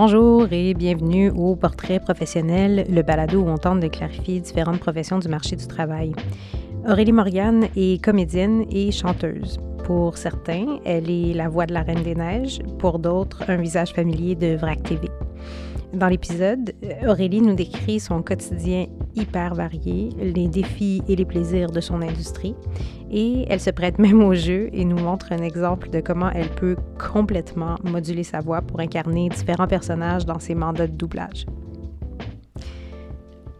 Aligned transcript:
Bonjour 0.00 0.46
et 0.52 0.74
bienvenue 0.74 1.28
au 1.30 1.56
Portrait 1.56 1.98
professionnel, 1.98 2.86
le 2.88 3.02
balado 3.02 3.40
où 3.40 3.48
on 3.48 3.58
tente 3.58 3.80
de 3.80 3.88
clarifier 3.88 4.38
différentes 4.38 4.78
professions 4.78 5.18
du 5.18 5.26
marché 5.26 5.56
du 5.56 5.66
travail. 5.66 6.12
Aurélie 6.88 7.10
Morgane 7.10 7.66
est 7.74 8.00
comédienne 8.00 8.64
et 8.70 8.92
chanteuse. 8.92 9.58
Pour 9.82 10.16
certains, 10.16 10.78
elle 10.84 11.10
est 11.10 11.34
la 11.34 11.48
voix 11.48 11.66
de 11.66 11.74
la 11.74 11.82
Reine 11.82 12.04
des 12.04 12.14
Neiges, 12.14 12.60
pour 12.78 13.00
d'autres, 13.00 13.42
un 13.48 13.56
visage 13.56 13.92
familier 13.92 14.36
de 14.36 14.54
VRAC 14.54 14.84
TV. 14.84 15.08
Dans 15.94 16.08
l'épisode, 16.08 16.74
Aurélie 17.06 17.40
nous 17.40 17.54
décrit 17.54 17.98
son 17.98 18.22
quotidien 18.22 18.86
hyper 19.14 19.54
varié, 19.54 20.10
les 20.18 20.46
défis 20.46 21.02
et 21.08 21.16
les 21.16 21.24
plaisirs 21.24 21.70
de 21.70 21.80
son 21.80 22.02
industrie, 22.02 22.54
et 23.10 23.46
elle 23.48 23.60
se 23.60 23.70
prête 23.70 23.98
même 23.98 24.22
au 24.22 24.34
jeu 24.34 24.68
et 24.72 24.84
nous 24.84 24.98
montre 24.98 25.32
un 25.32 25.38
exemple 25.38 25.88
de 25.88 26.00
comment 26.00 26.30
elle 26.30 26.50
peut 26.50 26.76
complètement 26.98 27.76
moduler 27.84 28.22
sa 28.22 28.40
voix 28.40 28.60
pour 28.60 28.80
incarner 28.80 29.30
différents 29.30 29.66
personnages 29.66 30.26
dans 30.26 30.38
ses 30.38 30.54
mandats 30.54 30.86
de 30.86 30.92
doublage. 30.92 31.46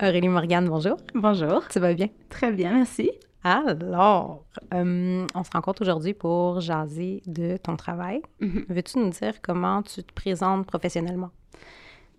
Aurélie 0.03 0.29
Morgane, 0.29 0.69
bonjour. 0.69 0.99
Bonjour. 1.15 1.67
Tu 1.69 1.81
vas 1.81 1.95
bien? 1.95 2.09
Très 2.29 2.53
bien, 2.53 2.75
merci. 2.75 3.11
Alors, 3.43 4.45
euh, 4.75 5.27
on 5.35 5.45
se 5.45 5.51
rencontre 5.51 5.81
aujourd'hui 5.81 6.13
pour 6.13 6.61
jaser 6.61 7.23
de 7.27 7.57
ton 7.57 7.77
travail. 7.77 8.21
Mhm. 8.41 8.67
Veux-tu 8.69 8.99
nous 8.99 9.11
dire 9.11 9.41
comment 9.43 9.83
tu 9.83 10.05
te 10.05 10.13
présentes 10.13 10.67
professionnellement? 10.67 11.31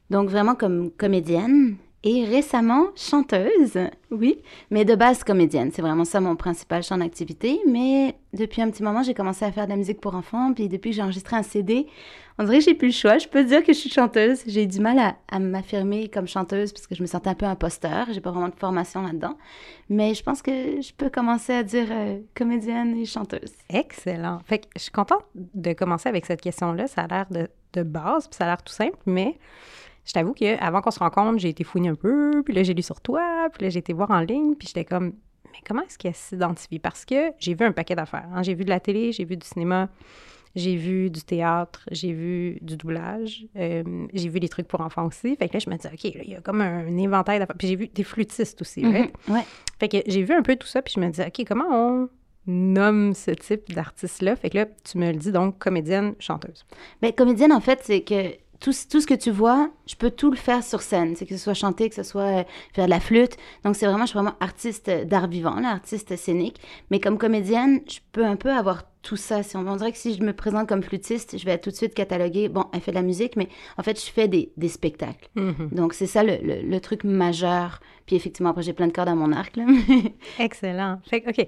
Donc 0.09 0.29
vraiment 0.29 0.55
comme 0.55 0.91
comédienne 0.91 1.77
et 2.03 2.23
récemment 2.23 2.87
chanteuse, 2.95 3.77
oui, 4.09 4.41
mais 4.71 4.85
de 4.85 4.95
base 4.95 5.23
comédienne. 5.25 5.69
C'est 5.73 5.81
vraiment 5.81 6.05
ça 6.05 6.21
mon 6.21 6.37
principal 6.37 6.81
champ 6.81 6.97
d'activité. 6.97 7.59
Mais 7.67 8.15
depuis 8.33 8.61
un 8.61 8.69
petit 8.69 8.83
moment, 8.83 9.03
j'ai 9.03 9.13
commencé 9.13 9.43
à 9.43 9.51
faire 9.51 9.65
de 9.65 9.71
la 9.71 9.75
musique 9.75 9.99
pour 9.99 10.15
enfants. 10.15 10.53
Puis 10.53 10.69
depuis 10.69 10.91
que 10.91 10.95
j'ai 10.95 11.01
enregistré 11.01 11.35
un 11.35 11.43
CD, 11.43 11.87
on 12.37 12.45
dirait 12.45 12.59
que 12.59 12.63
j'ai 12.63 12.73
plus 12.73 12.87
le 12.87 12.93
choix. 12.93 13.17
Je 13.17 13.27
peux 13.27 13.43
dire 13.43 13.63
que 13.63 13.73
je 13.73 13.77
suis 13.77 13.89
chanteuse. 13.89 14.43
J'ai 14.47 14.65
du 14.65 14.79
mal 14.79 14.97
à, 15.27 15.39
m'affirmer 15.39 16.07
comme 16.07 16.25
chanteuse 16.25 16.71
parce 16.71 16.87
que 16.87 16.95
je 16.95 17.01
me 17.01 17.07
sentais 17.07 17.31
un 17.31 17.35
peu 17.35 17.45
imposteur. 17.45 18.07
J'ai 18.13 18.21
pas 18.21 18.31
vraiment 18.31 18.47
de 18.47 18.55
formation 18.55 19.01
là-dedans. 19.01 19.35
Mais 19.89 20.13
je 20.13 20.23
pense 20.23 20.41
que 20.41 20.79
je 20.81 20.93
peux 20.93 21.09
commencer 21.09 21.51
à 21.51 21.63
dire 21.63 21.87
euh, 21.91 22.19
comédienne 22.33 22.95
et 22.95 23.05
chanteuse. 23.05 23.51
Excellent. 23.69 24.39
Fait 24.45 24.69
je 24.77 24.83
suis 24.83 24.91
contente 24.91 25.25
de 25.35 25.73
commencer 25.73 26.07
avec 26.07 26.25
cette 26.25 26.39
question-là. 26.39 26.87
Ça 26.87 27.01
a 27.01 27.07
l'air 27.07 27.25
de, 27.29 27.49
de 27.73 27.83
base, 27.83 28.29
puis 28.29 28.37
ça 28.37 28.45
a 28.45 28.47
l'air 28.47 28.63
tout 28.63 28.73
simple, 28.73 28.97
mais 29.05 29.37
je 30.05 30.13
t'avoue 30.13 30.33
qu'avant 30.33 30.81
qu'on 30.81 30.91
se 30.91 30.99
rencontre, 30.99 31.39
j'ai 31.39 31.49
été 31.49 31.63
fouiner 31.63 31.89
un 31.89 31.95
peu, 31.95 32.41
puis 32.43 32.53
là, 32.53 32.63
j'ai 32.63 32.73
lu 32.73 32.81
sur 32.81 32.99
toi, 33.01 33.47
puis 33.53 33.63
là, 33.63 33.69
j'ai 33.69 33.79
été 33.79 33.93
voir 33.93 34.11
en 34.11 34.19
ligne, 34.21 34.55
puis 34.55 34.67
j'étais 34.67 34.85
comme, 34.85 35.13
mais 35.51 35.59
comment 35.67 35.81
est-ce 35.83 35.97
qu'elle 35.97 36.15
s'identifie? 36.15 36.79
Parce 36.79 37.05
que 37.05 37.31
j'ai 37.39 37.53
vu 37.53 37.65
un 37.65 37.71
paquet 37.71 37.95
d'affaires. 37.95 38.27
hein. 38.33 38.43
J'ai 38.43 38.53
vu 38.55 38.63
de 38.65 38.69
la 38.69 38.79
télé, 38.79 39.11
j'ai 39.11 39.25
vu 39.25 39.37
du 39.37 39.45
cinéma, 39.45 39.89
j'ai 40.55 40.75
vu 40.75 41.09
du 41.11 41.21
théâtre, 41.21 41.87
j'ai 41.91 42.11
vu 42.11 42.57
du 42.61 42.75
doublage, 42.75 43.45
euh, 43.55 44.07
j'ai 44.13 44.29
vu 44.29 44.39
des 44.39 44.49
trucs 44.49 44.67
pour 44.67 44.81
enfants 44.81 45.05
aussi. 45.05 45.35
Fait 45.35 45.47
que 45.47 45.53
là, 45.53 45.59
je 45.59 45.69
me 45.69 45.75
disais, 45.75 45.89
OK, 45.93 46.03
là, 46.15 46.21
il 46.23 46.29
y 46.31 46.35
a 46.35 46.41
comme 46.41 46.61
un 46.61 46.97
éventail 46.97 47.37
d'affaires. 47.39 47.55
Puis 47.57 47.67
j'ai 47.67 47.75
vu 47.75 47.87
des 47.87 48.03
flûtistes 48.03 48.61
aussi, 48.61 48.83
right? 48.83 49.13
Mhm, 49.27 49.35
Ouais. 49.35 49.43
Fait 49.79 49.87
que 49.89 49.97
j'ai 50.07 50.23
vu 50.23 50.33
un 50.33 50.41
peu 50.41 50.55
tout 50.55 50.67
ça, 50.67 50.81
puis 50.81 50.93
je 50.95 50.99
me 50.99 51.07
disais, 51.09 51.27
OK, 51.27 51.45
comment 51.47 51.67
on 51.71 52.09
nomme 52.47 53.13
ce 53.13 53.31
type 53.31 53.71
d'artiste-là? 53.73 54.35
Fait 54.35 54.49
que 54.49 54.57
là, 54.57 54.65
tu 54.83 54.97
me 54.97 55.11
le 55.11 55.17
dis 55.17 55.31
donc, 55.31 55.59
comédienne, 55.59 56.15
chanteuse. 56.19 56.65
Ben, 57.01 57.11
comédienne, 57.13 57.51
en 57.53 57.61
fait, 57.61 57.79
c'est 57.83 58.01
que 58.01 58.33
tout, 58.59 58.71
tout 58.89 58.99
ce 58.99 59.07
que 59.07 59.13
tu 59.13 59.31
vois, 59.31 59.69
je 59.87 59.95
peux 59.95 60.11
tout 60.11 60.29
le 60.29 60.37
faire 60.37 60.63
sur 60.63 60.81
scène. 60.81 61.15
C'est 61.15 61.25
que 61.25 61.35
ce 61.35 61.43
soit 61.43 61.53
chanter, 61.53 61.89
que 61.89 61.95
ce 61.95 62.03
soit 62.03 62.39
euh, 62.39 62.43
faire 62.73 62.85
de 62.85 62.89
la 62.89 62.99
flûte. 62.99 63.37
Donc, 63.63 63.75
c'est 63.75 63.85
vraiment, 63.85 64.05
je 64.05 64.09
suis 64.09 64.19
vraiment 64.19 64.35
artiste 64.39 64.89
d'art 64.89 65.27
vivant, 65.27 65.59
là, 65.59 65.69
artiste 65.69 66.15
scénique. 66.15 66.59
Mais 66.91 66.99
comme 66.99 67.17
comédienne, 67.17 67.81
je 67.87 67.99
peux 68.11 68.25
un 68.25 68.35
peu 68.35 68.51
avoir 68.51 68.83
tout 69.01 69.15
ça. 69.15 69.43
Si 69.43 69.55
on, 69.55 69.65
on 69.67 69.75
dirait 69.77 69.91
que 69.93 69.97
si 69.97 70.13
je 70.13 70.21
me 70.23 70.33
présente 70.33 70.67
comme 70.67 70.83
flûtiste, 70.83 71.37
je 71.37 71.45
vais 71.45 71.57
tout 71.57 71.69
de 71.69 71.75
suite 71.75 71.93
cataloguer, 71.93 72.49
bon, 72.49 72.65
elle 72.73 72.81
fait 72.81 72.91
de 72.91 72.97
la 72.97 73.01
musique, 73.01 73.35
mais 73.37 73.47
en 73.77 73.83
fait, 73.83 74.03
je 74.03 74.11
fais 74.11 74.27
des, 74.27 74.51
des 74.57 74.69
spectacles. 74.69 75.29
Mhm. 75.35 75.69
Donc, 75.71 75.93
c'est 75.93 76.07
ça 76.07 76.23
le, 76.23 76.37
le, 76.43 76.61
le 76.61 76.79
truc 76.81 77.03
majeur. 77.05 77.79
Puis, 78.05 78.15
effectivement, 78.15 78.49
après, 78.49 78.63
j'ai 78.63 78.73
plein 78.73 78.87
de 78.87 78.93
cordes 78.93 79.09
à 79.09 79.15
mon 79.15 79.31
arc, 79.31 79.55
là. 79.55 79.65
Excellent. 80.39 80.99
Fait 81.05 81.23
OK. 81.27 81.47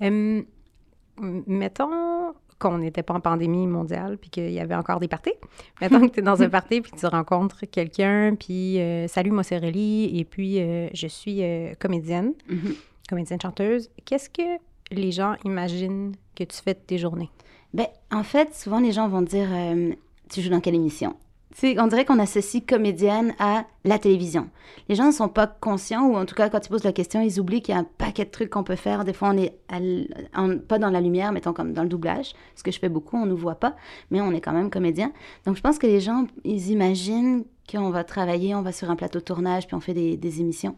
Hum, 0.00 0.44
mettons 1.46 2.34
qu'on 2.58 2.78
n'était 2.78 3.02
pas 3.02 3.14
en 3.14 3.20
pandémie 3.20 3.66
mondiale 3.66 4.16
puis 4.18 4.30
qu'il 4.30 4.50
y 4.52 4.60
avait 4.60 4.74
encore 4.74 5.00
des 5.00 5.08
parties. 5.08 5.34
Mettons 5.80 6.00
que 6.08 6.12
tu 6.14 6.20
es 6.20 6.22
dans 6.22 6.42
un 6.42 6.48
party 6.48 6.80
puis 6.80 6.92
que 6.92 6.98
tu 6.98 7.06
rencontres 7.06 7.64
quelqu'un 7.70 8.34
puis 8.38 8.80
euh, 8.80 9.06
salut, 9.08 9.30
moi 9.30 9.42
c'est 9.42 9.56
Aurélie 9.56 10.18
et 10.18 10.24
puis 10.24 10.60
euh, 10.60 10.88
je 10.94 11.06
suis 11.06 11.42
euh, 11.42 11.74
comédienne, 11.78 12.32
Mhm. 12.48 12.74
comédienne 13.08 13.40
chanteuse. 13.40 13.90
Qu'est-ce 14.04 14.30
que 14.30 14.42
les 14.90 15.10
gens 15.12 15.34
imaginent 15.44 16.14
que 16.36 16.44
tu 16.44 16.56
fais 16.62 16.74
de 16.74 16.78
tes 16.78 16.98
journées? 16.98 17.30
Ben, 17.72 17.86
en 18.12 18.22
fait, 18.22 18.54
souvent, 18.54 18.78
les 18.80 18.92
gens 18.92 19.08
vont 19.08 19.22
dire 19.22 19.48
Tu 20.30 20.40
joues 20.40 20.50
dans 20.50 20.60
quelle 20.60 20.76
émission? 20.76 21.16
Tu 21.54 21.60
sais, 21.60 21.80
on 21.80 21.86
dirait 21.86 22.04
qu'on 22.04 22.18
associe 22.18 22.62
comédienne 22.66 23.32
à 23.38 23.64
la 23.84 24.00
télévision. 24.00 24.50
Les 24.88 24.96
gens 24.96 25.06
ne 25.06 25.12
sont 25.12 25.28
pas 25.28 25.46
conscients, 25.46 26.04
ou 26.08 26.16
en 26.16 26.26
tout 26.26 26.34
cas, 26.34 26.48
quand 26.48 26.66
ils 26.66 26.68
posent 26.68 26.82
la 26.82 26.92
question, 26.92 27.20
ils 27.20 27.38
oublient 27.38 27.62
qu'il 27.62 27.74
y 27.74 27.78
a 27.78 27.80
un 27.80 27.86
paquet 27.96 28.24
de 28.24 28.30
trucs 28.30 28.50
qu'on 28.50 28.64
peut 28.64 28.74
faire. 28.74 29.04
Des 29.04 29.12
fois, 29.12 29.32
on 29.32 29.38
est 29.38 29.54
pas 30.66 30.78
dans 30.80 30.90
la 30.90 31.00
lumière, 31.00 31.30
mettons 31.30 31.52
comme 31.52 31.72
dans 31.72 31.84
le 31.84 31.88
doublage, 31.88 32.34
ce 32.56 32.64
que 32.64 32.72
je 32.72 32.80
fais 32.80 32.88
beaucoup, 32.88 33.16
on 33.16 33.24
ne 33.24 33.30
nous 33.30 33.36
voit 33.36 33.54
pas, 33.54 33.76
mais 34.10 34.20
on 34.20 34.32
est 34.32 34.40
quand 34.40 34.52
même 34.52 34.68
comédien. 34.68 35.12
Donc, 35.46 35.56
je 35.56 35.60
pense 35.60 35.78
que 35.78 35.86
les 35.86 36.00
gens, 36.00 36.26
ils 36.42 36.70
imaginent 36.70 37.44
qu'on 37.70 37.90
va 37.90 38.02
travailler, 38.02 38.54
on 38.56 38.62
va 38.62 38.72
sur 38.72 38.90
un 38.90 38.96
plateau 38.96 39.20
de 39.20 39.24
tournage, 39.24 39.68
puis 39.68 39.76
on 39.76 39.80
fait 39.80 39.94
des 39.94 40.40
émissions. 40.40 40.74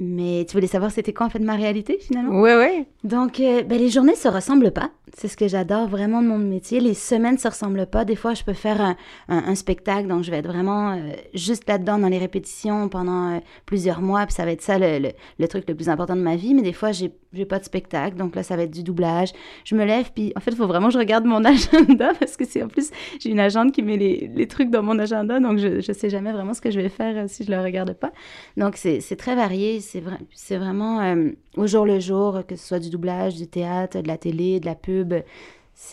Mais 0.00 0.44
tu 0.48 0.54
voulais 0.54 0.68
savoir 0.68 0.92
c'était 0.92 1.12
quoi 1.12 1.26
en 1.26 1.30
fait 1.30 1.40
ma 1.40 1.54
réalité 1.56 1.98
finalement? 2.00 2.40
Oui, 2.40 2.50
oui. 2.56 2.84
donc, 3.02 3.40
euh, 3.40 3.62
ben, 3.64 3.78
les 3.78 3.88
journées 3.88 4.14
se 4.14 4.28
ressemblent 4.28 4.70
pas. 4.70 4.90
C'est 5.16 5.26
ce 5.26 5.36
que 5.36 5.48
j'adore 5.48 5.88
vraiment 5.88 6.22
de 6.22 6.28
mon 6.28 6.38
métier. 6.38 6.78
Les 6.80 6.94
semaines 6.94 7.38
se 7.38 7.48
ressemblent 7.48 7.86
pas. 7.86 8.04
Des 8.04 8.14
fois, 8.14 8.34
je 8.34 8.44
peux 8.44 8.52
faire 8.52 8.80
un, 8.80 8.96
un- 9.28 9.42
un 9.48 9.54
spectacle, 9.56 10.06
donc 10.06 10.22
je 10.22 10.30
vais 10.30 10.36
être 10.36 10.46
vraiment 10.46 10.92
euh, 10.92 10.98
juste 11.34 11.66
là-dedans 11.68 11.98
dans 11.98 12.08
les 12.08 12.18
répétitions 12.18 12.88
pendant 12.88 13.36
euh, 13.36 13.38
plusieurs 13.66 14.00
mois, 14.00 14.24
puis 14.26 14.34
ça 14.34 14.44
va 14.44 14.52
être 14.52 14.62
ça 14.62 14.78
le, 14.78 14.98
le- 14.98 15.12
le 15.38 15.48
truc 15.48 15.64
le 15.66 15.74
plus 15.74 15.88
important 15.88 16.14
de 16.14 16.20
ma 16.20 16.36
vie. 16.36 16.54
Mais 16.54 16.62
des 16.62 16.72
fois, 16.74 16.92
j'ai 16.92 17.12
j'ai 17.34 17.44
pas 17.44 17.58
de 17.58 17.64
spectacle, 17.64 18.16
donc 18.16 18.34
là, 18.36 18.42
ça 18.42 18.56
va 18.56 18.62
être 18.62 18.70
du 18.70 18.82
doublage. 18.82 19.32
Je 19.66 19.74
me 19.74 19.84
lève, 19.84 20.12
puis 20.14 20.32
en 20.34 20.40
fait, 20.40 20.50
il 20.52 20.56
faut 20.56 20.66
vraiment 20.66 20.86
que 20.88 20.94
je 20.94 20.98
regarde 20.98 21.26
mon 21.26 21.44
agenda 21.44 22.12
parce 22.18 22.36
que 22.38 22.46
c'est 22.46 22.62
en 22.62 22.68
plus, 22.68 22.90
j'ai 23.20 23.28
une 23.30 23.40
agente 23.40 23.72
qui 23.72 23.82
met 23.82 23.98
les, 23.98 24.30
les 24.34 24.46
trucs 24.46 24.70
dans 24.70 24.82
mon 24.82 24.98
agenda, 24.98 25.38
donc 25.40 25.58
je, 25.58 25.80
je 25.80 25.92
sais 25.92 26.08
jamais 26.08 26.32
vraiment 26.32 26.54
ce 26.54 26.60
que 26.62 26.70
je 26.70 26.80
vais 26.80 26.88
faire 26.88 27.28
si 27.28 27.44
je 27.44 27.50
le 27.50 27.60
regarde 27.60 27.92
pas. 27.94 28.12
Donc, 28.56 28.76
c'est 28.76 29.00
très 29.16 29.34
varié. 29.34 29.80
C'est 29.90 30.00
vrai, 30.00 30.18
c'est 30.34 30.58
vraiment 30.58 31.00
euh, 31.00 31.30
au 31.56 31.66
jour 31.66 31.86
le 31.86 31.98
jour, 31.98 32.44
que 32.46 32.56
ce 32.56 32.66
soit 32.66 32.78
du 32.78 32.90
doublage, 32.90 33.36
du 33.36 33.46
théâtre, 33.46 34.02
de 34.02 34.06
la 34.06 34.18
télé, 34.18 34.60
de 34.60 34.66
la 34.66 34.74
pub. 34.74 35.14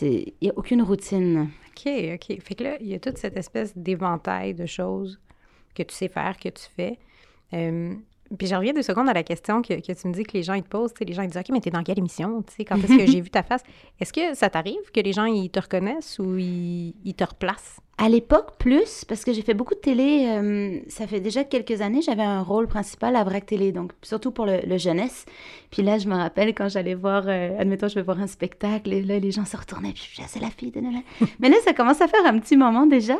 Il 0.02 0.34
n'y 0.42 0.50
a 0.50 0.52
aucune 0.54 0.82
routine. 0.82 1.48
OK, 1.68 1.90
OK. 2.14 2.42
Fait 2.42 2.54
que 2.54 2.62
là, 2.62 2.76
il 2.78 2.88
y 2.88 2.94
a 2.94 2.98
toute 2.98 3.16
cette 3.16 3.38
espèce 3.38 3.74
d'éventail 3.74 4.52
de 4.52 4.66
choses 4.66 5.18
que 5.74 5.82
tu 5.82 5.94
sais 5.94 6.08
faire, 6.08 6.36
que 6.36 6.50
tu 6.50 6.64
fais. 6.76 6.98
Euh, 7.54 7.94
puis 8.36 8.46
je 8.46 8.54
reviens 8.54 8.74
deux 8.74 8.82
secondes 8.82 9.08
à 9.08 9.14
la 9.14 9.22
question 9.22 9.62
que, 9.62 9.80
que 9.80 9.92
tu 9.98 10.08
me 10.08 10.12
dis 10.12 10.24
que 10.24 10.34
les 10.34 10.42
gens 10.42 10.54
ils 10.54 10.62
te 10.62 10.68
posent. 10.68 10.92
Les 11.00 11.14
gens 11.14 11.22
ils 11.22 11.30
disent 11.30 11.40
OK, 11.40 11.48
mais 11.50 11.60
t'es 11.60 11.70
dans 11.70 11.82
quelle 11.82 11.98
émission? 11.98 12.42
Tu 12.42 12.52
sais, 12.52 12.64
quand 12.66 12.76
est-ce 12.76 12.98
que 12.98 13.06
j'ai 13.10 13.22
vu 13.22 13.30
ta 13.30 13.42
face? 13.42 13.62
Est-ce 13.98 14.12
que 14.12 14.34
ça 14.34 14.50
t'arrive 14.50 14.90
que 14.92 15.00
les 15.00 15.14
gens 15.14 15.24
ils 15.24 15.48
te 15.48 15.60
reconnaissent 15.60 16.18
ou 16.18 16.36
ils, 16.36 16.94
ils 17.02 17.14
te 17.14 17.24
replacent? 17.24 17.78
À 17.98 18.10
l'époque, 18.10 18.58
plus, 18.58 19.06
parce 19.06 19.24
que 19.24 19.32
j'ai 19.32 19.40
fait 19.40 19.54
beaucoup 19.54 19.74
de 19.74 19.80
télé. 19.80 20.26
euh, 20.28 20.80
ça 20.86 21.06
fait 21.06 21.18
déjà 21.18 21.44
quelques 21.44 21.80
années, 21.80 22.02
j'avais 22.02 22.22
un 22.22 22.42
rôle 22.42 22.66
principal 22.66 23.16
à 23.16 23.24
Vrac 23.24 23.46
Télé, 23.46 23.72
donc 23.72 23.92
surtout 24.02 24.32
pour 24.32 24.44
le, 24.44 24.60
le 24.66 24.76
jeunesse. 24.76 25.24
Puis 25.70 25.82
là, 25.82 25.96
je 25.96 26.06
me 26.06 26.14
rappelle 26.14 26.48
quand 26.54 26.68
j'allais 26.68 26.94
voir, 26.94 27.24
euh, 27.26 27.58
admettons, 27.58 27.88
je 27.88 27.94
vais 27.94 28.02
voir 28.02 28.20
un 28.20 28.26
spectacle, 28.26 28.92
et 28.92 29.00
là, 29.00 29.18
les 29.18 29.30
gens 29.30 29.46
se 29.46 29.56
retournaient, 29.56 29.92
puis 29.92 30.08
je 30.10 30.16
disais, 30.16 30.28
c'est 30.28 30.40
la 30.40 30.50
fille 30.50 30.70
de 30.72 30.80
Noël. 30.80 31.00
Mais 31.40 31.48
là, 31.48 31.56
ça 31.64 31.72
commence 31.72 32.02
à 32.02 32.06
faire 32.06 32.20
un 32.26 32.38
petit 32.38 32.58
moment 32.58 32.84
déjà. 32.84 33.16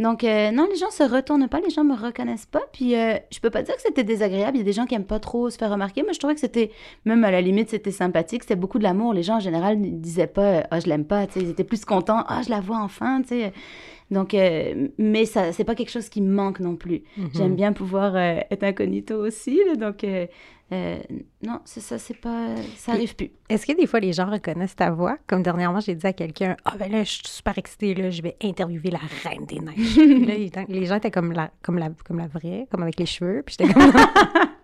Donc, 0.00 0.24
euh, 0.24 0.50
non, 0.50 0.66
les 0.68 0.76
gens 0.76 0.90
se 0.90 1.04
retournent 1.04 1.48
pas, 1.48 1.60
les 1.60 1.70
gens 1.70 1.84
me 1.84 1.94
reconnaissent 1.94 2.46
pas. 2.46 2.62
Puis, 2.72 2.94
je 2.94 3.40
peux 3.40 3.50
pas 3.50 3.62
dire 3.62 3.76
que 3.76 3.82
c'était 3.82 4.04
désagréable. 4.04 4.56
Il 4.56 4.60
y 4.60 4.62
a 4.62 4.64
des 4.64 4.72
gens 4.72 4.86
qui 4.86 4.96
aiment 4.96 5.04
pas 5.04 5.20
trop 5.20 5.50
se 5.50 5.56
faire 5.56 5.70
remarquer. 5.70 6.02
Moi, 6.02 6.12
je 6.12 6.18
trouvais 6.18 6.34
que 6.34 6.40
c'était, 6.40 6.72
même 7.04 7.22
à 7.22 7.30
la 7.30 7.40
limite, 7.40 7.70
c'était 7.70 7.92
sympathique. 7.92 8.42
C'était 8.42 8.56
beaucoup 8.56 8.78
de 8.78 8.82
l'amour. 8.84 9.14
Les 9.14 9.22
gens, 9.22 9.36
en 9.36 9.40
général, 9.40 9.80
ne 9.80 9.88
disaient 9.88 10.26
pas, 10.26 10.64
ah, 10.70 10.80
je 10.80 10.88
l'aime 10.88 11.04
pas. 11.06 11.26
Tu 11.28 11.34
sais, 11.34 11.40
ils 11.42 11.50
étaient 11.50 11.64
plus 11.64 11.84
contents, 11.84 12.24
ah, 12.26 12.42
je 12.44 12.50
la 12.50 12.60
vois 12.60 12.78
enfin. 12.78 13.22
Tu 13.22 13.28
sais. 13.28 13.52
Donc, 14.10 14.34
euh, 14.34 14.88
mais 14.98 15.24
ça, 15.24 15.52
c'est 15.52 15.64
pas 15.64 15.74
quelque 15.74 15.90
chose 15.90 16.08
qui 16.08 16.20
me 16.20 16.32
manque 16.32 16.60
non 16.60 16.76
plus. 16.76 17.02
J'aime 17.34 17.56
bien 17.56 17.72
pouvoir 17.72 18.14
euh, 18.14 18.40
être 18.50 18.62
incognito 18.62 19.16
aussi. 19.26 19.58
là, 19.66 19.74
donc, 19.74 20.04
euh, 20.04 20.26
non, 21.44 21.60
c'est 21.64 21.80
ça, 21.80 21.98
c'est 21.98 22.16
pas, 22.20 22.48
ça 22.76 22.92
arrive 22.92 23.14
plus. 23.14 23.30
Est-ce 23.48 23.66
que 23.66 23.72
des 23.72 23.86
fois 23.86 24.00
les 24.00 24.12
gens 24.12 24.28
reconnaissent 24.30 24.74
ta 24.76 24.90
voix? 24.90 25.16
Comme 25.26 25.42
dernièrement, 25.42 25.80
j'ai 25.80 25.94
dit 25.94 26.06
à 26.06 26.12
quelqu'un 26.12 26.56
Ah, 26.64 26.74
ben 26.78 26.90
là, 26.90 27.04
je 27.04 27.10
suis 27.10 27.22
super 27.24 27.56
excitée, 27.58 27.94
là, 27.94 28.10
je 28.10 28.20
vais 28.22 28.36
interviewer 28.42 28.90
la 28.90 29.00
reine 29.24 29.44
des 29.46 29.60
neiges. 29.60 29.96
Là, 30.26 30.34
les 30.36 30.48
gens- 30.54 30.64
les 30.68 30.86
gens 30.86 30.96
étaient 30.96 31.10
comme 31.12 31.32
la, 31.32 31.50
comme, 31.62 31.78
la, 31.78 31.90
comme 32.04 32.18
la 32.18 32.26
vraie, 32.26 32.66
comme 32.70 32.82
avec 32.82 32.98
les 32.98 33.06
cheveux. 33.06 33.42
Puis 33.46 33.56
j'étais 33.58 33.72
comme 33.72 33.92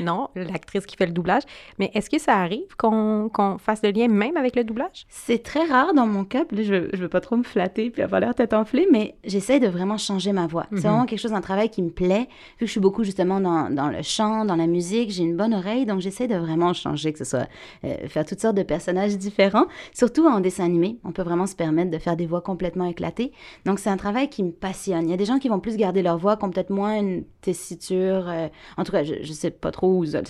non, 0.00 0.28
l'actrice 0.34 0.86
qui 0.86 0.96
fait 0.96 1.06
le 1.06 1.12
doublage. 1.12 1.42
Mais 1.78 1.90
est-ce 1.94 2.10
que 2.10 2.18
ça 2.18 2.36
arrive 2.36 2.76
qu'on 2.76 3.30
fasse 3.58 3.82
le 3.82 3.90
lien 3.90 4.08
même 4.08 4.36
avec 4.36 4.56
le 4.56 4.64
doublage? 4.64 5.06
C'est 5.08 5.42
très 5.42 5.64
rare 5.64 5.94
dans 5.94 6.06
mon 6.06 6.24
cas. 6.24 6.44
je, 6.50 6.90
ne 6.92 6.96
veux 6.96 7.08
pas 7.08 7.20
trop 7.20 7.36
me 7.36 7.42
flatter 7.42 7.90
puis 7.90 8.02
avoir 8.02 8.20
l'air 8.20 8.34
tête 8.34 8.54
enflée, 8.54 8.86
mais 8.90 9.16
j'essaie 9.24 9.60
de 9.60 9.68
vraiment 9.68 9.98
changer 9.98 10.32
ma 10.32 10.46
voix. 10.46 10.66
C'est 10.70 10.76
mhm. 10.76 10.82
vraiment 10.82 11.06
quelque 11.06 11.20
chose, 11.20 11.32
un 11.32 11.40
travail 11.40 11.70
qui 11.70 11.82
me 11.82 11.90
plaît. 11.90 12.28
Vu 12.58 12.60
que 12.60 12.66
je 12.66 12.70
suis 12.70 12.80
beaucoup 12.80 13.04
justement 13.04 13.40
dans, 13.40 13.70
dans 13.70 13.88
le 13.88 14.02
chant, 14.02 14.44
dans 14.44 14.56
la 14.56 14.66
musique, 14.66 15.10
j'ai 15.10 15.22
une 15.22 15.36
bonne 15.36 15.54
oreille, 15.54 15.86
donc 15.86 16.00
j'essaie 16.00 16.28
de 16.28 16.36
vraiment 16.36 16.72
changer, 16.72 17.12
que 17.12 17.18
ce 17.18 17.24
soit 17.24 17.48
euh, 17.84 18.08
faire 18.08 18.24
toutes 18.24 18.40
sortes 18.40 18.56
de 18.56 18.62
personnages 18.62 19.16
différents. 19.16 19.66
Surtout 19.92 20.26
en 20.26 20.40
dessin 20.40 20.64
animé, 20.64 20.98
on 21.04 21.12
peut 21.12 21.22
vraiment 21.22 21.46
se 21.46 21.54
permettre 21.54 21.90
de 21.90 21.98
faire 21.98 22.16
des 22.16 22.26
voix 22.26 22.40
complètement 22.40 22.86
éclatées. 22.86 23.32
Donc 23.64 23.78
c'est 23.78 23.90
un 23.90 23.96
travail 23.96 24.28
qui 24.28 24.42
me 24.42 24.50
passionne. 24.50 25.06
Il 25.08 25.10
y 25.10 25.14
a 25.14 25.16
des 25.16 25.24
gens 25.24 25.38
qui 25.38 25.48
vont 25.48 25.60
plus 25.60 25.76
garder 25.76 26.02
leur 26.02 26.18
voix, 26.18 26.36
qui 26.36 26.44
ont 26.44 26.50
peut-être 26.50 26.70
moins 26.70 26.98
une 26.98 27.24
tessiture. 27.40 28.28
Euh, 28.28 28.48
en 28.76 28.84
tout 28.84 28.92
cas, 28.92 29.04
je, 29.04 29.14
je 29.22 29.32
sais 29.32 29.50
pas 29.50 29.70
trop 29.70 29.81
ça 30.04 30.20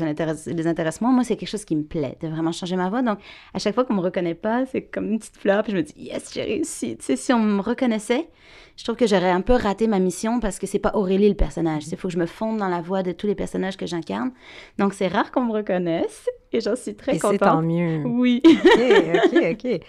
les 0.46 0.66
intéresse 0.66 1.00
moins. 1.00 1.12
Moi, 1.12 1.24
c'est 1.24 1.36
quelque 1.36 1.48
chose 1.48 1.64
qui 1.64 1.76
me 1.76 1.84
plaît, 1.84 2.16
de 2.20 2.28
vraiment 2.28 2.52
changer 2.52 2.76
ma 2.76 2.88
voix. 2.88 3.02
Donc, 3.02 3.18
à 3.54 3.58
chaque 3.58 3.74
fois 3.74 3.84
qu'on 3.84 3.94
me 3.94 4.00
reconnaît 4.00 4.34
pas, 4.34 4.64
c'est 4.66 4.82
comme 4.82 5.10
une 5.10 5.18
petite 5.18 5.36
fleur, 5.36 5.62
puis 5.62 5.72
je 5.72 5.76
me 5.76 5.82
dis, 5.82 5.92
yes, 5.96 6.32
j'ai 6.32 6.42
réussi. 6.42 6.96
Tu 6.96 7.04
sais, 7.04 7.16
si 7.16 7.32
on 7.32 7.40
me 7.40 7.60
reconnaissait, 7.60 8.28
je 8.76 8.84
trouve 8.84 8.96
que 8.96 9.06
j'aurais 9.06 9.30
un 9.30 9.42
peu 9.42 9.54
raté 9.54 9.86
ma 9.86 9.98
mission 9.98 10.40
parce 10.40 10.58
que 10.58 10.66
c'est 10.66 10.78
pas 10.78 10.92
Aurélie 10.94 11.28
le 11.28 11.34
personnage. 11.34 11.86
Il 11.88 11.96
faut 11.96 12.08
que 12.08 12.14
je 12.14 12.18
me 12.18 12.26
fonde 12.26 12.58
dans 12.58 12.68
la 12.68 12.80
voix 12.80 13.02
de 13.02 13.12
tous 13.12 13.26
les 13.26 13.34
personnages 13.34 13.76
que 13.76 13.86
j'incarne. 13.86 14.32
Donc, 14.78 14.94
c'est 14.94 15.08
rare 15.08 15.30
qu'on 15.30 15.44
me 15.44 15.52
reconnaisse 15.52 16.28
et 16.52 16.60
j'en 16.60 16.76
suis 16.76 16.94
très 16.94 17.18
contente. 17.18 17.32
c'est 17.32 17.38
tant 17.38 17.62
mieux. 17.62 18.02
Oui. 18.04 18.42
OK, 18.44 19.36
OK, 19.52 19.80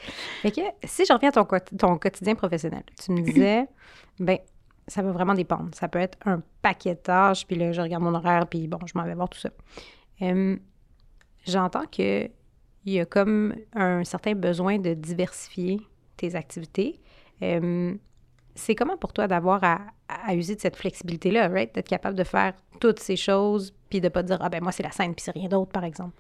OK. 0.46 0.62
si 0.84 1.06
je 1.06 1.14
reviens 1.14 1.30
à 1.30 1.32
ton, 1.32 1.48
ton 1.78 1.98
quotidien 1.98 2.36
professionnel, 2.36 2.84
tu 3.04 3.12
me 3.12 3.22
disais, 3.22 3.68
ben 4.20 4.38
ça 4.88 5.02
va 5.02 5.12
vraiment 5.12 5.34
dépendre. 5.34 5.70
Ça 5.74 5.88
peut 5.88 6.00
être 6.00 6.18
un 6.26 6.42
paquet 6.62 6.96
de 6.96 7.00
tâches, 7.00 7.46
puis 7.48 7.56
là, 7.56 7.72
je 7.72 7.82
regarde 7.82 8.04
mon 8.04 8.14
horaire, 8.14 8.48
puis 8.48 8.68
bon, 8.68 8.80
je 8.86 8.98
m'en 8.98 9.04
vais 9.06 9.16
voir 9.16 9.30
tout 9.30 9.40
ça. 9.40 9.50
J'entends 11.46 11.86
qu'il 11.86 12.32
y 12.86 13.00
a 13.00 13.06
comme 13.06 13.56
un 13.74 14.04
certain 14.04 14.34
besoin 14.36 14.80
de 14.80 14.94
diversifier 14.94 15.82
tes 16.18 16.36
activités. 16.36 17.02
C'est 18.56 18.76
comment 18.76 18.98
pour 18.98 19.14
toi 19.14 19.28
d'avoir 19.28 19.64
à, 19.64 20.36
user 20.36 20.56
de 20.56 20.62
cette 20.62 20.76
flexibilité-là, 20.76 21.48
right? 21.48 21.74
D'être 21.74 21.88
capable 21.88 22.18
de 22.18 22.24
faire 22.24 22.54
toutes 22.80 23.00
ces 23.00 23.16
choses, 23.16 23.74
puis 23.90 24.02
de 24.02 24.10
pas 24.10 24.24
dire, 24.24 24.38
ah 24.42 24.50
ben 24.50 24.62
moi, 24.62 24.72
c'est 24.72 24.84
la 24.84 24.92
scène, 24.92 25.14
puis 25.16 25.24
c'est 25.24 25.32
rien 25.32 25.48
d'autre, 25.48 25.72
par 25.72 25.84
exemple. 25.84 26.14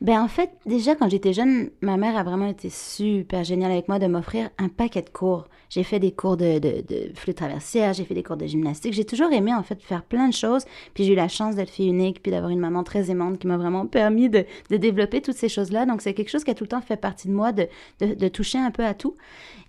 Ben 0.00 0.18
en 0.18 0.28
fait, 0.28 0.50
déjà 0.64 0.94
quand 0.94 1.10
j'étais 1.10 1.34
jeune, 1.34 1.68
ma 1.82 1.98
mère 1.98 2.16
a 2.16 2.22
vraiment 2.22 2.46
été 2.46 2.70
super 2.70 3.44
géniale 3.44 3.70
avec 3.70 3.86
moi 3.86 3.98
de 3.98 4.06
m'offrir 4.06 4.48
un 4.56 4.70
paquet 4.70 5.02
de 5.02 5.10
cours. 5.10 5.46
J'ai 5.68 5.82
fait 5.82 5.98
des 5.98 6.10
cours 6.10 6.38
de, 6.38 6.58
de, 6.58 6.82
de 6.88 7.32
traversière, 7.32 7.92
j'ai 7.92 8.04
fait 8.04 8.14
des 8.14 8.22
cours 8.22 8.38
de 8.38 8.46
gymnastique. 8.46 8.94
J'ai 8.94 9.04
toujours 9.04 9.30
aimé 9.30 9.52
en 9.54 9.62
fait 9.62 9.82
faire 9.82 10.02
plein 10.02 10.26
de 10.28 10.32
choses. 10.32 10.64
Puis 10.94 11.04
j'ai 11.04 11.12
eu 11.12 11.16
la 11.16 11.28
chance 11.28 11.54
d'être 11.54 11.68
fille 11.68 11.88
unique, 11.88 12.22
puis 12.22 12.32
d'avoir 12.32 12.50
une 12.50 12.60
maman 12.60 12.82
très 12.82 13.10
aimante 13.10 13.38
qui 13.38 13.46
m'a 13.46 13.58
vraiment 13.58 13.86
permis 13.86 14.30
de, 14.30 14.46
développer 14.70 15.20
toutes 15.20 15.36
ces 15.36 15.50
choses-là. 15.50 15.84
Donc 15.84 16.00
c'est 16.00 16.14
quelque 16.14 16.30
chose 16.30 16.44
qui 16.44 16.50
a 16.50 16.54
tout 16.54 16.64
le 16.64 16.68
temps 16.68 16.80
fait 16.80 16.96
partie 16.96 17.28
de 17.28 17.34
moi, 17.34 17.52
de 17.52 18.28
toucher 18.28 18.58
un 18.58 18.70
peu 18.70 18.86
à 18.86 18.94
tout. 18.94 19.16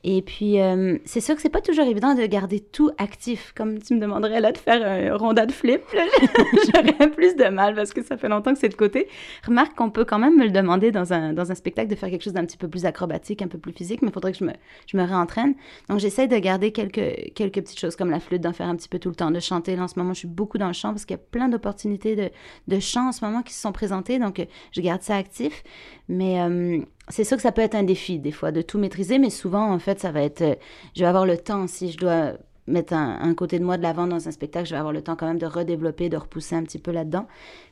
Et 0.04 0.22
puis, 0.24 0.60
euh, 0.60 0.98
c'est 1.06 1.22
sûr 1.22 1.36
que 1.36 1.42
c'est 1.42 1.50
pas 1.50 1.62
toujours 1.62 1.86
évident 1.86 2.16
de 2.16 2.26
garder 2.26 2.60
tout 2.60 2.90
actif. 2.98 3.54
Comme 3.56 3.80
tu 3.80 3.94
me 3.94 4.00
demanderais 4.00 4.40
là 4.40 4.52
de 4.52 4.58
faire 4.58 4.84
un 4.84 5.16
ronda 5.16 5.46
de 5.46 5.52
flip, 5.52 5.82
j'aurais 5.94 7.12
plus 7.12 7.36
de 7.36 7.50
mal 7.50 7.76
parce 7.76 7.94
que 7.94 8.04
ça 8.04 8.18
fait 8.18 8.28
longtemps 8.28 8.54
que 8.54 8.60
c'est 8.60 8.70
de 8.70 8.76
côté. 8.76 9.08
Remarque 9.46 9.76
qu'on 9.76 9.92
peut 9.92 10.06
quand 10.06 10.18
même 10.18 10.38
me 10.38 10.46
le 10.46 10.52
demander 10.52 10.92
dans 10.92 11.14
un, 11.14 11.34
dans 11.34 11.52
un 11.52 11.56
spectacle 11.56 11.90
de 11.90 11.96
faire 11.96 12.10
quelque 12.10 12.24
chose 12.24 12.34
d'un 12.34 12.46
petit 12.46 12.58
peu 12.58 12.68
plus 12.68 12.86
acrobatique, 12.86 13.44
un 13.44 13.48
peu 13.48 13.60
plus 13.60 13.74
physique, 13.74 14.02
mais 14.02 14.08
il 14.08 14.14
faudrait 14.14 14.32
que 14.32 14.40
je 14.40 14.46
me, 14.46 14.54
je 14.88 14.98
me 14.98 15.04
réentraîne. 15.04 15.54
Donc, 15.88 16.00
j'essaie 16.00 16.28
de 16.28 16.38
garder 16.38 16.72
quelques, 16.72 17.34
quelques 17.36 17.62
petites 17.62 17.80
choses 17.80 17.96
comme 17.96 18.10
la 18.10 18.20
flûte, 18.20 18.42
d'en 18.42 18.54
faire 18.54 18.68
un 18.68 18.76
petit 18.76 18.90
peu 18.90 18.98
tout 18.98 19.10
le 19.10 19.16
temps, 19.16 19.30
de 19.30 19.40
chanter. 19.40 19.76
Là, 19.76 19.84
en 19.84 19.88
ce 19.88 20.00
moment, 20.00 20.14
je 20.14 20.20
suis 20.20 20.28
beaucoup 20.28 20.58
dans 20.58 20.68
le 20.68 20.74
chant 20.74 20.90
parce 20.90 21.06
qu'il 21.06 21.16
y 21.16 21.20
a 21.20 21.24
plein 21.32 21.48
d'opportunités 21.48 22.16
de, 22.16 22.30
de 22.68 22.80
chant 22.80 23.10
en 23.10 23.12
ce 23.12 23.24
moment 23.24 23.44
qui 23.44 23.54
se 23.54 23.62
sont 23.62 23.72
présentées. 23.72 24.18
Donc, 24.18 24.46
je 24.72 24.82
garde 24.82 25.04
ça 25.04 25.16
actif. 25.16 25.64
Mais 26.10 26.42
euh, 26.42 26.80
c'est 27.12 27.24
sûr 27.24 27.38
que 27.38 27.44
ça 27.44 27.52
peut 27.52 27.62
être 27.62 27.76
un 27.76 27.84
défi, 27.84 28.20
des 28.20 28.32
fois, 28.32 28.52
de 28.52 28.62
tout 28.62 28.80
maîtriser, 28.80 29.20
mais 29.20 29.30
souvent, 29.30 29.72
en 29.72 29.80
fait, 29.80 30.00
ça 30.00 30.12
va 30.12 30.22
être. 30.22 30.42
Euh, 30.42 30.56
je 30.96 31.02
vais 31.02 31.08
avoir 31.08 31.26
le 31.26 31.38
temps, 31.38 31.68
si 31.68 31.92
je 31.92 31.98
dois 31.98 32.34
mettre 32.68 32.94
un, 32.94 33.34
côté 33.34 33.60
de 33.60 33.66
moi 33.66 33.76
de 33.78 33.82
l'avant 33.82 34.08
dans 34.08 34.28
un 34.28 34.32
spectacle, 34.32 34.66
je 34.66 34.72
vais 34.72 34.78
avoir 34.78 34.94
le 34.94 35.02
temps 35.02 35.16
quand 35.16 35.28
même 35.28 35.40
de 35.40 35.46
redévelopper, 35.46 36.10
de 36.10 36.18
repousser 36.18 36.56
un 36.56 36.64
petit 36.64 36.80
peu 36.80 36.92
là-dedans. 36.92 37.28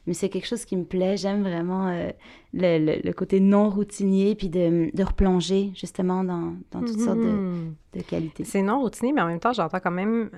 Mais 0.08 0.14
c'est 0.14 0.30
quelque 0.30 0.48
chose 0.48 0.66
qui 0.66 0.76
me 0.76 0.84
plaît. 0.84 1.16
J'aime 1.16 1.44
vraiment 1.44 1.88
euh, 1.88 2.10
le, 2.54 3.12
côté 3.14 3.40
non 3.40 3.70
routinier, 3.70 4.36
puis 4.36 4.50
de, 4.50 4.90
de 4.94 5.04
replonger 5.04 5.72
justement 5.76 6.24
dans, 6.24 6.54
dans 6.72 6.82
toutes 6.82 7.00
sortes 7.00 7.20
de, 7.20 7.24
mm-hmm. 7.24 7.98
de 7.98 8.02
qualités. 8.02 8.44
C'est 8.44 8.62
non 8.62 8.82
routinier, 8.82 9.14
mais 9.14 9.22
en 9.22 9.28
même 9.28 9.40
temps, 9.40 9.54
j'entends 9.54 9.80
quand 9.80 9.92
même 9.92 10.32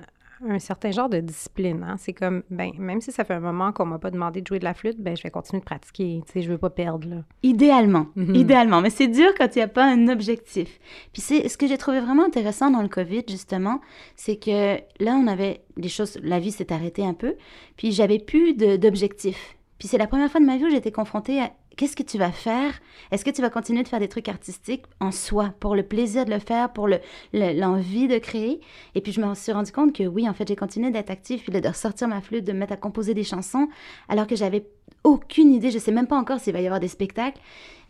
un 0.48 0.58
certain 0.58 0.90
genre 0.90 1.08
de 1.08 1.20
discipline. 1.20 1.84
Hein? 1.88 1.96
C'est 1.98 2.12
comme, 2.12 2.42
ben, 2.50 2.72
même 2.78 3.00
si 3.00 3.12
ça 3.12 3.24
fait 3.24 3.34
un 3.34 3.40
moment 3.40 3.72
qu'on 3.72 3.86
m'a 3.86 3.98
pas 3.98 4.10
demandé 4.10 4.40
de 4.40 4.46
jouer 4.46 4.58
de 4.58 4.64
la 4.64 4.74
flûte, 4.74 5.00
ben, 5.00 5.16
je 5.16 5.22
vais 5.22 5.30
continuer 5.30 5.60
de 5.60 5.64
pratiquer. 5.64 6.22
Tu 6.26 6.32
sais, 6.32 6.42
je 6.42 6.50
veux 6.50 6.58
pas 6.58 6.70
perdre, 6.70 7.08
là. 7.08 7.16
Idéalement. 7.42 8.06
Mhm. 8.16 8.34
Idéalement. 8.34 8.80
Mais 8.80 8.90
c'est 8.90 9.08
dur 9.08 9.30
quand 9.36 9.54
il 9.54 9.58
n'y 9.58 9.62
a 9.62 9.68
pas 9.68 9.84
un 9.84 10.08
objectif. 10.08 10.78
Puis 11.12 11.22
c'est 11.22 11.48
ce 11.48 11.56
que 11.56 11.66
j'ai 11.66 11.78
trouvé 11.78 12.00
vraiment 12.00 12.24
intéressant 12.24 12.70
dans 12.70 12.82
le 12.82 12.88
COVID, 12.88 13.22
justement, 13.28 13.80
c'est 14.16 14.36
que 14.36 14.76
là, 15.00 15.14
on 15.14 15.26
avait 15.26 15.62
les 15.76 15.88
choses, 15.88 16.18
la 16.22 16.38
vie 16.38 16.52
s'est 16.52 16.72
arrêtée 16.72 17.04
un 17.04 17.14
peu, 17.14 17.34
puis 17.76 17.92
j'avais 17.92 18.18
plus 18.18 18.54
d'objectif. 18.54 19.56
Puis 19.78 19.88
c'est 19.88 19.98
la 19.98 20.06
première 20.06 20.30
fois 20.30 20.40
de 20.40 20.46
ma 20.46 20.56
vie 20.56 20.66
où 20.66 20.70
j'étais 20.70 20.92
confrontée 20.92 21.40
à 21.40 21.50
qu'est-ce 21.76 21.96
que 21.96 22.02
tu 22.02 22.18
vas 22.18 22.32
faire? 22.32 22.72
Est-ce 23.10 23.24
que 23.24 23.30
tu 23.30 23.42
vas 23.42 23.50
continuer 23.50 23.82
de 23.82 23.88
faire 23.88 24.00
des 24.00 24.08
trucs 24.08 24.28
artistiques 24.28 24.84
en 25.00 25.10
soi, 25.10 25.52
pour 25.60 25.74
le 25.74 25.82
plaisir 25.82 26.24
de 26.24 26.30
le 26.30 26.38
faire, 26.38 26.72
pour 26.72 26.88
l'envie 27.32 28.08
de 28.08 28.18
créer? 28.18 28.60
Et 28.94 29.00
puis 29.00 29.12
je 29.12 29.20
me 29.20 29.34
suis 29.34 29.52
rendu 29.52 29.72
compte 29.72 29.94
que 29.94 30.04
oui, 30.04 30.28
en 30.28 30.34
fait, 30.34 30.48
j'ai 30.48 30.56
continué 30.56 30.90
d'être 30.90 31.10
active, 31.10 31.42
puis 31.42 31.52
de 31.52 31.66
ressortir 31.66 32.08
ma 32.08 32.20
flûte, 32.20 32.44
de 32.44 32.52
me 32.52 32.58
mettre 32.58 32.72
à 32.72 32.76
composer 32.76 33.14
des 33.14 33.24
chansons, 33.24 33.68
alors 34.08 34.26
que 34.26 34.36
j'avais 34.36 34.66
aucune 35.04 35.52
idée, 35.52 35.70
je 35.70 35.78
sais 35.78 35.92
même 35.92 36.06
pas 36.06 36.16
encore 36.16 36.38
s'il 36.38 36.52
va 36.52 36.60
y 36.60 36.66
avoir 36.66 36.80
des 36.80 36.88
spectacles. 36.88 37.40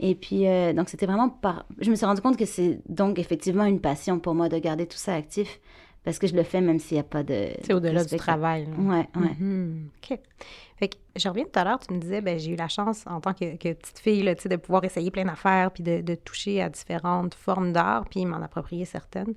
Et 0.01 0.15
puis, 0.15 0.47
euh, 0.47 0.73
donc 0.73 0.89
c'était 0.89 1.07
vraiment 1.07 1.29
par... 1.29 1.67
Je 1.79 1.91
me 1.91 1.95
suis 1.95 2.07
rendu 2.07 2.21
compte 2.21 2.37
que 2.37 2.47
c'est 2.47 2.81
donc 2.89 3.19
effectivement 3.19 3.65
une 3.65 3.81
passion 3.81 4.19
pour 4.19 4.35
moi 4.35 4.49
de 4.49 4.59
garder 4.59 4.87
tout 4.87 4.97
ça 4.97 5.15
actif 5.15 5.61
parce 6.05 6.19
que 6.19 6.27
je 6.27 6.35
le 6.35 6.43
fais 6.43 6.61
même 6.61 6.79
s'il 6.79 6.97
n'y 6.97 7.01
a 7.01 7.05
pas 7.05 7.23
de. 7.23 7.51
C'est 7.63 7.75
au-delà 7.75 8.05
du 8.05 8.17
travail. 8.17 8.69
Oui, 8.77 8.87
Ouais, 8.87 9.09
ouais. 9.17 9.37
Mm-hmm. 9.41 9.87
OK. 10.03 10.19
Fait 10.77 10.89
que 10.89 10.97
je 11.15 11.29
reviens 11.29 11.45
tout 11.45 11.59
à 11.59 11.65
l'heure, 11.65 11.79
tu 11.79 11.95
me 11.95 12.01
disais, 12.01 12.21
ben 12.21 12.39
j'ai 12.39 12.51
eu 12.51 12.57
la 12.57 12.67
chance 12.69 13.05
en 13.07 13.21
tant 13.21 13.35
que, 13.35 13.55
petite 13.55 14.01
fille 14.01 14.23
là, 14.23 14.35
de 14.35 14.57
pouvoir 14.57 14.83
essayer 14.83 15.13
plein 15.13 15.25
d'affaires, 15.25 15.71
puis 15.71 15.85
de, 15.85 16.15
toucher 16.17 16.61
à 16.61 16.69
différentes 16.69 17.35
formes 17.35 17.73
d'art, 17.73 18.09
puis 18.09 18.27
m'en 18.27 18.43
approprier 18.43 18.85
certaines. 18.85 19.35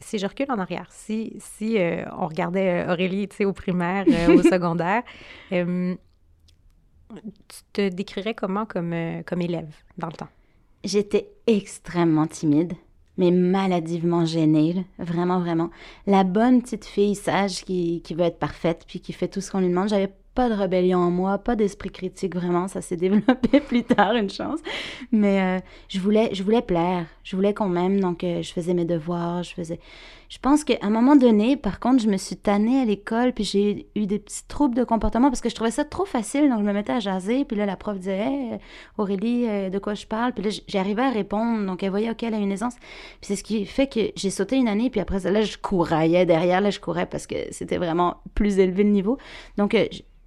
si 0.00 0.18
je 0.18 0.26
recule 0.26 0.50
en 0.50 0.58
arrière, 0.58 0.88
si, 0.90 1.36
si 1.38 1.78
euh, 1.78 2.04
on 2.18 2.26
regardait 2.26 2.84
euh, 2.84 2.92
Aurélie, 2.92 3.28
au 3.44 3.52
primaire, 3.52 4.04
euh, 4.08 4.36
au 4.36 4.42
secondaire, 4.54 5.04
tu 5.50 5.96
te 7.72 7.88
décrirais 7.88 8.34
comment 8.34 8.66
comme, 8.66 9.22
comme 9.24 9.42
élève 9.42 9.72
dans 9.96 10.08
le 10.08 10.14
temps? 10.14 10.28
J'étais 10.82 11.28
extrêmement 11.46 12.26
timide 12.26 12.72
mais 13.20 13.30
maladivement 13.30 14.24
gênée, 14.24 14.86
vraiment, 14.98 15.40
vraiment. 15.40 15.68
La 16.06 16.24
bonne 16.24 16.62
petite 16.62 16.86
fille 16.86 17.14
sage 17.14 17.66
qui, 17.66 18.00
qui 18.00 18.14
veut 18.14 18.24
être 18.24 18.38
parfaite, 18.38 18.84
puis 18.88 19.00
qui 19.00 19.12
fait 19.12 19.28
tout 19.28 19.42
ce 19.42 19.50
qu'on 19.50 19.60
lui 19.60 19.68
demande. 19.68 19.90
J'avais 19.90 20.10
pas 20.40 20.48
de 20.48 20.54
rébellion 20.54 21.00
en 21.00 21.10
moi, 21.10 21.36
pas 21.36 21.54
d'esprit 21.54 21.90
critique 21.90 22.34
vraiment, 22.34 22.66
ça 22.66 22.80
s'est 22.80 22.96
développé 23.06 23.60
plus 23.60 23.84
tard, 23.84 24.14
une 24.14 24.30
chance. 24.30 24.60
Mais 25.12 25.58
euh, 25.58 25.60
je 25.88 26.00
voulais 26.00 26.30
je 26.32 26.42
voulais 26.42 26.62
plaire, 26.62 27.04
je 27.24 27.36
voulais 27.36 27.52
qu'on 27.52 27.68
m'aime, 27.68 28.00
donc 28.00 28.24
euh, 28.24 28.40
je 28.40 28.50
faisais 28.50 28.72
mes 28.72 28.86
devoirs, 28.86 29.42
je 29.42 29.52
faisais 29.52 29.78
je 30.30 30.38
pense 30.38 30.62
qu'à 30.62 30.76
un 30.80 30.90
moment 30.90 31.16
donné, 31.16 31.56
par 31.56 31.80
contre, 31.80 32.04
je 32.04 32.08
me 32.08 32.16
suis 32.16 32.36
tannée 32.36 32.80
à 32.80 32.84
l'école, 32.84 33.32
puis 33.32 33.42
j'ai 33.42 33.88
eu 33.96 34.06
des 34.06 34.20
petits 34.20 34.46
troubles 34.46 34.76
de 34.76 34.84
comportement 34.84 35.28
parce 35.28 35.40
que 35.40 35.48
je 35.48 35.56
trouvais 35.56 35.72
ça 35.72 35.84
trop 35.84 36.04
facile, 36.04 36.48
donc 36.48 36.60
je 36.60 36.64
me 36.64 36.72
mettais 36.72 36.92
à 36.92 37.00
jaser, 37.00 37.44
puis 37.44 37.56
là, 37.56 37.66
la 37.66 37.76
prof 37.76 37.98
disait 37.98 38.18
hey, 38.18 38.58
Aurélie, 38.96 39.48
euh, 39.48 39.70
de 39.70 39.78
quoi 39.80 39.94
je 39.94 40.06
parle? 40.06 40.32
Puis 40.32 40.44
là, 40.44 40.50
j'arrivais 40.68 41.02
à 41.02 41.10
répondre, 41.10 41.66
donc 41.66 41.82
elle 41.82 41.90
voyait, 41.90 42.10
OK, 42.10 42.22
elle 42.22 42.34
a 42.34 42.38
une 42.38 42.52
aisance. 42.52 42.76
Puis 42.76 43.22
c'est 43.22 43.36
ce 43.36 43.42
qui 43.42 43.66
fait 43.66 43.88
que 43.88 44.12
j'ai 44.14 44.30
sauté 44.30 44.54
une 44.54 44.68
année, 44.68 44.88
puis 44.88 45.00
après 45.00 45.18
ça, 45.18 45.32
là, 45.32 45.42
je 45.42 45.58
courais 45.58 46.24
derrière, 46.24 46.60
là, 46.60 46.70
je 46.70 46.78
courais 46.78 47.06
parce 47.06 47.26
que 47.26 47.34
c'était 47.50 47.78
vraiment 47.78 48.18
plus 48.36 48.60
élevé 48.60 48.84
le 48.84 48.90
niveau. 48.90 49.18
Donc, 49.58 49.74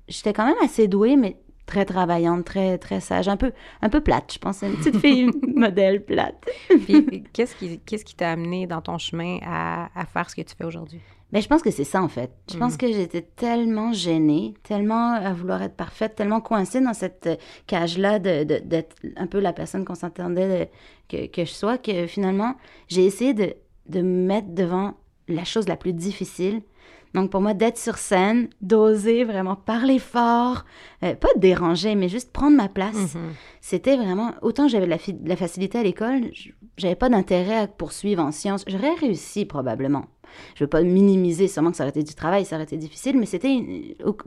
j'étais 0.07 0.33
quand 0.33 0.45
même 0.45 0.61
assez 0.63 0.87
douée, 0.87 1.15
mais 1.15 1.37
très 1.65 1.85
travaillante, 1.85 2.45
très 2.45 2.77
très 2.77 2.99
sage, 2.99 3.27
un 3.27 3.37
peu 3.37 3.51
un 3.81 3.89
peu 3.89 4.01
plate, 4.01 4.33
je 4.33 4.39
pense, 4.39 4.61
une 4.61 4.75
petite 4.75 4.97
fille 4.97 5.29
modèle 5.55 6.03
plate. 6.03 6.45
Puis 6.85 7.23
qu'est-ce 7.33 7.55
qui 7.55 7.79
qu'est-ce 7.79 8.05
qui 8.05 8.15
t'a 8.15 8.31
amené 8.31 8.67
dans 8.67 8.81
ton 8.81 8.97
chemin 8.97 9.39
à, 9.43 9.89
à 9.99 10.05
faire 10.05 10.29
ce 10.29 10.35
que 10.35 10.41
tu 10.41 10.55
fais 10.55 10.65
aujourd'hui? 10.65 11.01
Mais 11.31 11.39
ben, 11.39 11.43
je 11.45 11.47
pense 11.47 11.63
que 11.63 11.71
c'est 11.71 11.83
ça 11.83 12.03
en 12.03 12.09
fait. 12.09 12.31
Je 12.51 12.57
pense 12.59 12.75
mm. 12.75 12.77
que 12.77 12.91
j'étais 12.93 13.23
tellement 13.23 13.91
gênée, 13.91 14.53
tellement 14.61 15.13
à 15.13 15.33
vouloir 15.33 15.63
être 15.63 15.75
parfaite, 15.75 16.13
tellement 16.13 16.41
coincée 16.41 16.79
dans 16.79 16.93
cette 16.93 17.27
cage-là 17.65 18.19
d'être 18.19 18.67
de, 18.67 19.13
un 19.15 19.25
peu 19.25 19.39
la 19.39 19.51
personne 19.51 19.83
qu'on 19.83 19.95
s'entendait 19.95 20.69
que, 21.09 21.25
que 21.25 21.43
je 21.43 21.51
sois, 21.51 21.79
que 21.79 22.05
finalement, 22.05 22.53
j'ai 22.87 23.03
essayé 23.03 23.33
de, 23.33 23.55
de 23.87 24.01
me 24.01 24.27
mettre 24.27 24.49
devant 24.49 24.93
la 25.27 25.43
chose 25.43 25.67
la 25.67 25.75
plus 25.75 25.93
difficile, 25.93 26.61
donc 27.13 27.29
pour 27.29 27.41
moi, 27.41 27.53
d'être 27.53 27.77
sur 27.77 27.97
scène, 27.97 28.47
d'oser 28.61 29.23
vraiment 29.23 29.55
parler 29.55 29.99
fort, 29.99 30.65
euh, 31.03 31.15
pas 31.15 31.27
de 31.35 31.39
déranger, 31.39 31.95
mais 31.95 32.09
juste 32.09 32.31
prendre 32.31 32.57
ma 32.57 32.69
place, 32.69 33.15
mhm. 33.15 33.33
c'était 33.61 33.95
vraiment... 33.95 34.33
Autant 34.41 34.67
j'avais 34.67 34.87
de 34.87 35.29
la, 35.29 35.35
facilité 35.35 35.77
à 35.77 35.83
l'école, 35.83 36.31
j'avais 36.77 36.95
pas 36.95 37.09
d'intérêt 37.09 37.57
à 37.57 37.67
poursuivre 37.67 38.23
en 38.23 38.31
sciences. 38.31 38.63
J'aurais 38.67 38.95
réussi 38.95 39.45
probablement. 39.45 40.05
Je 40.55 40.63
veux 40.63 40.69
pas 40.69 40.81
minimiser, 40.81 41.47
sûrement 41.47 41.71
que 41.71 41.77
ça 41.77 41.83
aurait 41.83 41.91
été 41.91 42.03
du 42.03 42.13
travail, 42.13 42.45
ça 42.45 42.55
aurait 42.55 42.63
été 42.63 42.77
difficile, 42.77 43.17
mais 43.19 43.25
c'était 43.25 43.57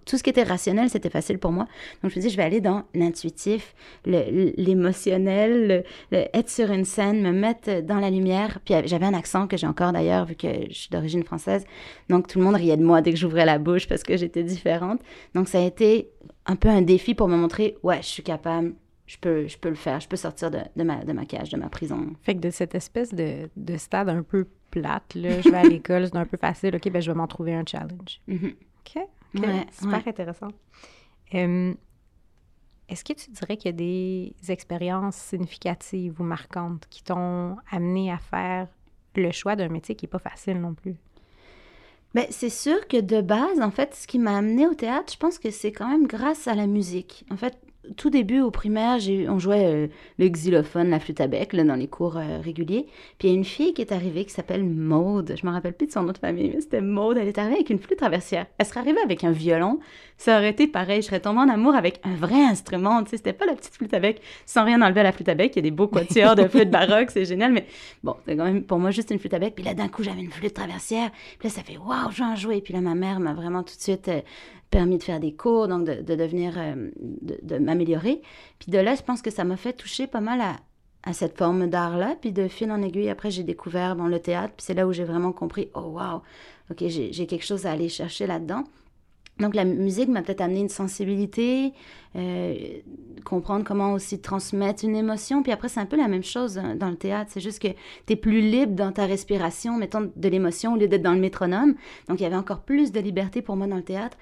tout 0.05 0.17
ce 0.17 0.23
qui 0.23 0.31
était 0.31 0.43
rationnel, 0.43 0.91
c'était 0.91 1.11
facile 1.11 1.39
pour 1.39 1.53
moi. 1.53 1.67
Donc 2.03 2.13
je 2.13 2.17
me 2.19 2.23
dis, 2.23 2.31
je 2.31 2.37
vais 2.37 2.43
aller 2.43 2.61
dans 2.61 2.85
l'intuitif, 2.95 3.75
l'émotionnel, 4.05 5.85
être 6.13 6.51
sur 6.51 6.71
une 6.71 6.85
scène, 6.85 7.23
me 7.23 7.33
mettre 7.33 7.83
dans 7.83 7.99
la 7.99 8.11
lumière. 8.11 8.59
Puis 8.65 8.75
j'avais 8.85 9.07
un 9.07 9.15
accent 9.15 9.47
que 9.47 9.57
j'ai 9.57 9.67
encore 9.67 9.93
d'ailleurs, 9.93 10.27
vu 10.27 10.35
que 10.35 10.49
je 10.69 10.75
suis 10.75 10.91
d'origine 10.91 11.23
française. 11.23 11.65
Donc 12.09 12.29
tout 12.29 12.39
le 12.39 12.45
monde 12.45 12.57
riait 12.57 12.77
de 12.77 12.85
moi 12.85 13.03
dès 13.03 13.13
que 13.13 13.19
j'ouvrais 13.19 13.45
la 13.45 13.59
bouche 13.59 13.89
parce 13.89 14.03
que 14.03 14.17
j'étais 14.17 14.43
différente. 14.43 15.01
Donc 15.35 15.49
ça 15.49 15.59
a 15.59 15.65
été 15.65 16.11
un 16.47 16.57
peu 16.57 16.69
un 16.69 16.83
défi 16.83 17.15
pour 17.15 17.29
me 17.29 17.37
montrer, 17.37 17.77
ouais, 17.83 17.99
je 18.03 18.07
suis 18.07 18.23
capable, 18.23 18.75
je 19.07 19.19
peux, 19.19 19.47
je 19.47 19.57
peux 19.59 19.69
le 19.69 19.75
faire, 19.77 20.01
je 20.01 20.09
peux 20.09 20.17
sortir 20.17 20.51
de, 20.51 20.59
de, 20.75 20.83
ma, 20.83 21.05
de 21.05 21.13
ma 21.13 21.25
cage, 21.27 21.51
de 21.51 21.57
ma 21.57 21.69
prison. 21.69 22.13
Fait 22.23 22.35
que 22.35 22.41
de 22.41 22.51
cette 22.51 22.75
espèce 22.75 23.15
de, 23.15 23.49
de 23.57 23.77
stade 23.77 24.09
un 24.09 24.23
peu 24.23 24.47
plate, 24.71 25.15
là, 25.15 25.41
je 25.41 25.49
vais 25.49 25.57
à 25.57 25.63
l'école, 25.63 26.07
c'est 26.07 26.17
un 26.17 26.27
peu 26.27 26.37
facile, 26.37 26.75
OK, 26.77 26.91
ben 26.91 27.01
je 27.01 27.11
vais 27.11 27.17
m'en 27.17 27.27
trouver 27.27 27.55
un 27.55 27.65
challenge. 27.65 28.21
Mm-hmm. 28.29 28.55
OK, 28.55 29.03
ouais, 29.43 29.67
super 29.73 30.09
intéressant. 30.09 30.49
Est-ce 32.89 33.05
que 33.05 33.13
tu 33.13 33.31
dirais 33.31 33.57
qu'il 33.57 33.67
y 33.67 33.75
a 33.75 33.77
des 33.77 34.35
expériences 34.49 35.17
significatives 35.17 36.21
ou 36.21 36.25
marquantes 36.25 36.87
qui 36.89 37.03
t'ont 37.03 37.57
amené 37.71 38.13
à 38.13 38.19
faire 38.19 38.69
le 39.17 39.33
choix 39.33 39.57
d'un 39.57 39.69
métier 39.69 39.97
qui 39.97 40.05
n'est 40.05 40.11
pas 40.11 40.19
facile 40.21 40.61
non 40.61 40.75
plus? 40.75 40.95
Bien, 42.15 42.27
c'est 42.31 42.51
sûr 42.51 42.87
que 42.87 43.01
de 43.01 43.21
base, 43.21 43.61
en 43.61 43.71
fait, 43.71 43.95
ce 43.95 44.07
qui 44.07 44.19
m'a 44.19 44.37
amené 44.37 44.67
au 44.67 44.75
théâtre, 44.75 45.13
je 45.13 45.19
pense 45.19 45.39
que 45.39 45.51
c'est 45.51 45.73
quand 45.73 45.89
même 45.89 46.07
grâce 46.07 46.47
à 46.47 46.55
la 46.55 46.67
musique. 46.67 47.25
En 47.31 47.37
fait, 47.37 47.59
tout 47.97 48.11
début 48.11 48.41
au 48.41 48.51
primaire, 48.51 48.99
on 49.29 49.39
jouait 49.39 49.67
euh, 49.67 49.87
le 50.19 50.29
xylophone, 50.29 50.91
la 50.91 51.01
flûte 51.01 51.21
à 51.21 51.27
bec 51.27 51.53
là, 51.53 51.65
dans 51.65 51.75
les 51.75 51.87
cours 51.87 52.17
euh, 52.17 52.41
réguliers. 52.43 52.87
Puis 53.19 53.29
il 53.29 53.31
y 53.31 53.35
a 53.35 53.37
une 53.37 53.45
fille 53.45 53.75
qui 53.75 53.83
est 53.83 53.93
arrivée 53.93 54.25
qui 54.25 54.33
s'appelle 54.33 54.65
Maude. 54.65 55.35
Je 55.41 55.47
me 55.47 55.53
rappelle 55.53 55.75
plus 55.75 55.87
de 55.87 55.93
son 55.93 56.03
nom 56.03 56.13
de 56.13 56.19
famille, 56.19 56.51
mais 56.55 56.61
c'était 56.61 56.81
Maude. 56.81 57.17
Elle 57.17 57.29
est 57.29 57.39
arrivée 57.39 57.57
avec 57.57 57.71
une 57.71 57.79
flûte 57.79 57.99
traversière. 57.99 58.47
Elle 58.59 58.67
serait 58.67 58.81
arrivée 58.81 59.01
avec 59.05 59.25
un 59.25 59.33
violon. 59.33 59.79
Ça 60.19 60.39
aurait 60.39 60.51
été 60.51 60.67
pareil. 60.67 61.03
Je 61.03 61.07
serais 61.07 61.21
tombée 61.21 61.41
en 61.41 61.49
amour 61.49 61.75
avec 61.75 62.01
un 62.03 62.15
vrai 62.15 62.43
instrument. 62.43 63.03
Tu 63.05 63.11
sais, 63.11 63.17
c'était 63.19 63.35
pas 63.35 63.45
la 63.45 63.55
petite 63.55 63.75
flûte 63.75 63.93
à 63.93 63.99
bec. 63.99 64.23
Sans 64.47 64.65
rien 64.65 64.81
enlever 64.81 65.01
à 65.01 65.05
la 65.05 65.13
flûte 65.13 65.29
à 65.29 65.35
bec. 65.35 65.53
Il 65.55 65.57
y 65.57 65.61
a 65.61 65.63
des 65.63 65.71
beaux 65.71 65.89
quatuors 65.89 66.35
de 66.35 66.49
flûte 66.49 66.71
baroque. 66.71 67.11
C'est 67.11 67.27
génial. 67.27 67.53
Mais 67.53 67.67
bon, 68.03 68.17
c'est 68.25 68.37
quand 68.37 68.45
même 68.45 68.63
pour 68.65 68.79
moi 68.79 68.91
juste 68.91 69.11
une 69.11 69.19
flûte 69.19 69.35
à 69.35 69.39
bec. 69.39 69.55
Puis 69.55 69.65
là, 69.65 69.75
d'un 69.75 69.89
coup, 69.89 70.03
j'avais 70.03 70.23
une 70.23 70.31
flûte 70.31 70.55
traversière. 70.55 71.11
Puis 71.39 71.49
là, 71.49 71.55
ça 71.55 71.63
fait 71.63 71.77
waouh, 71.77 72.11
je 72.11 72.19
vais 72.19 72.25
en 72.25 72.37
jouer. 72.37 72.63
Puis 72.63 72.73
là, 72.73 72.81
ma 72.81 72.95
mère 72.95 73.21
m'a 73.21 73.35
vraiment 73.35 73.63
tout 73.63 73.77
de 73.77 73.81
suite 73.81 74.09
euh, 74.09 74.23
permis 74.71 74.97
de 74.97 75.03
faire 75.03 75.21
des 75.21 75.35
cours, 75.35 75.69
donc 75.69 75.85
de, 75.85 76.15
devenir, 76.15 76.55
euh, 76.57 76.91
de, 76.97 77.59
m'améliorer. 77.59 78.23
Puis 78.59 78.71
de 78.71 78.79
là, 78.79 78.95
je 78.95 79.03
pense 79.03 79.21
que 79.21 79.31
ça 79.31 79.45
m'a 79.45 79.57
fait 79.59 79.75
toucher 79.75 80.07
pas 80.07 80.21
mal 80.21 80.41
à, 80.41 80.57
à 81.03 81.13
cette 81.13 81.37
forme 81.37 81.67
d'art-là. 81.67 82.17
Puis 82.21 82.33
de 82.33 82.49
fil 82.49 82.73
en 82.73 82.81
aiguille, 82.81 83.11
après, 83.11 83.31
j'ai 83.31 83.43
découvert 83.43 83.95
le 83.95 84.19
théâtre. 84.19 84.55
Puis 84.57 84.65
c'est 84.65 84.75
là 84.75 84.87
où 84.87 84.93
j'ai 84.93 85.05
vraiment 85.05 85.33
compris, 85.33 85.69
oh 85.75 85.99
wow, 85.99 86.23
ok, 86.71 86.89
j'ai 86.89 87.27
quelque 87.27 87.45
chose 87.45 87.67
à 87.67 87.73
aller 87.73 87.91
chercher 87.91 88.27
là-dedans. 88.27 88.65
Donc 89.39 89.55
la 89.55 89.65
musique 89.65 90.09
m'a 90.09 90.23
peut-être 90.23 90.41
amené 90.41 90.61
une 90.61 90.69
sensibilité, 90.69 91.73
euh, 92.17 92.55
comprendre 93.25 93.65
comment 93.65 93.93
aussi 93.93 94.19
transmettre 94.21 94.85
une 94.85 94.97
émotion. 94.97 95.43
Puis 95.43 95.53
après, 95.53 95.69
c'est 95.69 95.81
un 95.81 95.87
peu 95.87 95.97
la 95.97 96.09
même 96.09 96.25
chose 96.25 96.57
hein, 96.57 96.75
dans 96.75 96.89
le 96.89 96.97
théâtre. 96.97 97.31
C'est 97.35 97.41
juste 97.41 97.61
que 97.61 97.69
tu 97.69 98.15
es 98.15 98.17
plus 98.17 98.41
libre 98.41 98.73
dans 98.73 98.93
ta 98.93 99.05
respiration, 99.05 99.77
mettons 99.77 100.11
de 100.15 100.29
l'émotion, 100.29 100.73
au 100.73 100.77
lieu 100.77 100.89
d'être 100.89 101.03
dans 101.03 101.13
le 101.13 101.21
métronome. 101.21 101.75
Donc 102.09 102.21
il 102.21 102.23
y 102.23 102.27
avait 102.27 102.37
encore 102.37 102.61
plus 102.61 102.93
de 102.93 103.01
liberté 103.01 103.43
pour 103.43 103.57
moi 103.57 103.67
dans 103.67 103.77
le 103.77 103.83
théâtre 103.83 104.17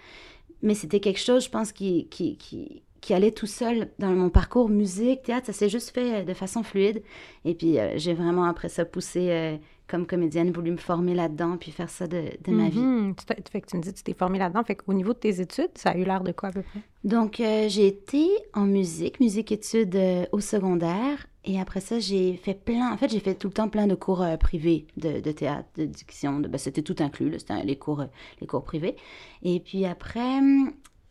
mais 0.64 0.74
c'était 0.74 0.98
quelque 0.98 1.20
chose, 1.20 1.44
je 1.44 1.50
pense, 1.50 1.70
qui, 1.72 2.08
qui, 2.08 2.36
qui, 2.38 2.82
qui, 3.04 3.14
allait 3.14 3.32
tout 3.32 3.46
seul 3.46 3.90
dans 3.98 4.10
mon 4.10 4.30
parcours 4.30 4.68
musique, 4.68 5.22
théâtre. 5.22 5.46
Ça 5.46 5.52
s'est 5.52 5.68
juste 5.68 5.90
fait 5.90 6.22
euh, 6.22 6.24
de 6.24 6.34
façon 6.34 6.62
fluide. 6.62 7.02
Et 7.44 7.54
puis, 7.54 7.78
euh, 7.78 7.92
j'ai 7.96 8.14
vraiment, 8.14 8.44
après 8.44 8.68
ça, 8.68 8.84
poussé 8.84 9.30
euh, 9.30 9.56
comme 9.86 10.06
comédienne, 10.06 10.50
voulu 10.50 10.70
me 10.70 10.76
former 10.76 11.14
là-dedans, 11.14 11.56
puis 11.56 11.70
faire 11.70 11.90
ça 11.90 12.06
de, 12.06 12.24
de 12.42 12.52
ma 12.52 12.68
vie. 12.68 12.80
Mm-hmm. 12.80 13.14
Tu 13.16 13.50
fait 13.50 13.60
que 13.60 13.66
tu 13.66 13.76
me 13.76 13.82
dis 13.82 13.92
que 13.92 13.98
tu 13.98 14.04
t'es 14.04 14.14
formée 14.14 14.38
là-dedans. 14.38 14.64
Fait 14.64 14.76
qu'au 14.76 14.94
niveau 14.94 15.12
de 15.12 15.18
tes 15.18 15.40
études, 15.40 15.70
ça 15.74 15.90
a 15.90 15.96
eu 15.96 16.04
l'air 16.04 16.22
de 16.22 16.32
quoi 16.32 16.48
à 16.48 16.52
peu 16.52 16.62
près? 16.62 16.80
Donc, 17.04 17.36
j'ai 17.36 17.86
été 17.86 18.26
en 18.54 18.64
musique, 18.64 19.20
musique-études 19.20 19.98
au 20.32 20.40
secondaire. 20.40 21.26
Et 21.46 21.60
après 21.60 21.80
ça, 21.80 21.98
j'ai 21.98 22.36
fait 22.36 22.54
plein. 22.54 22.92
En 22.92 22.96
fait, 22.96 23.10
j'ai 23.10 23.20
fait 23.20 23.34
tout 23.34 23.48
le 23.48 23.52
temps 23.52 23.68
plein 23.68 23.86
de 23.86 23.94
cours 23.94 24.22
euh, 24.22 24.36
privés 24.36 24.86
de, 24.96 25.20
de, 25.20 25.30
théâtre, 25.30 25.68
de 25.76 25.84
diction. 25.84 26.40
De, 26.40 26.48
ben, 26.48 26.56
c'était 26.56 26.82
tout 26.82 26.96
inclus, 27.00 27.38
c'était 27.38 27.62
les 27.62 27.76
cours, 27.76 28.04
les 28.40 28.46
cours 28.46 28.64
privés. 28.64 28.96
Et 29.42 29.60
puis 29.60 29.84
après, 29.84 30.40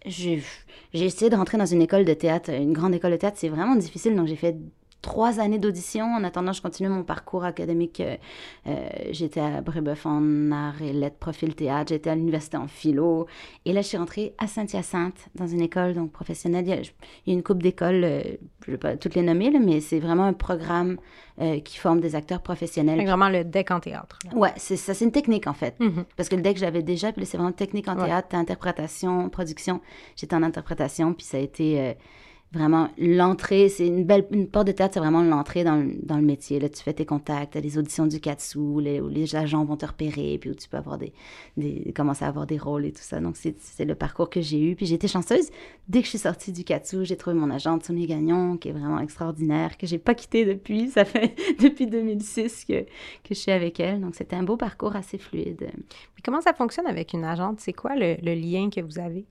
j'ai 0.06 0.44
essayé 0.94 1.30
de 1.30 1.36
rentrer 1.36 1.58
dans 1.58 1.66
une 1.66 1.82
école 1.82 2.06
de 2.06 2.14
théâtre, 2.14 2.52
une 2.52 2.74
grande 2.74 2.94
école 2.94 3.12
de 3.12 3.18
théâtre. 3.18 3.38
C'est 3.40 3.50
vraiment 3.50 3.76
difficile. 3.76 4.16
Donc, 4.16 4.28
j'ai 4.28 4.36
fait 4.36 4.56
trois 5.04 5.40
années 5.40 5.60
d'audition. 5.60 6.06
En 6.06 6.24
attendant, 6.24 6.54
je 6.54 6.62
continuais 6.64 6.90
mon 6.90 7.04
parcours 7.04 7.44
académique. 7.44 8.00
Euh, 8.00 8.16
euh, 8.66 8.88
j'étais 9.12 9.42
à 9.42 9.62
Brébeuf 9.62 10.08
en 10.08 10.52
art 10.52 10.82
et 10.82 10.94
lettres, 10.94 11.18
profil 11.18 11.54
théâtre. 11.54 11.90
J'étais 11.90 12.10
à 12.10 12.16
l'université 12.16 12.58
en 12.58 12.68
philo. 12.68 13.28
Et 13.66 13.74
là, 13.74 13.82
je 13.82 13.88
suis 13.88 13.98
rentrée 13.98 14.34
à 14.40 14.48
Saint-Hyacinthe, 14.48 15.28
dans 15.36 15.46
une 15.46 15.62
école 15.62 15.94
donc 15.94 16.12
professionnelle. 16.12 16.66
Il 16.66 16.70
y 17.28 17.32
a, 17.32 17.34
une 17.36 17.44
coupe 17.44 17.62
d'écoles, 17.62 18.04
euh, 18.04 18.22
je 18.66 18.72
ne 18.72 18.76
vais 18.76 18.78
pas 18.78 18.98
toutes 18.98 19.14
les 19.14 19.22
nommer, 19.22 19.52
mais 19.60 19.82
c'est 19.82 20.00
vraiment 20.00 20.24
un 20.24 20.34
programme 20.34 20.98
qui 21.66 21.80
forme 21.80 22.00
des 22.00 22.16
acteurs 22.16 22.44
professionnels. 22.44 23.00
C'est 23.00 23.06
vraiment 23.08 23.28
le 23.28 23.44
deck 23.44 23.72
en 23.72 23.80
théâtre. 23.80 24.20
Ouais, 24.36 24.54
c'est 24.56 24.78
ça. 24.78 24.94
C'est 24.94 25.04
une 25.04 25.12
technique, 25.12 25.48
en 25.48 25.54
fait. 25.54 25.76
Mm-hmm. 25.80 26.04
Parce 26.16 26.30
que 26.30 26.36
le 26.36 26.44
deck, 26.44 26.58
j'avais 26.58 26.84
déjà, 26.84 27.12
puis 27.12 27.26
c'est 27.26 27.38
vraiment 27.38 27.52
technique 27.52 27.88
en 27.88 27.96
théâtre, 27.96 28.36
interprétation, 28.36 29.30
production. 29.30 29.82
J'étais 30.16 30.36
en 30.36 30.44
interprétation, 30.44 31.16
puis 31.16 31.26
ça 31.26 31.38
a 31.38 31.40
été 31.40 31.96
vraiment 32.54 32.90
l'entrée, 33.00 33.68
c'est 33.68 33.88
une 33.88 34.04
belle 34.04 34.28
une 34.32 34.48
porte 34.48 34.68
de 34.68 34.72
théâtre, 34.72 34.94
c'est 34.94 35.00
vraiment 35.00 35.24
l'entrée 35.24 35.64
dans, 35.64 35.84
dans, 36.04 36.18
le 36.18 36.24
métier. 36.24 36.60
Là, 36.60 36.70
tu 36.70 36.82
fais 36.82 36.94
tes 36.94 37.06
contacts, 37.06 37.56
les 37.56 37.78
auditions 37.78 38.06
du 38.06 38.20
Katsu, 38.20 38.80
les, 38.80 39.02
où 39.02 39.10
les 39.10 39.36
agents 39.36 39.66
vont 39.66 39.76
te 39.76 39.86
repérer, 39.86 40.38
puis 40.40 40.52
où 40.52 40.54
tu 40.54 40.70
peux 40.70 40.78
avoir 40.78 41.00
des, 41.00 41.14
des 41.58 41.92
commencer 41.94 42.24
à 42.24 42.28
avoir 42.28 42.46
des 42.46 42.58
rôles 42.58 42.86
et 42.86 42.92
tout 42.92 43.02
ça. 43.02 43.20
Donc, 43.20 43.38
c'est 43.38 43.86
le 43.86 43.96
parcours 43.96 44.30
que 44.30 44.40
j'ai 44.40 44.62
eu. 44.62 44.76
Puis 44.76 44.86
j'ai 44.86 44.96
été 44.96 45.08
chanceuse. 45.08 45.50
Dès 45.88 46.00
que 46.00 46.06
je 46.06 46.10
suis 46.10 46.20
sortie 46.20 46.52
du 46.52 46.64
Katsu, 46.64 47.06
j'ai 47.06 47.18
trouvé 47.18 47.36
mon 47.36 47.50
agent, 47.50 47.80
Tony 47.80 48.06
Gagnon, 48.06 48.58
qui 48.58 48.70
est 48.70 48.74
vraiment 48.74 49.00
extraordinaire, 49.00 49.78
que 49.78 49.88
j'ai 49.88 49.98
pas 49.98 50.14
quitté 50.14 50.46
depuis. 50.46 50.90
Ça 50.90 51.06
fait 51.06 51.36
depuis 51.60 51.88
2006 51.88 52.66
que, 52.66 52.82
que 52.84 52.88
je 53.32 53.34
suis 53.34 53.52
avec 53.52 53.80
elle. 53.80 54.00
Donc, 54.00 54.14
c'était 54.14 54.36
un 54.36 54.44
beau 54.44 54.58
parcours 54.58 54.96
assez 54.96 55.18
fluide. 55.18 55.72
Puis 56.14 56.24
comment 56.24 56.42
ça 56.42 56.54
fonctionne 56.54 56.86
avec 56.86 57.14
une 57.14 57.24
agente? 57.24 57.60
C'est 57.60 57.74
quoi 57.74 57.96
le, 57.96 58.16
le 58.22 58.36
lien 58.36 58.70
que 58.70 58.82
vous 58.82 59.00
avez? 59.00 59.26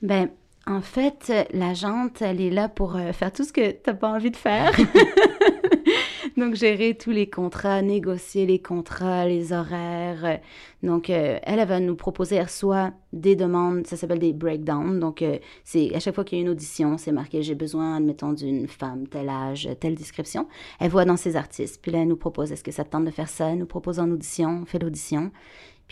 Ben 0.00 0.30
en 0.66 0.80
fait, 0.80 1.32
la 1.52 1.74
jante, 1.74 2.22
elle 2.22 2.40
est 2.40 2.50
là 2.50 2.68
pour 2.68 2.96
euh, 2.96 3.12
faire 3.12 3.32
tout 3.32 3.44
ce 3.44 3.52
que 3.52 3.72
tu 3.72 3.78
n'as 3.86 3.94
pas 3.94 4.12
envie 4.12 4.30
de 4.30 4.36
faire. 4.36 4.72
Donc, 6.36 6.54
gérer 6.54 6.96
tous 6.96 7.10
les 7.10 7.28
contrats, 7.28 7.82
négocier 7.82 8.46
les 8.46 8.60
contrats, 8.60 9.26
les 9.26 9.52
horaires. 9.52 10.40
Donc, 10.82 11.10
euh, 11.10 11.38
elle, 11.42 11.58
elle 11.58 11.68
va 11.68 11.78
nous 11.78 11.94
proposer, 11.94 12.42
soit 12.46 12.92
des 13.12 13.36
demandes, 13.36 13.86
ça 13.86 13.96
s'appelle 13.96 14.18
des 14.18 14.32
breakdowns. 14.32 14.98
Donc, 14.98 15.20
euh, 15.20 15.38
c'est 15.64 15.94
à 15.94 16.00
chaque 16.00 16.14
fois 16.14 16.24
qu'il 16.24 16.38
y 16.38 16.40
a 16.40 16.44
une 16.44 16.50
audition, 16.50 16.96
c'est 16.96 17.12
marqué 17.12 17.42
j'ai 17.42 17.54
besoin, 17.54 17.96
admettons, 17.96 18.32
d'une 18.32 18.66
femme, 18.66 19.06
tel 19.08 19.28
âge, 19.28 19.68
telle 19.80 19.94
description. 19.94 20.48
Elle 20.80 20.90
voit 20.90 21.04
dans 21.04 21.16
ses 21.16 21.36
artistes. 21.36 21.80
Puis 21.82 21.92
là, 21.92 22.00
elle 22.00 22.08
nous 22.08 22.16
propose 22.16 22.50
est-ce 22.50 22.64
que 22.64 22.72
ça 22.72 22.84
te 22.84 22.90
tente 22.90 23.04
de 23.04 23.10
faire 23.10 23.28
ça? 23.28 23.50
Elle 23.50 23.58
nous 23.58 23.66
propose 23.66 23.98
en 23.98 24.10
audition, 24.10 24.60
on 24.62 24.64
fait 24.64 24.78
l'audition. 24.78 25.30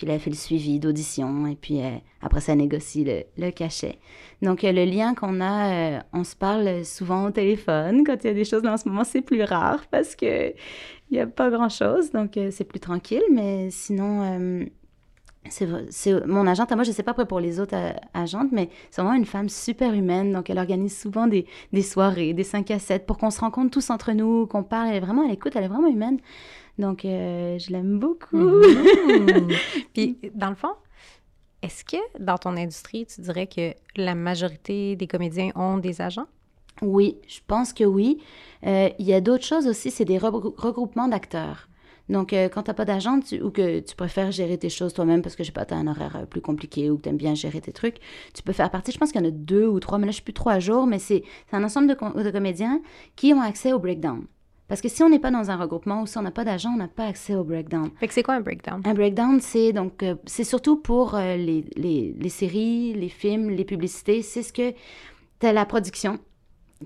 Puis 0.01 0.07
là, 0.07 0.15
elle 0.15 0.21
fait 0.21 0.31
le 0.31 0.37
suivi 0.37 0.81
d'audition 0.81 1.47
et 1.47 1.57
puis 1.57 1.83
euh, 1.83 1.91
après, 2.23 2.41
ça 2.41 2.55
négocie 2.55 3.05
le, 3.37 3.51
cachet. 3.51 3.99
Donc, 4.41 4.63
le 4.63 4.87
lien 4.87 5.15
qu'on 5.15 5.43
a, 5.43 5.75
euh, 5.75 6.01
on 6.15 6.25
se 6.25 6.35
parle 6.35 6.87
souvent 6.87 7.27
au 7.27 7.31
téléphone. 7.31 8.03
Quand 8.07 8.17
il 8.25 8.29
y 8.29 8.31
a 8.31 8.33
des 8.33 8.47
choses 8.47 8.63
là 8.63 8.73
en 8.73 8.77
ce 8.79 8.89
moment, 8.89 9.05
c'est 9.05 9.21
plus 9.21 9.43
rare 9.43 9.85
parce 9.91 10.17
que 10.17 10.53
il 10.53 11.13
n'y 11.13 11.21
a 11.21 11.27
pas 11.27 11.51
grand-chose. 11.51 12.13
Donc, 12.13 12.39
euh, 12.39 12.49
c'est 12.51 12.65
plus 12.65 12.81
tranquille. 12.81 13.21
Mais 13.31 13.69
sinon, 13.71 14.65
c'est 15.51 16.27
mon 16.27 16.47
agente 16.47 16.73
à 16.73 16.77
moi, 16.77 16.85
je 16.85 16.93
ne 16.93 16.95
sais 16.95 17.03
pas 17.03 17.11
après 17.11 17.27
pour 17.27 17.41
les 17.41 17.61
autres 17.61 17.77
agentes, 18.15 18.53
mais 18.53 18.71
c'est 18.91 19.03
vraiment 19.03 19.19
une 19.19 19.27
femme 19.27 19.51
super 19.51 19.93
humaine. 19.93 20.33
Donc, 20.33 20.49
elle 20.49 20.59
organise 20.59 20.99
souvent 20.99 21.27
des, 21.27 21.45
des 21.75 21.83
soirées, 21.83 22.33
des 22.33 22.45
5 22.45 22.71
à 22.71 22.79
7 22.79 23.05
pour 23.05 23.19
qu'on 23.19 23.31
se 23.31 23.41
rencontre 23.41 23.71
tous 23.71 23.91
entre 23.91 24.13
nous, 24.13 24.47
qu'on 24.47 24.63
parle. 24.63 24.89
Elle 24.89 24.97
est 24.97 25.01
vraiment 25.01 25.27
à 25.27 25.29
l'écoute, 25.29 25.57
elle 25.57 25.65
est 25.65 25.69
vraiment 25.69 25.89
humaine. 25.89 26.21
Donc, 26.81 27.05
euh, 27.05 27.59
je 27.59 27.71
l'aime 27.71 27.99
beaucoup. 27.99 28.39
Mhm. 28.39 29.49
Puis, 29.95 30.19
dans 30.35 30.49
le 30.49 30.57
fond, 30.57 30.73
est-ce 31.63 31.85
que 31.85 31.99
dans 32.19 32.39
ton 32.39 32.57
industrie, 32.57 33.07
tu 33.07 33.21
dirais 33.21 33.47
que 33.47 33.75
la 33.97 34.15
majorité 34.15 34.97
des 34.97 35.07
comédiens 35.07 35.51
ont 35.55 35.77
des 35.77 36.01
agents? 36.01 36.27
Oui, 36.81 37.19
je 37.29 37.41
pense 37.47 37.75
que 37.75 37.85
oui. 37.85 38.19
Euh, 38.67 38.89
il 38.99 39.07
y 39.07 39.13
a 39.13 39.21
d'autres 39.21 39.45
choses 39.45 39.67
aussi, 39.67 39.91
c'est 39.91 40.07
des 40.07 40.17
regroupements 40.17 41.09
d'acteurs. 41.09 41.69
Donc, 42.09 42.33
euh, 42.33 42.49
quand 42.49 42.63
tu 42.63 42.71
n'as 42.71 42.75
pas 42.75 42.87
d'agent 42.87 43.21
ou 43.43 43.51
que 43.51 43.81
tu 43.81 43.95
préfères 43.95 44.33
gérer 44.33 44.57
tes 44.57 44.71
choses 44.71 44.95
toi-même 44.95 45.21
parce 45.21 45.37
que, 45.37 45.45
je 45.45 45.49
sais 45.49 45.53
pas, 45.53 45.67
tu 45.67 45.75
as 45.75 45.77
un 45.77 45.87
horaire 45.87 46.27
plus 46.29 46.41
compliqué 46.41 46.91
ou 46.91 46.97
que 46.97 47.03
tu 47.03 47.09
aimes 47.11 47.19
bien 47.19 47.35
gérer 47.35 47.61
tes 47.61 47.73
trucs, 47.73 47.99
tu 48.35 48.43
peux 48.43 48.53
faire 48.53 48.71
partie. 48.71 48.91
Je 48.91 48.99
pense 48.99 49.13
qu'il 49.13 49.21
y 49.21 49.25
en 49.25 49.29
a 49.29 49.31
deux 49.31 49.67
ou 49.67 49.79
trois, 49.81 49.99
mais 49.99 50.07
là, 50.07 50.11
je 50.11 50.17
suis 50.17 50.25
plus 50.25 50.33
trois 50.33 50.59
jours, 50.59 50.87
mais 50.87 50.99
c'est 50.99 51.23
un 51.53 51.63
ensemble 51.63 51.89
de, 51.89 52.23
de 52.23 52.31
comédiens 52.31 52.81
qui 53.17 53.35
ont 53.35 53.43
accès 53.43 53.75
au 53.75 53.79
breakdown. 53.79 54.25
Parce 54.71 54.81
que 54.81 54.89
si 54.89 55.03
on 55.03 55.09
n'est 55.09 55.19
pas 55.19 55.33
dans 55.33 55.51
un 55.51 55.57
regroupement 55.57 56.03
ou 56.03 56.07
si 56.07 56.17
on 56.17 56.23
n'a 56.23 56.31
pas 56.31 56.45
d'agent, 56.45 56.71
on 56.71 56.77
n'a 56.77 56.87
pas 56.87 57.07
accès 57.07 57.35
au 57.35 57.43
breakdown. 57.43 57.91
Fait 57.99 58.07
que 58.07 58.15
c'est 58.15 58.23
quoi 58.23 58.35
un 58.35 58.41
breakdown? 58.41 58.81
Un 58.85 58.95
breakdown, 58.95 59.41
c'est 59.41 59.73
donc 59.73 60.05
euh, 60.05 60.15
c'est 60.27 60.45
surtout 60.45 60.77
pour 60.77 61.17
euh, 61.17 61.35
les, 61.35 61.65
les, 61.75 62.15
les, 62.17 62.29
séries, 62.29 62.95
les 62.95 63.09
films, 63.09 63.51
les 63.51 63.65
publicités. 63.65 64.23
C'est 64.23 64.45
ce 64.45 64.53
que 64.53 64.71
tu 65.41 65.47
as 65.47 65.53
la 65.53 65.67
production, 65.67 66.21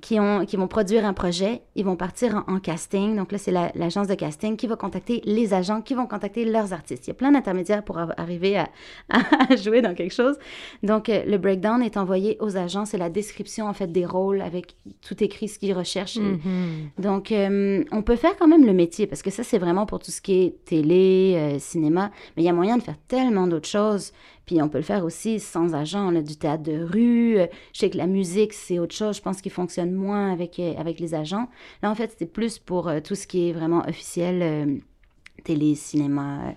qui, 0.03 0.19
ont, 0.19 0.45
qui 0.45 0.57
vont 0.57 0.67
produire 0.67 1.05
un 1.05 1.13
projet, 1.13 1.63
ils 1.77 1.85
vont 1.85 1.95
partir 1.95 2.45
en, 2.49 2.59
casting. 2.59 3.17
Donc 3.17 3.31
là, 3.31 3.39
c'est 3.39 3.53
l'agence 3.53 4.09
de 4.09 4.15
casting 4.15 4.57
qui 4.57 4.67
va 4.67 4.77
contacter 4.77 5.21
les 5.25 5.55
agents, 5.55 5.83
qui 5.83 5.95
vont 5.95 6.07
contacter 6.07 6.45
leurs 6.45 6.73
artistes. 6.73 7.07
Il 7.07 7.11
y 7.11 7.13
a 7.13 7.15
plein 7.15 7.31
d'intermédiaires 7.31 7.85
pour 7.85 7.99
arriver 7.99 8.59
à, 8.59 8.69
à, 9.11 9.57
jouer 9.57 9.83
dans 9.83 9.95
quelque 9.95 10.13
chose. 10.15 10.37
Donc, 10.83 11.09
euh, 11.09 11.23
le 11.27 11.39
breakdown 11.39 11.83
est 11.83 11.97
envoyé 11.97 12.37
aux 12.41 12.57
agents. 12.57 12.85
C'est 12.85 12.99
la 12.99 13.09
description, 13.09 13.69
en 13.69 13.73
fait, 13.73 13.87
des 13.93 14.05
rôles 14.05 14.41
avec 14.41 14.75
tout 15.07 15.23
écrit 15.23 15.49
ce 15.49 15.59
qu'ils 15.59 15.75
recherchent. 15.75 16.19
Mm-hmm. 16.19 17.01
Donc, 17.01 17.31
euh, 17.31 17.85
on 17.93 18.03
peut 18.03 18.17
faire 18.17 18.37
quand 18.37 18.49
même 18.49 18.67
le 18.67 18.73
métier 18.73 19.07
parce 19.07 19.23
que 19.23 19.31
ça, 19.31 19.45
c'est 19.45 19.59
vraiment 19.59 19.87
pour 19.87 20.01
tout 20.01 20.11
ce 20.11 20.21
qui 20.21 20.43
est 20.43 20.65
télé, 20.65 21.35
euh, 21.37 21.59
cinéma. 21.61 22.11
Mais 22.37 22.43
il 22.43 22.47
y 22.47 22.49
a 22.49 22.53
moyen 22.53 22.79
de 22.79 22.83
faire 22.83 22.99
tellement 23.07 23.47
d'autres 23.47 23.69
choses. 23.69 24.13
Puis 24.47 24.61
on 24.61 24.69
peut 24.69 24.79
le 24.79 24.85
faire 24.85 25.05
aussi 25.05 25.41
sans 25.41 25.75
agent, 25.75 26.15
a 26.15 26.23
du 26.23 26.37
théâtre 26.37 26.63
de 26.63 26.83
rue. 26.83 27.39
Euh, 27.39 27.47
je 27.73 27.81
sais 27.81 27.91
que 27.91 27.97
la 27.97 28.07
musique, 28.07 28.53
c'est 28.53 28.79
autre 28.79 28.95
chose. 28.95 29.17
Je 29.17 29.23
pense 29.23 29.41
qu'il 29.41 29.53
fonctionne 29.53 29.93
moins 29.93 30.33
avec, 30.33 30.59
euh, 30.59 30.75
avec 30.77 31.01
les 31.01 31.15
agents. 31.15 31.49
Là, 31.83 31.91
en 31.91 31.95
fait, 31.95 32.11
c'était 32.11 32.27
plus 32.27 32.59
pour 32.59 32.89
euh, 32.89 33.01
tout 33.01 33.15
ce 33.15 33.27
qui 33.27 33.49
est 33.49 33.53
vraiment 33.53 33.83
officiel, 33.89 34.83
télé, 35.45 35.75
cinéma. 35.75 36.55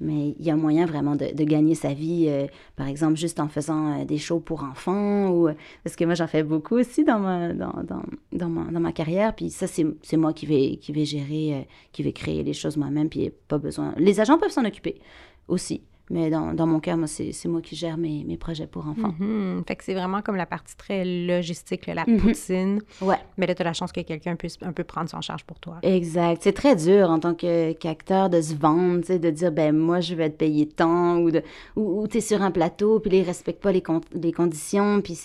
mais 0.00 0.34
il 0.38 0.44
y 0.44 0.50
a 0.50 0.56
moyen 0.56 0.86
vraiment 0.86 1.16
de, 1.16 1.44
gagner 1.44 1.74
sa 1.74 1.92
vie, 1.92 2.28
par 2.76 2.86
exemple, 2.86 3.16
juste 3.16 3.40
en 3.40 3.48
faisant 3.48 4.04
des 4.04 4.18
shows 4.18 4.40
pour 4.40 4.64
enfants. 4.64 5.30
Ou, 5.30 5.48
parce 5.84 5.96
que 5.96 6.04
moi, 6.04 6.14
j'en 6.14 6.26
fais 6.26 6.42
beaucoup 6.42 6.76
aussi 6.76 7.04
dans 7.04 7.18
ma, 7.18 7.52
dans, 7.52 7.82
dans, 7.84 8.02
dans 8.32 8.48
ma, 8.48 8.70
dans 8.70 8.80
ma 8.80 8.92
carrière. 8.92 9.34
Puis 9.34 9.50
ça, 9.50 9.66
c'est 9.66 10.16
moi 10.16 10.32
qui 10.32 10.46
vais, 10.46 10.76
qui 10.76 10.92
vais 10.92 11.04
gérer, 11.04 11.66
qui 11.92 12.02
vais 12.02 12.12
créer 12.12 12.42
les 12.42 12.52
choses 12.52 12.76
moi-même. 12.76 13.08
Puis 13.08 13.30
pas 13.48 13.58
besoin. 13.58 13.94
Les 13.96 14.20
agents 14.20 14.38
peuvent 14.38 14.50
s'en 14.50 14.64
occuper 14.64 15.00
aussi. 15.48 15.82
Mais 16.10 16.30
dans, 16.30 16.54
dans 16.54 16.66
mon 16.66 16.80
cas, 16.80 16.96
moi, 16.96 17.06
c'est 17.06 17.32
moi 17.46 17.60
qui 17.60 17.76
gère 17.76 17.98
mes, 17.98 18.24
mes 18.24 18.36
projets 18.36 18.66
pour 18.66 18.86
enfants. 18.86 19.14
Mm-hmm. 19.20 19.66
Fait 19.66 19.76
que 19.76 19.84
c'est 19.84 19.94
vraiment 19.94 20.22
comme 20.22 20.36
la 20.36 20.46
partie 20.46 20.76
très 20.76 21.04
logistique, 21.04 21.86
la 21.86 22.04
mm-hmm. 22.04 22.18
poutine. 22.18 22.82
Ouais. 23.00 23.18
Mais 23.36 23.46
là, 23.46 23.54
tu 23.54 23.62
as 23.62 23.64
la 23.64 23.72
chance 23.72 23.92
que 23.92 24.00
quelqu'un 24.00 24.36
puisse 24.36 24.58
un 24.62 24.72
peu 24.72 24.84
prendre 24.84 25.10
son 25.10 25.20
charge 25.20 25.44
pour 25.44 25.58
toi. 25.58 25.78
Exact. 25.82 26.42
C'est 26.42 26.52
très 26.52 26.76
dur 26.76 27.10
en 27.10 27.18
tant 27.18 27.34
qu'acteur 27.34 28.30
de 28.30 28.40
se 28.40 28.54
vendre, 28.54 29.06
de 29.06 29.30
dire, 29.30 29.52
ben 29.52 29.76
moi, 29.76 30.00
je 30.00 30.14
vais 30.14 30.30
te 30.30 30.36
payer 30.36 30.66
tant, 30.66 31.18
ou, 31.18 31.30
de, 31.30 31.42
ou, 31.76 32.06
tu 32.08 32.18
es 32.18 32.20
sur 32.20 32.42
un 32.42 32.50
plateau, 32.50 33.00
puis 33.00 33.18
ils 33.18 33.22
respectent 33.22 33.62
pas 33.62 33.72
les, 33.72 33.82
les 34.14 34.32
conditions. 34.32 35.00
Puis 35.00 35.18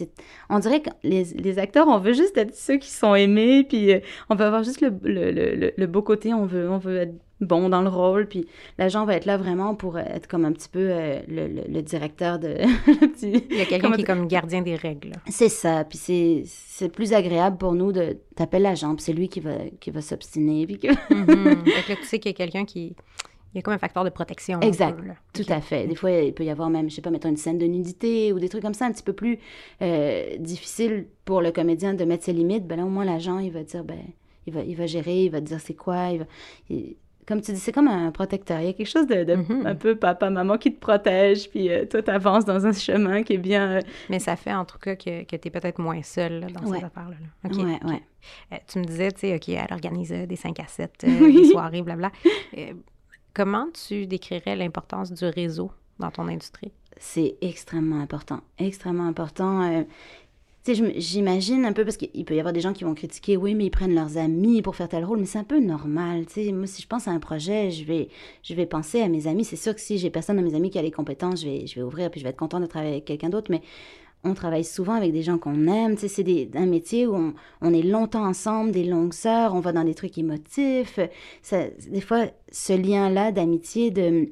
on 0.49 0.59
dirait 0.59 0.81
que 0.81 0.89
les, 1.03 1.23
les, 1.23 1.59
acteurs, 1.59 1.87
on 1.87 1.99
veut 1.99 2.13
juste 2.13 2.37
être 2.37 2.55
ceux 2.55 2.77
qui 2.77 2.89
sont 2.89 3.15
aimés, 3.15 3.63
puis 3.63 3.93
euh, 3.93 3.99
on 4.29 4.35
veut 4.35 4.45
avoir 4.45 4.63
juste 4.63 4.81
le, 4.81 4.93
le, 5.03 5.31
le, 5.31 5.73
le 5.75 5.87
beau 5.87 6.01
côté, 6.01 6.33
on 6.33 6.45
veut, 6.45 6.69
on 6.69 6.77
veut 6.77 6.97
être 6.97 7.13
bon 7.41 7.69
dans 7.69 7.81
le 7.81 7.89
rôle. 7.89 8.27
Puis 8.27 8.47
l'agent 8.77 9.05
va 9.05 9.15
être 9.15 9.25
là 9.25 9.37
vraiment 9.37 9.75
pour 9.75 9.97
être 9.99 10.27
comme 10.27 10.45
un 10.45 10.51
petit 10.51 10.69
peu 10.69 10.87
euh, 10.91 11.19
le, 11.27 11.81
directeur 11.81 12.39
de. 12.39 12.57
Il 13.21 13.57
y 13.57 13.61
a 13.61 13.65
quelqu'un 13.65 13.91
qui 13.91 14.01
est 14.01 14.05
comme 14.05 14.27
gardien 14.27 14.61
des 14.61 14.75
règles. 14.75 15.13
C'est 15.27 15.49
ça. 15.49 15.83
Puis 15.83 16.45
c'est 16.45 16.89
plus 16.89 17.13
agréable 17.13 17.57
pour 17.57 17.73
nous 17.73 17.91
de 17.91 18.17
t'appeler 18.35 18.63
l'agent. 18.63 18.95
Puis 18.95 19.05
c'est 19.05 19.13
lui 19.13 19.29
qui 19.29 19.39
va, 19.39 19.55
qui 19.79 19.91
va 19.91 20.01
s'obstiner. 20.01 20.65
Puis 20.65 20.77
mm-hmm. 20.77 21.63
tu 22.01 22.05
sais 22.05 22.19
qu'il 22.19 22.31
y 22.31 22.35
a 22.35 22.37
quelqu'un 22.37 22.65
qui. 22.65 22.95
Il 23.53 23.57
y 23.57 23.59
a 23.59 23.61
comme 23.61 23.75
un 23.75 23.79
facteur 23.79 24.03
de 24.03 24.09
protection. 24.09 24.59
Exact. 24.61 24.97
tout 25.31 25.45
à 25.47 25.61
fait. 25.61 25.85
Des 25.85 25.93
fois, 25.93 26.09
il 26.09 26.33
peut 26.33 26.43
y 26.43 26.49
avoir 26.49 26.71
même, 26.71 26.89
je 26.89 26.95
sais 26.95 27.03
pas, 27.03 27.11
mettons 27.11 27.29
une 27.29 27.37
scène 27.37 27.59
de 27.59 27.67
nudité 27.67 28.33
ou 28.33 28.39
des 28.39 28.49
trucs 28.49 28.63
comme 28.63 28.73
ça, 28.73 28.87
un 28.87 28.91
petit 28.91 29.03
peu 29.03 29.13
plus 29.13 29.37
euh, 29.83 30.37
difficile 30.39 31.05
pour 31.23 31.39
le 31.39 31.51
comédien 31.51 31.93
de 31.93 32.03
mettre 32.03 32.23
ses 32.23 32.33
limites. 32.33 32.65
Ben 32.65 32.77
là, 32.77 32.85
au 32.85 32.89
moins, 32.89 33.05
l'agent, 33.05 33.37
il 33.37 33.51
va 33.51 33.61
dire, 33.61 33.83
ben, 33.83 33.99
il 34.47 34.53
va, 34.53 34.63
il 34.63 34.75
va 34.75 34.87
gérer, 34.87 35.25
il 35.25 35.29
va 35.29 35.39
dire 35.39 35.59
c'est 35.59 35.75
quoi, 35.75 36.09
il 36.09 36.19
va, 36.19 36.25
comme 37.27 37.41
tu 37.41 37.51
dis, 37.51 37.59
c'est 37.59 37.71
comme 37.71 37.87
un 37.87 38.11
protecteur. 38.11 38.59
Il 38.59 38.65
y 38.65 38.69
a 38.69 38.73
quelque 38.73 38.89
chose 38.89 39.07
de, 39.07 39.23
mm-hmm. 39.23 39.67
un 39.67 39.75
peu 39.75 39.95
papa, 39.95 40.29
maman 40.29 40.57
qui 40.57 40.73
te 40.73 40.79
protège, 40.79 41.49
puis 41.49 41.69
euh, 41.69 41.85
toi, 41.85 42.01
tu 42.01 42.11
avances 42.11 42.45
dans 42.45 42.65
un 42.65 42.73
chemin 42.73 43.23
qui 43.23 43.33
est 43.33 43.37
bien. 43.37 43.71
Euh, 43.73 43.79
Mais 44.09 44.19
ça 44.19 44.35
fait 44.35 44.53
en 44.53 44.65
tout 44.65 44.77
cas 44.77 44.95
que, 44.95 45.23
que 45.23 45.35
tu 45.35 45.47
es 45.47 45.51
peut-être 45.51 45.79
moins 45.79 46.01
seule 46.01 46.47
dans 46.51 46.65
ces 46.65 46.83
affaires-là. 46.83 47.15
OK. 47.45 47.57
Ouais, 47.57 47.79
ouais. 47.85 48.03
Euh, 48.51 48.57
tu 48.67 48.79
me 48.79 48.85
disais, 48.85 49.11
tu 49.11 49.21
sais, 49.21 49.35
OK, 49.35 49.49
elle 49.49 49.73
organise 49.73 50.11
des 50.11 50.35
5 50.35 50.59
à 50.59 50.67
7, 50.67 50.91
des 51.03 51.45
soirées, 51.45 51.81
blabla. 51.81 52.11
comment 53.33 53.67
tu 53.73 54.05
décrirais 54.05 54.55
l'importance 54.55 55.11
du 55.11 55.25
réseau 55.25 55.71
dans 55.99 56.11
ton 56.11 56.27
industrie? 56.27 56.71
C'est 56.97 57.37
extrêmement 57.41 57.99
important. 57.99 58.41
Extrêmement 58.59 59.07
important 59.07 59.85
j'imagine 60.65 61.65
un 61.65 61.73
peu, 61.73 61.83
parce 61.83 61.97
qu'il 61.97 62.23
peut 62.25 62.35
y 62.35 62.39
avoir 62.39 62.53
des 62.53 62.61
gens 62.61 62.73
qui 62.73 62.83
vont 62.83 62.95
critiquer, 62.95 63.35
oui, 63.35 63.53
mais 63.53 63.65
ils 63.65 63.69
prennent 63.69 63.93
leurs 63.93 64.17
amis 64.17 64.61
pour 64.61 64.75
faire 64.75 64.87
tel 64.87 65.03
rôle, 65.03 65.19
mais 65.19 65.25
c'est 65.25 65.39
un 65.39 65.43
peu 65.43 65.59
normal. 65.59 66.25
Tu 66.25 66.45
sais, 66.45 66.51
moi, 66.51 66.67
si 66.67 66.81
je 66.81 66.87
pense 66.87 67.07
à 67.07 67.11
un 67.11 67.19
projet, 67.19 67.69
je 67.71 67.83
vais, 67.83 68.07
je 68.43 68.53
vais 68.53 68.65
penser 68.65 69.01
à 69.01 69.09
mes 69.09 69.27
amis. 69.27 69.43
C'est 69.43 69.57
sûr 69.57 69.75
que 69.75 69.81
si 69.81 69.97
j'ai 69.97 70.09
personne 70.09 70.37
dans 70.37 70.43
mes 70.43 70.55
amis 70.55 70.69
qui 70.69 70.79
a 70.79 70.81
les 70.81 70.91
compétences, 70.91 71.41
je 71.41 71.47
vais, 71.47 71.67
je 71.67 71.75
vais 71.75 71.81
ouvrir, 71.81 72.09
puis 72.09 72.19
je 72.19 72.25
vais 72.25 72.29
être 72.29 72.37
contente 72.37 72.61
de 72.61 72.67
travailler 72.67 72.93
avec 72.93 73.05
quelqu'un 73.05 73.29
d'autre, 73.29 73.51
mais 73.51 73.61
on 74.23 74.33
travaille 74.33 74.63
souvent 74.63 74.93
avec 74.93 75.11
des 75.11 75.21
gens 75.21 75.37
qu'on 75.37 75.67
aime. 75.67 75.95
Tu 75.95 76.07
sais, 76.07 76.23
c'est 76.23 76.57
un 76.57 76.65
métier 76.65 77.07
où 77.07 77.15
on, 77.15 77.33
on, 77.61 77.73
est 77.73 77.81
longtemps 77.81 78.25
ensemble, 78.25 78.71
des 78.71 78.85
longues 78.85 79.13
heures, 79.25 79.53
on 79.53 79.59
va 79.59 79.73
dans 79.73 79.83
des 79.83 79.95
trucs 79.95 80.17
émotifs. 80.17 80.99
Ça, 81.41 81.65
des 81.89 82.01
fois, 82.01 82.27
ce 82.51 82.73
lien-là 82.73 83.33
d'amitié, 83.33 83.91
de 83.91 84.29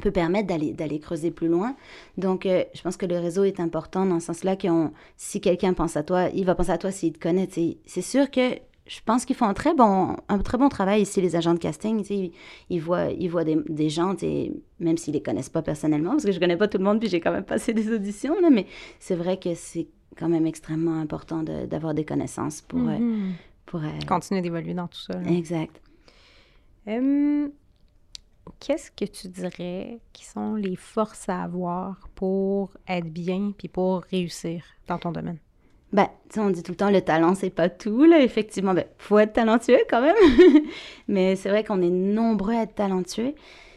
peut 0.00 0.10
permettre 0.10 0.46
d'aller 0.46 0.72
d'aller 0.72 0.98
creuser 0.98 1.30
plus 1.30 1.48
loin. 1.48 1.74
Donc, 2.16 2.46
euh, 2.46 2.64
je 2.74 2.82
pense 2.82 2.96
que 2.96 3.06
le 3.06 3.18
réseau 3.18 3.44
est 3.44 3.60
important 3.60 4.06
dans 4.06 4.20
ce 4.20 4.26
sens-là 4.26 4.56
que 4.56 4.68
si 5.16 5.40
quelqu'un 5.40 5.72
pense 5.72 5.96
à 5.96 6.02
toi, 6.02 6.28
il 6.34 6.44
va 6.44 6.54
penser 6.54 6.70
à 6.70 6.78
toi 6.78 6.90
s'il 6.90 7.12
te 7.12 7.18
connaît. 7.18 7.48
C'est 7.86 8.02
sûr 8.02 8.30
que 8.30 8.58
je 8.86 9.00
pense 9.04 9.24
qu'ils 9.26 9.36
font 9.36 9.44
un 9.44 9.54
très 9.54 9.74
bon 9.74 10.16
un 10.28 10.38
très 10.38 10.56
bon 10.56 10.68
travail 10.68 11.02
ici 11.02 11.20
les 11.20 11.36
agents 11.36 11.54
de 11.54 11.58
casting. 11.58 12.04
Ils, 12.08 12.32
ils 12.70 12.80
voient 12.80 13.10
ils 13.10 13.28
voient 13.28 13.44
des, 13.44 13.58
des 13.68 13.90
gens, 13.90 14.14
même 14.80 14.96
s'ils 14.96 15.14
les 15.14 15.22
connaissent 15.22 15.50
pas 15.50 15.62
personnellement, 15.62 16.12
parce 16.12 16.24
que 16.24 16.32
je 16.32 16.40
connais 16.40 16.56
pas 16.56 16.68
tout 16.68 16.78
le 16.78 16.84
monde 16.84 16.98
puis 16.98 17.08
j'ai 17.08 17.20
quand 17.20 17.32
même 17.32 17.44
passé 17.44 17.74
des 17.74 17.92
auditions 17.92 18.40
là, 18.40 18.50
mais 18.50 18.66
c'est 18.98 19.16
vrai 19.16 19.38
que 19.38 19.54
c'est 19.54 19.88
quand 20.16 20.28
même 20.28 20.46
extrêmement 20.46 20.98
important 21.00 21.42
d'avoir 21.42 21.94
des 21.94 22.04
connaissances 22.04 22.62
pour 22.62 22.80
mm-hmm. 22.80 23.32
pour 23.66 23.80
euh, 23.80 23.88
continuer 24.06 24.40
d'évoluer 24.40 24.74
dans 24.74 24.88
tout 24.88 25.00
ça. 25.00 25.20
Exact. 25.28 25.80
Qu'est-ce 28.60 28.90
que 28.90 29.04
tu 29.04 29.28
dirais 29.28 30.00
qui 30.12 30.24
sont 30.24 30.54
les 30.54 30.76
forces 30.76 31.28
à 31.28 31.42
avoir 31.42 32.08
pour 32.14 32.70
être 32.88 33.08
bien 33.08 33.52
puis 33.56 33.68
pour 33.68 34.02
réussir 34.10 34.64
dans 34.86 34.98
ton 34.98 35.12
domaine? 35.12 35.38
Ben, 35.92 36.08
on 36.36 36.50
dit 36.50 36.62
tout 36.62 36.72
le 36.72 36.76
temps 36.76 36.90
le 36.90 37.00
talent, 37.00 37.34
c'est 37.34 37.50
pas 37.50 37.70
tout, 37.70 38.04
là. 38.04 38.20
Effectivement, 38.20 38.74
ben, 38.74 38.84
faut 38.98 39.18
être 39.18 39.32
talentueux 39.32 39.80
quand 39.88 40.02
même. 40.02 40.16
Mais 41.08 41.34
c'est 41.34 41.48
vrai 41.48 41.64
qu'on 41.64 41.80
est 41.80 41.90
nombreux 41.90 42.54
à 42.54 42.62
être 42.62 42.74
talentueux. 42.74 43.34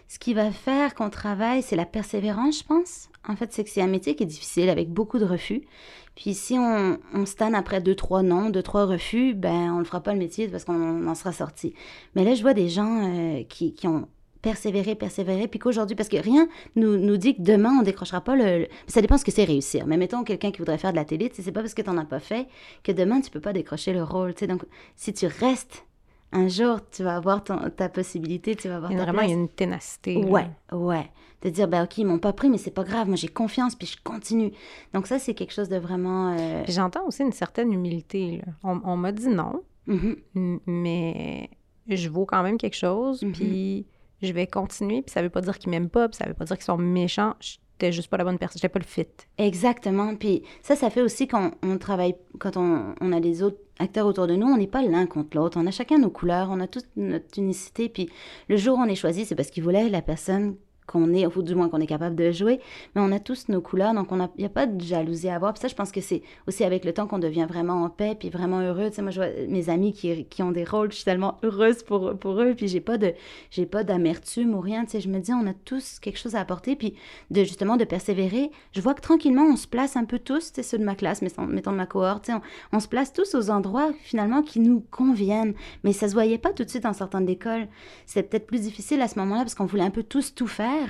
Ce 0.10 0.20
qui 0.20 0.34
va 0.34 0.52
faire 0.52 0.94
qu'on 0.94 1.10
travaille, 1.10 1.62
c'est 1.62 1.78
la 1.78 1.86
persévérance, 1.86 2.60
je 2.60 2.64
pense. 2.66 3.10
En 3.26 3.38
fait, 3.38 3.54
c'est 3.54 3.64
que 3.64 3.70
c'est 3.70 3.82
un 3.82 3.88
métier 3.88 4.16
qui 4.16 4.24
est 4.24 4.28
difficile 4.28 4.70
avec 4.70 4.90
beaucoup 4.90 5.20
de 5.20 5.26
refus. 5.26 5.62
Puis 6.16 6.34
si 6.34 6.58
on, 6.60 7.00
on 7.14 7.54
après 7.54 7.80
deux, 7.80 7.96
trois 7.96 8.22
noms, 8.22 8.50
deux, 8.50 8.62
trois 8.62 8.86
refus, 8.86 9.34
ben 9.34 9.72
on 9.74 9.80
ne 9.80 9.86
fera 9.86 10.02
pas 10.02 10.12
le 10.12 10.20
métier 10.20 10.50
parce 10.50 10.66
qu'on 10.66 11.08
en 11.08 11.16
sera 11.16 11.32
sorti. 11.32 11.74
Mais 12.16 12.26
là, 12.26 12.36
je 12.36 12.42
vois 12.42 12.54
des 12.54 12.68
gens 12.68 13.10
euh, 13.10 13.44
qui 13.48 13.88
ont 13.88 14.10
persévérer, 14.42 14.96
persévérer, 14.96 15.48
puis 15.48 15.60
qu'aujourd'hui, 15.60 15.96
parce 15.96 16.10
que 16.10 16.18
rien 16.18 16.48
nous, 16.76 16.98
nous 16.98 17.18
dit 17.18 17.36
que 17.36 17.42
demain, 17.42 17.78
on 17.80 17.84
décrochera 17.84 18.22
pas 18.22 18.36
le... 18.36 18.68
Ça 18.88 19.02
dépend 19.02 19.18
ce 19.18 19.26
que 19.26 19.32
c'est 19.32 19.44
réussir. 19.44 19.86
Mais 19.86 19.98
mettons 19.98 20.24
quelqu'un 20.24 20.52
qui 20.52 20.60
voudrait 20.60 20.78
faire 20.78 20.92
de 20.92 20.98
la 20.98 21.06
télé, 21.06 21.32
c'est 21.34 21.52
pas 21.52 21.62
parce 21.62 21.74
que 21.74 21.82
tu 21.82 21.90
n'en 21.90 21.98
as 21.98 22.06
pas 22.06 22.20
fait 22.20 22.48
que 22.84 22.92
demain, 22.92 23.22
tu 23.22 23.32
peux 23.32 23.40
pas 23.40 23.54
décrocher 23.54 23.94
le 23.94 24.04
rôle. 24.04 24.34
sais 24.38 24.48
Donc, 24.48 24.64
si 24.96 25.14
tu 25.14 25.28
restes, 25.28 25.86
un 26.32 26.48
jour, 26.48 26.80
tu 26.92 27.04
vas 27.04 27.18
avoir 27.18 27.44
ta 27.44 27.90
possibilité, 27.90 28.56
tu 28.56 28.70
vas 28.70 28.78
avoir 28.78 28.92
il 28.92 28.98
y 28.98 29.02
a 29.02 29.04
vraiment, 29.04 29.22
une 29.22 29.50
ténacité. 29.50 30.18
Ouais, 30.18 30.48
ouais. 30.72 31.10
De 31.42 31.50
dire, 31.50 31.68
ben 31.68 31.84
ok, 31.84 31.98
ils 31.98 32.06
m'ont 32.06 32.20
pas 32.20 32.34
pris, 32.34 32.50
mais 32.50 32.58
c'est 32.58 32.72
pas 32.72 32.84
grave, 32.84 33.08
moi 33.08 33.16
j'ai 33.16 33.28
confiance, 33.28 33.76
puis 33.76 33.88
je 33.88 33.98
continue. 34.02 34.52
Donc 34.94 35.08
ça, 35.08 35.20
c'est 35.20 35.34
quelque 35.34 35.54
chose 35.54 35.70
de 35.70 35.78
vraiment... 35.78 36.36
Euh, 36.38 36.64
j'entends 36.68 37.06
aussi 37.06 37.24
une 37.24 37.32
certaine 37.32 37.74
humilité. 37.74 38.42
Là. 38.46 38.54
On, 38.64 38.96
m'a 38.96 39.12
dit 39.12 39.28
non, 39.28 39.64
mm-hmm. 39.88 40.60
mais 40.68 41.50
je 41.88 42.10
vaux 42.10 42.26
quand 42.26 42.44
même 42.44 42.58
quelque 42.58 42.78
chose, 42.78 43.24
mm-hmm. 43.24 43.32
puis 43.32 43.86
je 44.22 44.32
vais 44.34 44.48
continuer, 44.48 45.02
puis 45.02 45.12
ça 45.12 45.22
veut 45.22 45.30
pas 45.30 45.42
dire 45.42 45.58
qu'ils 45.58 45.70
m'aiment 45.70 45.90
pas, 45.90 46.10
puis 46.10 46.18
ça 46.18 46.28
veut 46.28 46.34
pas 46.34 46.46
dire 46.46 46.58
qu'ils 46.58 46.66
sont 46.66 46.78
méchants. 46.78 47.36
J'étais 47.40 47.92
juste 47.92 48.10
pas 48.10 48.18
la 48.18 48.24
bonne 48.24 48.38
personne, 48.38 48.58
j'étais 48.58 48.72
pas 48.72 48.80
le 48.80 48.86
fit. 48.86 49.08
Exactement. 49.38 50.16
Puis 50.16 50.44
ça, 50.62 50.76
ça 50.76 50.90
fait 50.90 51.02
aussi 51.02 51.28
quand 51.28 51.52
on 51.64 51.78
travaille, 51.78 52.16
quand 52.40 52.58
on, 52.58 52.94
on 53.02 53.12
a 53.12 53.20
les 53.20 53.44
autres 53.44 53.60
acteurs 53.80 54.06
autour 54.06 54.28
de 54.28 54.36
nous, 54.36 54.48
on 54.48 54.58
n'est 54.58 54.68
pas 54.68 54.84
l'un 54.84 55.08
contre 55.08 55.38
l'autre. 55.38 55.60
On 55.60 55.66
a 55.66 55.72
chacun 55.72 55.98
nos 55.98 56.12
couleurs, 56.12 56.50
on 56.52 56.60
a 56.60 56.68
toute 56.68 56.88
notre 56.96 57.40
unicité. 57.40 57.90
Puis 57.90 58.10
le 58.48 58.58
jour 58.58 58.78
où 58.78 58.82
on 58.82 58.86
est 58.86 58.96
choisi, 58.96 59.26
c'est 59.26 59.36
parce 59.36 59.50
qu'il 59.50 59.64
voulait 59.64 59.90
la 59.90 60.02
personne 60.02 60.56
qu'on 60.92 61.14
est, 61.14 61.26
ou 61.26 61.42
du 61.42 61.56
moins 61.56 61.70
qu'on 61.70 61.80
est 61.80 61.88
capable 61.88 62.16
de 62.16 62.32
jouer, 62.32 62.60
mais 62.96 63.02
on 63.02 63.12
a 63.12 63.20
tous 63.20 63.50
nos 63.50 63.62
couleurs, 63.62 63.94
donc 63.94 64.08
il 64.12 64.28
n'y 64.40 64.46
a, 64.46 64.50
pas 64.50 64.66
de 64.66 64.82
jalousie 64.82 65.30
à 65.30 65.36
avoir. 65.36 65.54
Puis 65.54 65.62
ça, 65.62 65.68
je 65.68 65.76
pense 65.76 65.92
que 65.92 66.02
c'est 66.02 66.22
aussi 66.48 66.64
avec 66.64 66.86
le 66.86 66.94
temps 66.94 67.08
qu'on 67.08 67.20
devient 67.20 67.46
vraiment 67.48 67.84
en 67.84 67.90
paix, 67.90 68.16
puis 68.20 68.30
vraiment 68.30 68.60
heureux. 68.60 68.90
Tu 68.90 68.96
sais, 68.96 69.02
moi, 69.02 69.12
je 69.12 69.22
vois 69.22 69.30
mes 69.48 69.70
amis 69.70 69.94
qui, 69.94 70.26
qui 70.26 70.44
ont 70.44 70.52
des 70.52 70.64
rôles, 70.64 70.92
je 70.92 70.98
suis 70.98 71.06
tellement 71.06 71.38
heureuse 71.44 71.84
pour, 71.84 72.18
pour 72.18 72.42
eux, 72.42 72.54
puis 72.56 72.68
j'ai 72.68 72.82
pas 72.82 72.98
de 72.98 73.14
j'ai 73.50 73.66
pas 73.66 73.84
d'amertume 73.84 74.54
ou 74.54 74.60
rien. 74.60 74.86
Tu 74.86 74.92
sais, 74.92 75.02
je 75.02 75.10
me 75.10 75.20
dis, 75.20 75.34
on 75.34 75.48
a 75.48 75.54
tous 75.54 76.00
quelque 76.00 76.18
chose 76.18 76.36
à 76.36 76.40
apporter, 76.40 76.76
puis 76.76 76.96
de 77.30 77.44
justement 77.44 77.78
de 77.78 77.84
persévérer. 77.84 78.52
Je 78.74 78.82
vois 78.82 78.94
que 78.94 79.02
tranquillement, 79.02 79.46
on 79.46 79.56
se 79.56 79.68
place 79.68 79.96
un 79.96 80.06
peu 80.06 80.20
tous, 80.20 80.52
tu 80.52 80.56
sais, 80.56 80.64
ceux 80.64 80.78
de 80.78 80.84
ma 80.84 80.96
classe, 80.96 81.22
mettons, 81.22 81.46
mettons 81.46 81.72
de 81.72 81.78
ma 81.78 81.86
cohorte, 81.86 82.30
on, 82.72 82.80
se 82.80 82.88
place 82.88 83.14
tous 83.14 83.36
aux 83.36 83.50
endroits 83.50 83.92
finalement 84.02 84.42
qui 84.42 84.60
nous 84.60 84.84
conviennent. 84.92 85.54
Mais 85.84 85.94
ça 85.94 86.08
se 86.08 86.14
voyait 86.14 86.38
pas 86.38 86.52
tout 86.52 86.64
de 86.64 86.70
suite 86.70 86.86
en 86.86 86.94
sortant 86.94 87.22
de 87.22 87.28
l'école. 87.28 87.68
C'est 88.06 88.24
peut-être 88.24 88.48
plus 88.48 88.62
difficile 88.62 89.02
à 89.02 89.08
ce 89.08 89.20
moment-là 89.20 89.42
parce 89.42 89.56
qu'on 89.56 89.66
voulait 89.66 89.84
un 89.84 89.92
peu 89.92 90.04
tous 90.04 90.34
tout 90.34 90.48
faire. 90.48 90.81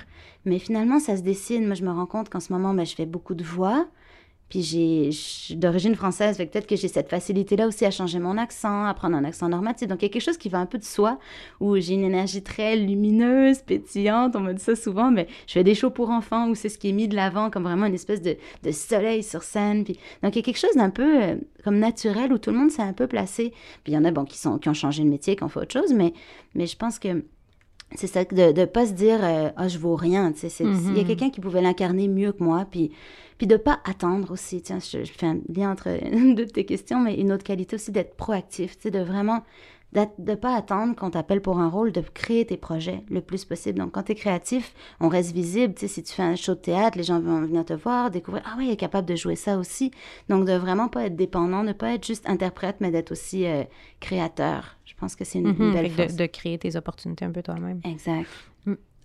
Mais 0.46 0.60
finalement, 0.60 1.00
ça 1.00 1.18
se 1.18 1.22
dessine. 1.22 1.66
Moi, 1.66 1.76
je 1.76 1.84
me 1.84 1.92
rends 1.92 2.06
compte 2.06 2.30
qu'en 2.30 2.40
ce 2.40 2.52
moment, 2.54 2.74
ben, 2.74 2.86
je 2.86 2.96
fais 2.96 3.06
beaucoup 3.06 3.36
de 3.36 3.44
voix. 3.44 3.88
Puis 4.52 4.64
j'ai, 4.64 5.56
d'origine 5.56 5.96
française, 5.96 6.38
que 6.38 6.44
peut-être 6.44 6.68
que 6.68 6.76
j'ai 6.76 6.90
cette 6.90 7.08
facilité-là 7.08 7.68
aussi 7.68 7.86
à 7.86 7.92
changer 7.92 8.20
mon 8.20 8.38
accent, 8.38 8.84
à 8.84 8.94
prendre 8.94 9.16
un 9.16 9.24
accent 9.24 9.48
normatif. 9.48 9.88
Donc 9.88 10.02
il 10.02 10.08
y 10.08 10.10
a 10.10 10.10
quelque 10.10 10.22
chose 10.22 10.38
qui 10.38 10.50
va 10.50 10.60
un 10.60 10.66
peu 10.66 10.78
de 10.78 10.84
soi, 10.84 11.20
où 11.62 11.78
j'ai 11.78 11.94
une 11.94 12.04
énergie 12.04 12.44
très 12.44 12.76
lumineuse, 12.76 13.60
pétillante, 13.60 14.36
on 14.36 14.42
me 14.42 14.52
dit 14.52 14.62
ça 14.62 14.76
souvent, 14.76 15.10
mais 15.10 15.28
je 15.48 15.54
fais 15.54 15.64
des 15.64 15.74
shows 15.74 15.90
pour 15.90 16.10
enfants 16.10 16.50
où 16.50 16.56
c'est 16.56 16.68
ce 16.68 16.78
qui 16.78 16.90
est 16.90 16.92
mis 16.92 17.08
de 17.08 17.16
l'avant 17.16 17.50
comme 17.50 17.64
vraiment 17.64 17.86
une 17.86 17.94
espèce 17.94 18.22
de, 18.22 18.36
de 18.64 18.72
soleil 18.72 19.24
sur 19.24 19.42
scène. 19.42 19.86
Puis, 19.86 19.98
donc 20.22 20.36
il 20.36 20.40
y 20.40 20.42
a 20.42 20.44
quelque 20.44 20.60
chose 20.60 20.76
d'un 20.76 20.90
peu 20.90 21.24
euh, 21.24 21.36
comme 21.64 21.80
naturel 21.80 22.34
où 22.34 22.38
tout 22.38 22.50
le 22.50 22.58
monde 22.58 22.72
s'est 22.72 22.82
un 22.82 22.92
peu 22.92 23.08
placé. 23.08 23.54
Puis 23.86 23.94
il 23.94 23.96
y 23.96 23.98
en 23.98 24.04
a 24.04 24.26
qui, 24.26 24.38
sont, 24.38 24.58
qui 24.58 24.68
ont 24.68 24.74
changé 24.74 25.02
de 25.02 25.08
métier, 25.08 25.38
qui 25.38 25.44
ont 25.46 25.50
fait 25.50 25.62
autre 25.62 25.72
chose, 25.72 25.94
mais, 25.94 26.12
mais 26.56 26.68
je 26.68 26.76
pense 26.76 27.00
que 27.00 27.24
c'est 27.96 28.08
ça, 28.08 28.24
de 28.24 28.60
ne 28.60 28.66
pas 28.66 28.86
se 28.86 28.94
dire 28.94 29.20
euh, 29.24 29.50
ah 29.58 29.68
je 29.68 29.78
vaux 29.78 29.96
rien. 29.96 30.32
Tu 30.32 30.50
sais, 30.50 30.64
Il 30.64 30.94
y 30.96 31.00
a 31.00 31.02
Mhm. 31.02 31.08
quelqu'un 31.08 31.30
qui 31.30 31.42
pouvait 31.42 31.62
l'incarner 31.62 32.08
mieux 32.08 32.32
que 32.32 32.44
moi. 32.44 32.66
Puis, 32.70 32.92
puis 33.38 33.48
de 33.48 33.58
pas 33.58 33.80
attendre 33.86 34.32
aussi. 34.32 34.62
Tiens, 34.62 34.80
je, 34.80 35.04
je 35.04 35.12
fais 35.12 35.26
un 35.28 35.40
lien 35.54 35.72
entre 35.72 35.90
deux 36.36 36.46
de 36.46 36.52
tes 36.52 36.66
questions, 36.66 37.00
mais 37.00 37.16
une 37.16 37.32
autre 37.32 37.44
qualité 37.44 37.76
aussi 37.76 37.92
d'être 37.92 38.16
proactif. 38.16 38.76
Tu 38.78 38.84
sais, 38.84 38.92
de 38.92 39.00
vraiment 39.00 39.42
de 39.94 40.36
pas 40.36 40.56
attendre 40.56 40.96
qu'on 40.96 41.10
t'appelle 41.10 41.42
pour 41.42 41.60
un 41.60 41.68
rôle, 41.68 41.92
de 41.92 42.00
créer 42.02 42.46
tes 42.46 42.56
projets 42.58 43.04
le 43.10 43.20
plus 43.22 43.44
possible. 43.44 43.80
Donc, 43.80 43.92
quand 43.92 44.04
tu 44.04 44.14
es 44.14 44.16
créatif, 44.16 44.74
on 45.02 45.10
reste 45.10 45.34
visible. 45.34 45.74
Tu 45.74 45.82
sais, 45.82 45.88
si 45.90 46.04
tu 46.04 46.14
fais 46.14 46.24
un 46.24 46.36
show 46.38 46.54
de 46.56 46.60
théâtre, 46.62 46.98
les 46.98 47.04
gens 47.04 47.20
vont 47.20 47.42
venir 47.42 47.66
te 47.66 47.74
voir, 47.74 48.10
découvrir 48.10 48.44
ah 48.46 48.56
oui, 48.58 48.68
il 48.68 48.72
est 48.72 48.78
capable 48.78 49.08
de 49.08 49.16
jouer 49.18 49.36
ça 49.36 49.58
aussi. 49.58 49.92
Donc, 50.30 50.46
de 50.46 50.54
vraiment 50.54 50.88
pas 50.88 51.06
être 51.08 51.16
dépendant, 51.18 51.64
ne 51.64 51.74
pas 51.74 51.94
être 51.94 52.06
juste 52.08 52.28
interprète, 52.30 52.78
mais 52.80 52.90
d'être 52.92 53.12
aussi 53.12 53.46
euh, 53.46 53.64
créateur. 54.00 54.78
Je 54.86 54.94
pense 54.96 55.16
que 55.16 55.26
c'est 55.26 55.40
une, 55.40 55.48
une 55.48 55.52
Mhm, 55.54 55.74
belle 55.74 55.90
force. 55.92 56.14
de, 56.16 56.24
de 56.24 56.26
créer 56.28 56.58
tes 56.58 56.76
opportunités 56.76 57.26
un 57.26 57.32
peu 57.32 57.44
toi-même. 57.44 57.82
Exact. 57.84 58.28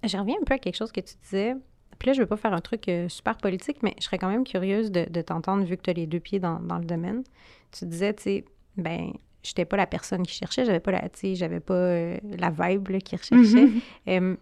Je 0.04 0.16
reviens 0.16 0.36
un 0.40 0.44
peu 0.44 0.54
à 0.54 0.58
quelque 0.58 0.76
chose 0.76 0.92
que 0.92 1.00
tu 1.00 1.14
disais. 1.22 1.54
Puis 1.98 2.08
là, 2.08 2.12
je 2.12 2.20
veux 2.20 2.26
pas 2.26 2.36
faire 2.36 2.52
un 2.52 2.60
truc 2.60 2.88
euh, 2.88 3.08
super 3.08 3.38
politique, 3.38 3.78
mais 3.82 3.94
je 3.98 4.04
serais 4.04 4.18
quand 4.18 4.28
même 4.28 4.44
curieuse 4.44 4.92
de, 4.92 5.06
de 5.10 5.22
t'entendre 5.22 5.64
vu 5.64 5.76
que 5.76 5.82
tu 5.82 5.90
as 5.90 5.94
les 5.94 6.06
deux 6.06 6.20
pieds 6.20 6.38
dans, 6.38 6.60
dans 6.60 6.78
le 6.78 6.84
domaine. 6.84 7.24
Tu 7.72 7.86
disais, 7.86 8.14
tu 8.14 8.22
sais, 8.22 8.44
ben, 8.76 9.12
j'étais 9.46 9.64
pas 9.64 9.76
la 9.76 9.86
personne 9.86 10.22
qui 10.26 10.34
cherchait, 10.34 10.64
j'avais 10.64 10.80
pas 10.80 10.90
la, 10.92 11.08
j'avais 11.34 11.60
pas 11.60 11.74
euh, 11.74 12.16
la 12.38 12.50
vibe 12.50 12.88
là, 12.88 12.98
qui 13.00 13.16
recherchait. 13.16 13.68
Euh, 14.08 14.36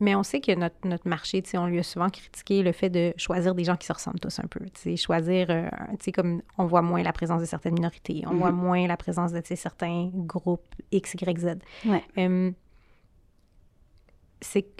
mais 0.00 0.14
on 0.16 0.22
sait 0.24 0.40
que 0.40 0.52
notre, 0.54 0.76
notre 0.84 1.08
marché, 1.08 1.42
on 1.54 1.66
lui 1.66 1.78
a 1.78 1.82
souvent 1.84 2.10
critiqué 2.10 2.62
le 2.62 2.72
fait 2.72 2.90
de 2.90 3.14
choisir 3.16 3.54
des 3.54 3.62
gens 3.64 3.76
qui 3.76 3.86
se 3.86 3.92
ressemblent 3.92 4.18
tous 4.18 4.38
un 4.40 4.46
peu. 4.48 4.60
Choisir, 4.96 5.46
euh, 5.50 5.68
comme 6.12 6.42
on 6.58 6.66
voit 6.66 6.82
moins 6.82 7.02
la 7.02 7.12
présence 7.12 7.40
de 7.40 7.46
certaines 7.46 7.74
minorités, 7.74 8.22
on 8.26 8.32
Mhm. 8.32 8.38
voit 8.38 8.50
moins 8.52 8.86
la 8.88 8.96
présence 8.96 9.32
de, 9.32 9.40
certains 9.54 10.10
groupes 10.12 10.66
X, 10.90 11.14
Y, 11.14 11.38
Z. 11.38 11.58
Ouais. 11.86 12.02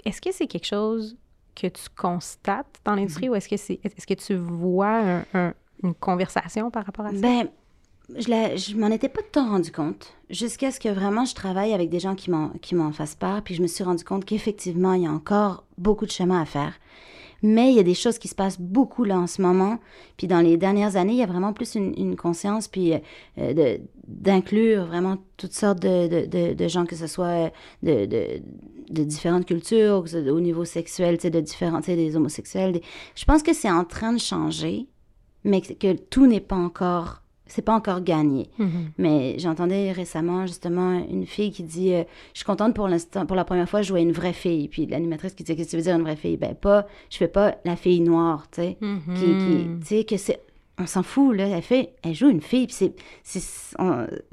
Est-ce 0.05 0.21
que 0.21 0.31
c'est 0.31 0.47
quelque 0.47 0.67
chose 0.67 1.17
que 1.55 1.67
tu 1.67 1.83
constates 1.95 2.79
dans 2.83 2.95
l'industrie 2.95 3.29
ou 3.29 3.35
est-ce 3.35 3.47
que, 3.49 3.57
c'est, 3.57 3.79
est-ce 3.83 4.05
que 4.05 4.13
tu 4.13 4.35
vois 4.35 4.97
un- 4.97 5.25
un- 5.33 5.53
une 5.83 5.95
conversation 5.95 6.69
par 6.69 6.85
rapport 6.85 7.05
à 7.05 7.13
ça? 7.13 7.19
Ben, 7.21 7.47
je, 8.17 8.29
la- 8.29 8.55
je 8.55 8.75
m'en 8.75 8.87
étais 8.87 9.09
pas 9.09 9.21
tant 9.31 9.49
rendu 9.49 9.71
compte 9.71 10.13
jusqu'à 10.29 10.71
ce 10.71 10.79
que 10.79 10.89
vraiment 10.89 11.25
je 11.25 11.35
travaille 11.35 11.73
avec 11.73 11.89
des 11.89 11.99
gens 11.99 12.15
qui 12.15 12.29
m'en, 12.29 12.91
fassent 12.91 13.15
part. 13.15 13.41
Puis 13.43 13.55
je 13.55 13.61
me 13.61 13.67
suis 13.67 13.83
rendu 13.83 14.03
compte 14.03 14.25
qu'effectivement, 14.25 14.93
il 14.93 15.03
y 15.03 15.07
a 15.07 15.11
encore 15.11 15.65
beaucoup 15.77 16.05
de 16.05 16.11
chemin 16.11 16.41
à 16.41 16.45
faire. 16.45 16.73
Mais 17.43 17.71
il 17.71 17.75
y 17.75 17.79
a 17.79 17.83
des 17.83 17.93
choses 17.93 18.17
qui 18.17 18.27
se 18.27 18.33
passent 18.33 18.59
beaucoup 18.59 19.03
là 19.03 19.19
en 19.19 19.27
ce 19.27 19.41
moment. 19.41 19.79
Puis 20.17 20.27
dans 20.27 20.39
les 20.39 20.57
dernières 20.57 20.95
années, 20.95 21.13
il 21.13 21.19
y 21.19 21.23
a 21.23 21.27
vraiment 21.27 21.53
plus 21.53 21.75
une, 21.75 22.15
conscience, 22.15 22.67
puis 22.67 22.93
euh, 22.93 23.53
de, 23.53 23.81
d'inclure 24.07 24.85
vraiment 24.85 25.17
toutes 25.37 25.53
sortes 25.53 25.79
de, 25.79 26.67
gens, 26.67 26.85
que 26.85 26.95
ce 26.95 27.07
soit 27.07 27.51
de, 27.83 28.05
de, 28.05 29.03
différentes 29.03 29.45
cultures, 29.45 30.05
au 30.15 30.39
niveau 30.39 30.65
sexuel, 30.65 31.17
de 31.17 31.39
différents, 31.39 31.81
des 31.81 32.15
homosexuels. 32.15 32.79
Je 33.15 33.25
pense 33.25 33.43
que 33.43 33.53
c'est 33.53 33.69
en 33.69 33.83
train 33.83 34.13
de 34.13 34.19
changer, 34.19 34.87
mais 35.43 35.61
que 35.61 35.93
tout 35.93 36.25
n'est 36.25 36.39
pas 36.39 36.55
encore, 36.55 37.21
c'est 37.47 37.61
pas 37.61 37.73
encore 37.73 38.01
gagné. 38.01 38.49
Mhm. 38.57 38.91
Mais 38.97 39.37
j'entendais 39.39 39.91
récemment 39.91 40.47
justement 40.47 40.93
une 41.09 41.25
fille 41.25 41.51
qui 41.51 41.63
dit 41.63 41.93
euh, 41.93 42.03
Je 42.33 42.39
suis 42.39 42.45
contente 42.45 42.73
pour 42.73 42.87
l'instant, 42.87 43.25
pour 43.25 43.35
la 43.35 43.45
première 43.45 43.69
fois, 43.69 43.81
je 43.81 43.87
jouais 43.89 44.01
une 44.01 44.11
vraie 44.11 44.33
fille. 44.33 44.67
Puis 44.67 44.85
l'animatrice 44.87 45.33
qui 45.33 45.43
dit 45.43 45.55
Qu'est-ce 45.55 45.67
que 45.67 45.71
tu 45.71 45.77
veux 45.77 45.83
dire 45.83 45.95
une 45.95 46.01
vraie 46.03 46.15
fille 46.15 46.37
Ben, 46.37 46.55
pas, 46.55 46.87
je 47.09 47.17
fais 47.17 47.27
pas 47.27 47.55
la 47.65 47.75
fille 47.75 48.01
noire, 48.01 48.47
tu 48.51 48.61
sais. 48.61 48.77
Qui, 49.15 49.21
qui- 49.21 49.67
tu 49.81 49.85
sais, 49.85 50.03
que 50.05 50.17
c'est. 50.17 50.39
On 50.77 50.87
s'en 50.87 51.03
fout, 51.03 51.33
là. 51.37 51.47
Elle 51.47 51.61
fait, 51.61 51.93
elle 52.03 52.13
joue 52.13 52.29
une 52.29 52.41
fille, 52.41 52.67
puis 52.67 52.75
c'est. 52.75 52.93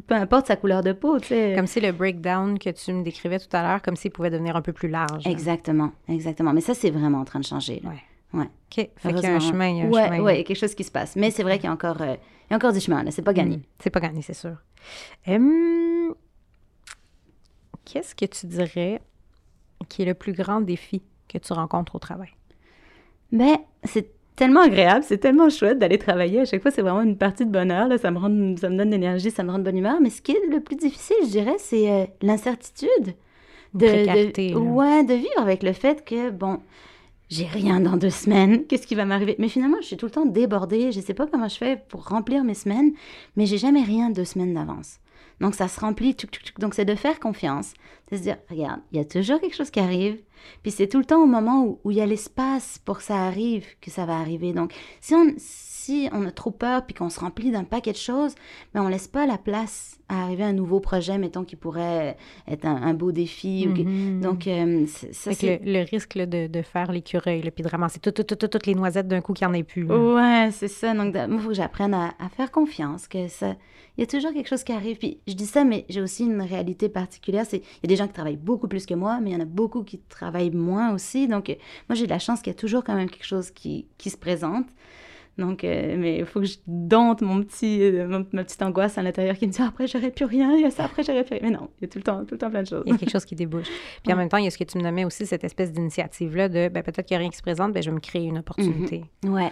peu 0.07 0.14
importe 0.14 0.46
sa 0.46 0.57
couleur 0.57 0.83
de 0.83 0.92
peau, 0.92 1.18
tu 1.20 1.29
sais. 1.29 1.53
Comme 1.57 1.66
si 1.66 1.81
le 1.81 1.92
breakdown 1.92 2.59
que 2.59 2.70
tu 2.70 2.92
me 2.92 3.03
décrivais 3.03 3.38
tout 3.38 3.55
à 3.57 3.62
l'heure, 3.62 3.83
comme 3.83 3.96
s'il 3.96 4.11
pouvait 4.11 4.31
devenir 4.31 4.57
un 4.57 4.62
peu 4.62 4.72
plus 4.72 4.88
large. 4.88 5.27
Exactement, 5.27 5.92
exactement. 6.09 6.53
Mais 6.53 6.61
ça, 6.61 6.75
c'est 6.75 6.90
vraiment 6.90 7.18
en 7.18 7.25
train 7.25 7.40
de 7.40 7.44
changer. 7.44 7.81
là. 7.85 7.90
Ouais. 7.90 8.03
Ouais. 8.40 8.46
OK. 8.46 8.88
Fait 8.96 9.12
qu'il 9.12 9.22
y 9.22 9.27
a 9.27 9.35
un 9.35 9.40
chemin, 9.40 9.68
il 9.68 9.77
y 9.77 9.81
a 9.83 9.85
un 9.85 9.90
ouais, 9.90 10.05
chemin. 10.07 10.20
ouais, 10.20 10.44
quelque 10.44 10.57
chose 10.59 10.75
qui 10.75 10.85
se 10.85 10.90
passe. 10.90 11.16
Mais 11.16 11.31
c'est 11.31 11.42
vrai 11.42 11.57
qu'il 11.59 11.66
y 11.66 11.68
a 11.68 11.72
encore, 11.72 12.01
euh, 12.01 12.14
il 12.52 12.54
y 12.54 12.56
a 12.56 12.58
encore 12.58 12.74
du 12.74 12.80
chemin, 12.80 13.02
là. 13.02 13.10
C'est 13.10 13.22
pas 13.22 13.32
gagné. 13.32 13.56
Mm. 13.56 13.62
C'est 13.78 13.88
pas 13.88 14.00
gagné, 14.00 14.20
c'est 14.20 14.34
sûr. 14.34 14.56
Hum, 15.26 16.14
Qu'est-ce 17.86 18.14
que 18.14 18.26
tu 18.26 18.46
dirais 18.46 19.00
qui 19.88 20.02
est 20.02 20.04
le 20.04 20.12
plus 20.12 20.34
grand 20.34 20.60
défi 20.60 21.00
que 21.28 21.38
tu 21.38 21.52
rencontres 21.54 21.96
au 21.96 21.98
travail? 21.98 22.28
Ben, 23.32 23.56
c'est 23.84 24.10
tellement 24.36 24.60
agréable, 24.60 25.02
c'est 25.02 25.16
tellement 25.16 25.48
chouette 25.48 25.78
d'aller 25.78 25.96
travailler. 25.96 26.40
À 26.40 26.44
chaque 26.44 26.60
fois, 26.60 26.70
c'est 26.70 26.82
vraiment 26.82 27.00
une 27.00 27.16
partie 27.16 27.46
de 27.46 27.50
bonheur. 27.50 27.88
Là. 27.88 27.96
Ça, 27.96 28.10
me 28.10 28.18
rend, 28.18 28.56
ça 28.58 28.68
me 28.68 28.76
donne 28.76 28.90
de 28.90 28.94
l'énergie, 28.94 29.30
ça 29.30 29.42
me 29.44 29.50
rend 29.50 29.58
de 29.58 29.64
bonne 29.64 29.78
humeur. 29.78 29.96
Mais 30.02 30.10
ce 30.10 30.20
qui 30.20 30.32
est 30.32 30.46
le 30.50 30.60
plus 30.60 30.76
difficile, 30.76 31.16
je 31.22 31.30
dirais, 31.30 31.56
c'est 31.58 31.90
euh, 31.90 32.04
l'incertitude. 32.20 33.14
De, 33.72 33.86
de, 33.86 34.54
ouais, 34.54 35.02
de 35.02 35.14
vivre 35.14 35.38
avec 35.38 35.62
le 35.62 35.72
fait 35.72 36.04
que, 36.04 36.28
bon, 36.28 36.60
j'ai 37.33 37.47
rien 37.47 37.81
dans 37.81 37.97
deux 37.97 38.11
semaines. 38.11 38.66
Qu'est-ce 38.66 38.87
qui 38.87 38.95
va 38.95 39.07
m'arriver? 39.07 39.37
Mais 39.38 39.49
finalement, 39.49 39.79
je 39.81 39.87
suis 39.87 39.97
tout 39.97 40.05
le 40.05 40.12
temps 40.12 40.27
débordée. 40.27 40.92
Je 40.92 41.01
sais 41.01 41.14
pas 41.14 41.27
comment 41.27 41.49
je 41.49 41.57
fais 41.57 41.83
pour 41.88 42.07
remplir 42.07 42.45
mes 42.45 42.53
semaines, 42.53 42.92
mais 43.37 43.47
j'ai 43.47 43.57
jamais 43.57 43.83
rien 43.83 44.11
deux 44.11 44.27
semaines 44.27 44.53
d'avance. 44.53 44.99
Donc, 45.40 45.55
ça 45.55 45.66
se 45.66 45.81
remplit. 45.81 46.14
Donc, 46.59 46.75
c'est 46.75 46.85
de 46.85 46.95
faire 46.95 47.18
confiance, 47.21 47.73
de 48.11 48.18
se 48.18 48.23
dire, 48.23 48.37
regarde, 48.51 48.81
il 48.92 48.99
y 48.99 49.01
a 49.01 49.07
toujours 49.07 49.40
quelque 49.40 49.57
chose 49.57 49.71
qui 49.71 49.81
arrive. 49.81 50.21
Puis 50.62 50.73
c'est 50.73 50.88
tout 50.88 50.99
le 50.99 51.07
temps 51.07 51.23
au 51.23 51.27
moment 51.27 51.79
où, 51.85 51.90
il 51.90 51.97
y 51.97 52.01
a 52.03 52.07
l'espace 52.07 52.79
pour 52.85 52.99
que 52.99 53.05
ça 53.05 53.16
arrive 53.16 53.64
que 53.81 53.90
ça 53.90 54.05
va 54.05 54.18
arriver. 54.18 54.53
Donc, 54.53 54.75
si 55.01 55.14
on, 55.14 55.33
si 55.38 56.11
on 56.12 56.27
a 56.27 56.33
trop 56.33 56.51
peur 56.51 56.85
puis 56.85 56.95
qu'on 56.95 57.09
se 57.09 57.18
remplit 57.21 57.51
d'un 57.51 57.64
paquet 57.64 57.92
de 57.92 57.97
choses, 57.97 58.35
ben 58.75 58.83
on 58.83 58.88
laisse 58.88 59.09
pas 59.09 59.25
la 59.25 59.38
place 59.38 59.99
à 60.12 60.22
arriver 60.25 60.44
à 60.44 60.46
un 60.48 60.53
nouveau 60.53 60.81
projet, 60.81 61.16
mettons, 61.18 61.44
qui 61.44 61.57
pourrait 61.57 62.16
être 62.46 62.64
un, 62.66 62.77
un 62.83 62.94
beau 62.94 63.12
défi. 63.12 63.66
ou 63.68 63.72
Mhm. 63.83 64.20
Donc, 64.20 64.46
euh, 64.46 64.85
ça, 65.12 65.33
c'est... 65.33 65.61
le, 65.64 65.72
le 65.72 65.85
risque 65.90 66.14
là, 66.14 66.27
de, 66.27 66.46
de 66.46 66.62
faire 66.62 66.92
l'écureuil, 66.92 67.40
puis 67.51 67.64
de 67.64 67.68
ramasser 67.68 67.98
tout- 67.98 68.11
tout- 68.12 68.22
tout- 68.22 68.37
tout- 68.37 68.48
toutes 68.48 68.66
les 68.66 68.75
noisettes 68.75 69.09
d'un 69.09 69.20
coup 69.20 69.33
qu'il 69.33 69.46
n'y 69.46 69.51
en 69.51 69.55
ait 69.55 69.62
plus. 69.62 69.85
là. 69.85 69.96
Ouais, 69.98 70.51
c'est 70.53 70.68
ça. 70.68 70.94
Donc, 70.94 71.14
moi, 71.14 71.27
il 71.31 71.38
faut 71.40 71.48
que 71.48 71.55
j'apprenne 71.55 71.94
à, 71.94 72.14
à 72.18 72.29
faire 72.29 72.51
confiance, 72.51 73.09
que 73.09 73.29
ça... 73.29 73.57
Il 73.98 74.01
y 74.01 74.05
a 74.05 74.07
toujours 74.07 74.33
quelque 74.33 74.48
chose 74.48 74.64
qui 74.64 74.72
arrive. 74.72 74.96
Puis, 74.96 75.18
je 75.29 75.35
dis 75.35 75.44
ça, 75.44 75.64
mais 75.64 75.85
j'ai 75.90 76.01
aussi 76.01 76.25
une 76.25 76.40
réalité 76.40 76.88
particulière. 76.88 77.44
C'est, 77.46 77.59
il 77.59 77.62
y 77.83 77.87
a 77.87 77.88
des 77.88 77.96
gens 77.96 78.07
qui 78.07 78.14
travaillent 78.14 78.38
beaucoup 78.38 78.66
plus 78.66 78.87
que 78.87 78.94
moi, 78.94 79.20
mais 79.20 79.31
il 79.31 79.33
y 79.35 79.37
en 79.37 79.40
a 79.40 79.44
beaucoup 79.44 79.83
qui 79.83 79.98
travaillent 79.98 80.51
moins 80.51 80.94
aussi. 80.94 81.29
Donc, 81.29 81.55
moi, 81.90 81.94
j'ai 81.94 82.07
de 82.07 82.11
la 82.11 82.18
chance 82.18 82.40
qu'il 82.40 82.53
y 82.55 82.57
a 82.57 82.59
toujours 82.59 82.85
quand 82.85 82.94
même 82.94 83.11
quelque 83.11 83.27
chose 83.27 83.51
qui, 83.51 83.87
qui 83.98 84.09
se 84.09 84.16
présente. 84.16 84.66
Donc, 85.42 85.64
euh, 85.64 85.96
mais 85.98 86.18
il 86.18 86.24
faut 86.24 86.40
que 86.40 86.46
je 86.46 86.57
dompte 86.66 87.20
mon 87.20 87.42
petit, 87.42 87.83
euh, 87.83 88.24
ma 88.33 88.44
petite 88.44 88.62
angoisse 88.62 88.96
à 88.96 89.02
l'intérieur 89.02 89.37
qui 89.37 89.48
me 89.48 89.52
dit 89.52 89.59
Ah, 89.61 89.66
après, 89.68 89.88
j'aurais 89.88 90.12
plus 90.12 90.24
rien, 90.24 90.55
il 90.55 90.62
y 90.62 90.64
a 90.64 90.70
ça, 90.70 90.85
après, 90.85 91.02
j'aurais 91.02 91.24
plus 91.24 91.35
rien. 91.35 91.42
Mais 91.42 91.50
non, 91.50 91.68
il 91.81 91.83
y 91.83 91.85
a 91.87 91.88
tout 91.88 91.98
le 91.98 92.05
temps, 92.05 92.24
tout 92.24 92.35
le 92.35 92.38
temps 92.38 92.50
plein 92.50 92.62
de 92.62 92.68
choses. 92.68 92.85
Il 92.87 92.92
y 92.92 92.94
a 92.94 92.98
quelque 92.98 93.11
chose 93.11 93.24
qui 93.24 93.35
débouche. 93.35 93.66
Puis 94.05 94.12
en 94.12 94.16
même 94.16 94.28
temps, 94.28 94.37
il 94.37 94.44
y 94.44 94.46
a 94.46 94.50
ce 94.50 94.59
que 94.59 94.64
tu 94.64 94.78
me 94.78 94.83
nommais 94.85 95.05
aussi, 95.05 95.26
cette 95.26 95.42
espèce 95.42 95.72
d'initiative-là 95.72 96.48
de 96.48 96.68
ben, 96.68 96.83
peut-être 96.83 97.07
qu'il 97.07 97.16
n'y 97.16 97.18
a 97.18 97.20
rien 97.22 97.31
qui 97.31 97.38
se 97.38 97.42
présente, 97.42 97.72
ben, 97.72 97.83
je 97.83 97.90
vais 97.90 97.94
me 97.94 98.00
créer 98.00 98.24
une 98.24 98.38
opportunité. 98.38 99.05
Ouais. 99.24 99.50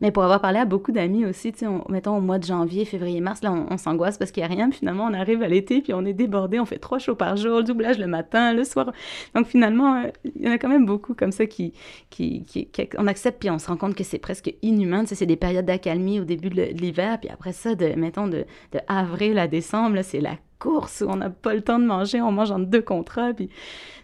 Mais 0.00 0.10
pour 0.10 0.24
avoir 0.24 0.40
parlé 0.40 0.58
à 0.58 0.64
beaucoup 0.64 0.90
d'amis 0.90 1.24
aussi, 1.24 1.52
tu 1.52 1.60
sais, 1.60 1.66
on- 1.68 1.84
mettons 1.88 2.16
au 2.16 2.20
mois 2.20 2.38
de 2.38 2.44
janvier, 2.44 2.84
février, 2.84 3.20
mars, 3.20 3.42
là, 3.42 3.52
on, 3.52 3.72
on 3.72 3.76
s'angoisse 3.76 4.18
parce 4.18 4.32
qu'il 4.32 4.42
n'y 4.44 4.52
a 4.52 4.54
rien. 4.54 4.68
Puis 4.68 4.80
finalement, 4.80 5.04
on 5.04 5.14
arrive 5.14 5.42
à 5.42 5.48
l'été, 5.48 5.80
puis 5.82 5.94
on 5.94 6.04
est 6.04 6.12
débordé, 6.12 6.58
on 6.58 6.66
fait 6.66 6.78
trois 6.78 6.98
shows 6.98 7.14
par 7.14 7.36
jour, 7.36 7.58
le 7.58 7.62
doublage 7.64 7.98
le 7.98 8.08
matin, 8.08 8.52
le 8.52 8.64
soir. 8.64 8.92
Donc 9.36 9.46
finalement, 9.46 10.02
euh, 10.02 10.08
il 10.24 10.42
y 10.42 10.48
en 10.48 10.52
a 10.52 10.58
quand 10.58 10.68
même 10.68 10.84
beaucoup 10.84 11.14
comme 11.14 11.30
ça 11.32 11.46
qui, 11.46 11.72
qui, 12.10 12.42
qui, 12.44 12.66
qui- 12.66 12.88
on 12.98 13.06
accepte, 13.06 13.38
puis 13.38 13.50
on 13.50 13.58
se 13.58 13.68
rend 13.68 13.76
compte 13.76 13.94
que 13.94 14.04
c'est 14.04 14.18
presque 14.18 14.52
inhumain. 14.62 15.02
Tu 15.02 15.10
sais, 15.10 15.14
c'est 15.14 15.26
des 15.26 15.36
périodes 15.36 15.64
d'accalmie 15.66 16.18
au 16.20 16.24
début 16.24 16.50
de 16.50 16.62
l'hiver, 16.62 17.18
puis 17.20 17.30
après 17.30 17.52
ça, 17.52 17.74
de, 17.76 17.94
mettons, 17.96 18.26
de, 18.26 18.44
de 18.72 18.80
avril 18.88 19.38
à 19.38 19.46
décembre, 19.46 19.94
là, 19.94 20.02
c'est 20.02 20.20
la 20.20 20.36
course 20.58 21.02
où 21.06 21.10
on 21.10 21.16
n'a 21.16 21.30
pas 21.30 21.54
le 21.54 21.60
temps 21.60 21.78
de 21.78 21.86
manger, 21.86 22.20
on 22.20 22.32
mange 22.32 22.50
en 22.50 22.58
deux 22.58 22.82
contrats, 22.82 23.32
puis 23.32 23.48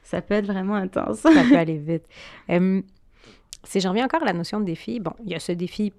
ça 0.04 0.22
peut 0.22 0.34
être 0.34 0.46
vraiment 0.46 0.74
intense. 0.76 1.18
ça 1.18 1.30
peut 1.48 1.56
aller 1.56 1.78
vite. 1.78 2.04
Si 3.64 3.80
je 3.80 3.88
reviens 3.88 4.04
encore 4.04 4.22
à 4.22 4.26
la 4.26 4.32
notion 4.32 4.60
de 4.60 4.64
défi, 4.64 5.00
bon, 5.00 5.12
il 5.24 5.30
y 5.30 5.34
a 5.34 5.40
ce 5.40 5.52
défi 5.52 5.92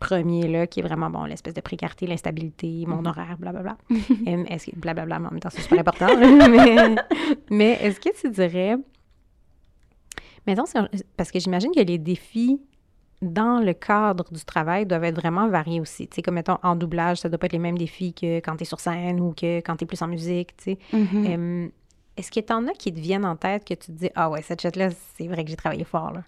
premier 0.00 0.48
là 0.48 0.66
qui 0.66 0.80
est 0.80 0.82
vraiment 0.82 1.08
bon 1.08 1.24
l'espèce 1.24 1.54
de 1.54 1.60
précarité 1.60 2.06
l'instabilité 2.06 2.84
mon 2.86 3.06
horaire 3.06 3.36
blablabla 3.38 3.78
Hum, 4.26 4.44
est-ce 4.48 4.70
que 4.70 4.76
blablabla 4.76 5.18
mais 5.18 5.28
en 5.28 5.30
même 5.30 5.40
temps 5.40 5.50
c'est 5.50 5.62
super 5.62 5.78
important 5.78 6.08
mais, 6.18 6.96
mais 7.48 7.78
est-ce 7.80 8.00
que 8.00 8.10
tu 8.20 8.28
dirais 8.28 8.76
mettons 10.46 10.64
parce 11.16 11.30
que 11.30 11.38
j'imagine 11.38 11.70
que 11.74 11.80
les 11.80 11.96
défis 11.98 12.60
dans 13.22 13.60
le 13.64 13.72
cadre 13.72 14.24
du 14.30 14.44
travail 14.44 14.86
doivent 14.86 15.04
être 15.04 15.16
vraiment 15.18 15.48
variés 15.48 15.80
aussi. 15.80 16.06
Tu 16.08 16.16
sais, 16.16 16.22
comme 16.22 16.34
mettons 16.34 16.58
en 16.62 16.76
doublage, 16.76 17.18
ça 17.18 17.28
doit 17.28 17.38
pas 17.38 17.46
être 17.46 17.52
les 17.52 17.58
mêmes 17.58 17.78
défis 17.78 18.12
que 18.12 18.38
quand 18.38 18.56
tu 18.56 18.62
es 18.62 18.66
sur 18.66 18.80
scène 18.80 19.20
ou 19.20 19.32
que 19.32 19.58
quand 19.58 19.76
tu 19.76 19.84
es 19.84 19.86
plus 19.86 20.02
en 20.02 20.08
musique, 20.08 20.54
tu 20.56 20.64
sais. 20.64 20.78
Mhm. 20.92 21.70
Est-ce 22.16 22.30
que 22.30 22.40
t'en 22.40 22.66
as 22.68 22.72
qui 22.72 22.92
te 22.92 23.00
viennent 23.00 23.24
en 23.24 23.36
tête 23.36 23.64
que 23.64 23.74
tu 23.74 23.86
te 23.86 23.92
dis 23.92 24.10
Ah 24.14 24.30
ouais, 24.30 24.42
cette 24.42 24.60
chatte-là, 24.60 24.90
c'est 25.16 25.26
vrai 25.26 25.42
que 25.42 25.50
j'ai 25.50 25.56
travaillé 25.56 25.84
fort 25.84 26.12
là? 26.12 26.22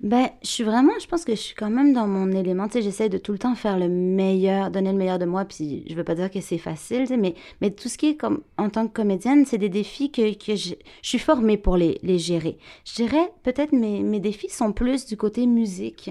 Ben, 0.00 0.30
je 0.42 0.48
suis 0.48 0.62
vraiment, 0.62 0.92
je 1.00 1.08
pense 1.08 1.24
que 1.24 1.32
je 1.34 1.40
suis 1.40 1.56
quand 1.56 1.70
même 1.70 1.92
dans 1.92 2.06
mon 2.06 2.30
élément. 2.30 2.68
Tu 2.68 2.74
sais, 2.74 2.82
j'essaie 2.82 3.08
de 3.08 3.18
tout 3.18 3.32
le 3.32 3.38
temps 3.38 3.56
faire 3.56 3.76
le 3.76 3.88
meilleur, 3.88 4.70
donner 4.70 4.92
le 4.92 4.98
meilleur 4.98 5.18
de 5.18 5.24
moi. 5.24 5.44
Puis 5.44 5.84
je 5.88 5.94
veux 5.94 6.04
pas 6.04 6.14
dire 6.14 6.30
que 6.30 6.40
c'est 6.40 6.58
facile, 6.58 7.00
tu 7.00 7.06
sais, 7.08 7.16
mais, 7.16 7.34
mais 7.60 7.72
tout 7.72 7.88
ce 7.88 7.98
qui 7.98 8.10
est 8.10 8.16
comme 8.16 8.42
en 8.58 8.70
tant 8.70 8.86
que 8.86 8.92
comédienne, 8.92 9.44
c'est 9.44 9.58
des 9.58 9.68
défis 9.68 10.12
que, 10.12 10.34
que 10.34 10.54
je, 10.54 10.74
suis 11.02 11.18
formée 11.18 11.56
pour 11.56 11.76
les, 11.76 11.98
les 12.04 12.18
gérer. 12.18 12.58
Je 12.84 12.94
dirais 12.94 13.32
peut-être 13.42 13.72
mes, 13.72 14.02
mes 14.04 14.20
défis 14.20 14.50
sont 14.50 14.72
plus 14.72 15.04
du 15.04 15.16
côté 15.16 15.46
musique, 15.46 16.10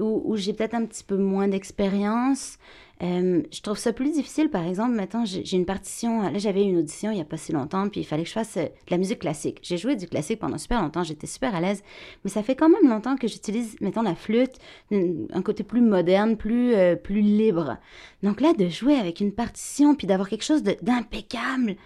où, 0.00 0.36
j'ai 0.36 0.52
peut-être 0.52 0.74
un 0.74 0.84
petit 0.84 1.04
peu 1.04 1.16
moins 1.16 1.48
d'expérience. 1.48 2.58
Euh, 3.00 3.42
je 3.52 3.60
trouve 3.60 3.78
ça 3.78 3.92
plus 3.92 4.10
difficile, 4.10 4.50
par 4.50 4.66
exemple, 4.66 4.92
maintenant, 4.92 5.24
j'ai 5.24 5.56
une 5.56 5.66
partition, 5.66 6.20
là 6.20 6.36
j'avais 6.38 6.64
une 6.64 6.78
audition 6.78 7.12
il 7.12 7.14
n'y 7.14 7.20
a 7.20 7.24
pas 7.24 7.36
si 7.36 7.52
longtemps, 7.52 7.88
puis 7.88 8.00
il 8.00 8.04
fallait 8.04 8.24
que 8.24 8.28
je 8.28 8.34
fasse 8.34 8.56
euh, 8.56 8.64
de 8.64 8.90
la 8.90 8.98
musique 8.98 9.20
classique. 9.20 9.60
J'ai 9.62 9.76
joué 9.76 9.94
du 9.94 10.08
classique 10.08 10.40
pendant 10.40 10.58
super 10.58 10.82
longtemps, 10.82 11.04
j'étais 11.04 11.28
super 11.28 11.54
à 11.54 11.60
l'aise, 11.60 11.84
mais 12.24 12.30
ça 12.30 12.42
fait 12.42 12.56
quand 12.56 12.68
même 12.68 12.90
longtemps 12.90 13.16
que 13.16 13.28
j'utilise, 13.28 13.76
mettons, 13.80 14.02
la 14.02 14.16
flûte, 14.16 14.58
un 14.90 15.42
côté 15.42 15.62
plus 15.62 15.80
moderne, 15.80 16.36
plus, 16.36 16.74
euh, 16.74 16.96
plus 16.96 17.20
libre. 17.20 17.76
Donc 18.24 18.40
là, 18.40 18.52
de 18.52 18.68
jouer 18.68 18.96
avec 18.96 19.20
une 19.20 19.32
partition, 19.32 19.94
puis 19.94 20.08
d'avoir 20.08 20.28
quelque 20.28 20.44
chose 20.44 20.64
d'impeccable, 20.64 21.76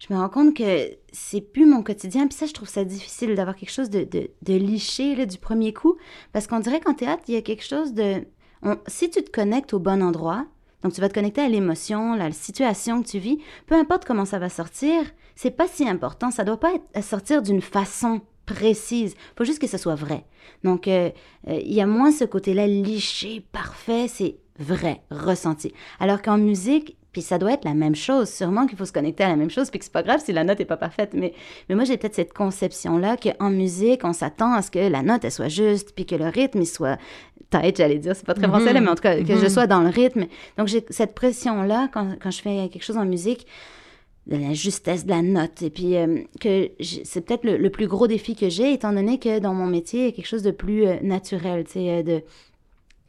je 0.00 0.12
me 0.12 0.18
rends 0.18 0.28
compte 0.28 0.56
que 0.56 0.90
c'est 1.12 1.40
plus 1.40 1.66
mon 1.66 1.84
quotidien. 1.84 2.26
Puis 2.26 2.36
ça, 2.36 2.46
je 2.46 2.52
trouve 2.52 2.68
ça 2.68 2.84
difficile 2.84 3.36
d'avoir 3.36 3.54
quelque 3.54 3.70
chose 3.70 3.90
de, 3.90 4.02
de, 4.02 4.30
de 4.42 4.54
liché 4.54 5.14
là, 5.14 5.26
du 5.26 5.38
premier 5.38 5.72
coup. 5.72 5.96
Parce 6.32 6.48
qu'on 6.48 6.58
dirait 6.58 6.80
qu'en 6.80 6.94
théâtre, 6.94 7.22
il 7.28 7.34
y 7.34 7.36
a 7.36 7.42
quelque 7.42 7.64
chose 7.64 7.94
de 7.94 8.24
si 8.86 9.10
tu 9.10 9.22
te 9.22 9.30
connectes 9.30 9.72
au 9.74 9.78
bon 9.78 10.02
endroit, 10.02 10.46
donc 10.82 10.92
tu 10.92 11.00
vas 11.00 11.08
te 11.08 11.14
connecter 11.14 11.42
à 11.42 11.48
l'émotion, 11.48 12.14
la 12.14 12.32
situation 12.32 13.02
que 13.02 13.08
tu 13.08 13.18
vis, 13.18 13.38
peu 13.66 13.74
importe 13.74 14.04
comment 14.04 14.24
ça 14.24 14.38
va 14.38 14.48
sortir, 14.48 15.02
c'est 15.34 15.50
pas 15.50 15.68
si 15.68 15.88
important, 15.88 16.30
ça 16.30 16.44
doit 16.44 16.60
pas 16.60 16.72
être, 16.74 17.04
sortir 17.04 17.42
d'une 17.42 17.62
façon 17.62 18.20
précise, 18.46 19.14
faut 19.36 19.44
juste 19.44 19.60
que 19.60 19.66
ce 19.66 19.78
soit 19.78 19.94
vrai. 19.94 20.24
Donc 20.64 20.88
euh, 20.88 21.10
euh, 21.48 21.60
il 21.64 21.72
y 21.72 21.80
a 21.80 21.86
moins 21.86 22.10
ce 22.10 22.24
côté-là 22.24 22.66
liché, 22.66 23.44
parfait, 23.52 24.08
c'est 24.08 24.38
vrai, 24.58 25.02
ressenti. 25.10 25.72
Alors 26.00 26.20
qu'en 26.20 26.38
musique, 26.38 26.96
puis 27.12 27.22
ça 27.22 27.38
doit 27.38 27.52
être 27.52 27.64
la 27.64 27.74
même 27.74 27.94
chose. 27.94 28.28
Sûrement 28.28 28.66
qu'il 28.66 28.78
faut 28.78 28.84
se 28.84 28.92
connecter 28.92 29.24
à 29.24 29.28
la 29.28 29.36
même 29.36 29.50
chose, 29.50 29.70
puis 29.70 29.78
que 29.78 29.84
c'est 29.84 29.92
pas 29.92 30.02
grave 30.02 30.20
si 30.24 30.32
la 30.32 30.44
note 30.44 30.60
est 30.60 30.64
pas 30.64 30.76
parfaite. 30.76 31.10
Mais, 31.14 31.32
mais 31.68 31.74
moi, 31.74 31.84
j'ai 31.84 31.96
peut-être 31.96 32.14
cette 32.14 32.32
conception-là 32.32 33.16
qu'en 33.16 33.50
musique, 33.50 34.04
on 34.04 34.12
s'attend 34.12 34.52
à 34.52 34.62
ce 34.62 34.70
que 34.70 34.78
la 34.78 35.02
note, 35.02 35.24
elle 35.24 35.32
soit 35.32 35.48
juste, 35.48 35.92
puis 35.94 36.06
que 36.06 36.14
le 36.14 36.28
rythme, 36.28 36.60
il 36.62 36.66
soit 36.66 36.98
tight, 37.50 37.76
j'allais 37.76 37.98
dire. 37.98 38.14
C'est 38.14 38.26
pas 38.26 38.34
très 38.34 38.48
français, 38.48 38.72
là, 38.72 38.80
mais 38.80 38.88
en 38.88 38.94
tout 38.94 39.02
cas, 39.02 39.16
que 39.16 39.36
je 39.36 39.42
mhm. 39.42 39.48
sois 39.48 39.66
dans 39.66 39.80
le 39.80 39.88
rythme. 39.88 40.26
Donc, 40.56 40.68
j'ai 40.68 40.84
cette 40.90 41.14
pression-là 41.14 41.88
quand, 41.92 42.14
quand 42.22 42.30
je 42.30 42.40
fais 42.42 42.68
quelque 42.68 42.84
chose 42.84 42.98
en 42.98 43.06
musique 43.06 43.46
de 44.26 44.36
la 44.36 44.52
justesse 44.52 45.04
de 45.04 45.10
la 45.10 45.22
note. 45.22 45.62
Et 45.62 45.70
puis, 45.70 45.96
euh, 45.96 46.22
que 46.40 46.70
c'est 46.80 47.20
peut-être 47.22 47.44
le, 47.44 47.70
plus 47.70 47.88
gros 47.88 48.06
défi 48.06 48.36
que 48.36 48.48
j'ai, 48.48 48.72
étant 48.72 48.92
donné 48.92 49.18
que 49.18 49.38
dans 49.38 49.54
mon 49.54 49.66
métier, 49.66 50.00
il 50.00 50.06
y 50.06 50.08
a 50.08 50.12
quelque 50.12 50.28
chose 50.28 50.42
de 50.42 50.50
plus 50.50 50.86
euh, 50.86 50.96
naturel, 51.02 51.64
tu 51.64 51.72
sais, 51.72 51.90
euh, 51.90 52.02
de 52.02 52.22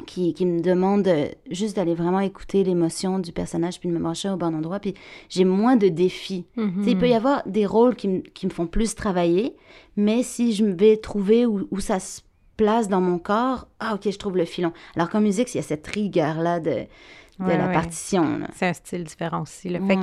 qui, 0.06 0.34
qui, 0.34 0.46
me 0.46 0.62
demande 0.62 1.08
juste 1.50 1.76
d'aller 1.76 1.96
vraiment 1.96 2.20
écouter 2.20 2.64
l'émotion 2.64 3.20
du 3.20 3.32
personnage 3.32 3.80
puis 3.80 3.90
de 3.90 3.94
me 3.94 4.00
marcher 4.00 4.30
au 4.30 4.38
bon 4.38 4.54
endroit. 4.56 4.80
Puis 4.80 4.94
j'ai 5.30 5.46
moins 5.46 5.76
de 5.76 5.88
défis. 5.88 6.46
Mm 6.56 6.84
Il 6.88 6.98
peut 6.98 7.10
y 7.10 7.14
avoir 7.14 7.44
des 7.48 7.66
rôles 7.66 7.96
qui, 7.96 8.24
qui, 8.34 8.46
me 8.46 8.52
font 8.52 8.68
plus 8.68 8.96
travailler, 8.96 9.56
mais 9.96 10.24
si 10.24 10.54
je 10.54 10.66
vais 10.66 10.98
trouver 10.98 11.46
où, 11.46 11.68
où, 11.72 11.80
ça 11.80 12.00
se 12.00 12.22
place 12.58 12.88
dans 12.88 13.02
mon 13.02 13.18
corps, 13.18 13.68
ah 13.80 13.96
ok, 13.96 14.12
je 14.12 14.18
trouve 14.18 14.38
le 14.38 14.46
filon. 14.46 14.74
Alors 14.96 15.10
qu'en 15.10 15.22
musique, 15.22 15.54
il 15.54 15.58
y 15.58 15.60
a 15.60 15.64
cette 15.64 15.88
rigueur-là 15.88 16.60
de, 16.60 16.86
de 17.40 17.52
la 17.52 17.68
partition. 17.70 18.42
C'est 18.54 18.68
un 18.68 18.74
style 18.74 19.04
différent 19.04 19.42
aussi. 19.42 19.70
Le 19.70 19.80
fait 19.86 19.98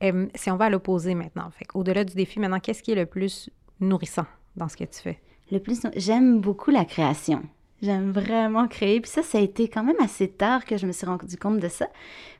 que, 0.00 0.28
si 0.34 0.50
on 0.50 0.56
va 0.56 0.66
à 0.66 0.70
l'opposé 0.70 1.14
maintenant, 1.14 1.50
fait 1.50 1.66
au-delà 1.74 2.04
du 2.04 2.14
défi, 2.14 2.38
maintenant, 2.40 2.60
qu'est-ce 2.60 2.82
qui 2.82 2.92
est 2.92 2.96
le 2.96 3.06
plus 3.06 3.50
nourrissant 3.80 4.26
dans 4.56 4.68
ce 4.68 4.76
que 4.76 4.84
tu 4.84 5.00
fais? 5.00 5.20
Le 5.50 5.58
plus, 5.58 5.80
j'aime 5.96 6.40
beaucoup 6.40 6.70
la 6.70 6.84
création. 6.84 7.42
J'aime 7.84 8.12
vraiment 8.12 8.66
créer. 8.66 9.00
Puis 9.02 9.10
ça, 9.10 9.22
ça 9.22 9.36
a 9.36 9.40
été 9.42 9.68
quand 9.68 9.84
même 9.84 10.00
assez 10.00 10.28
tard 10.28 10.64
que 10.64 10.78
je 10.78 10.86
me 10.86 10.92
suis 10.92 11.04
rendu 11.06 11.36
compte 11.36 11.60
de 11.60 11.68
ça, 11.68 11.86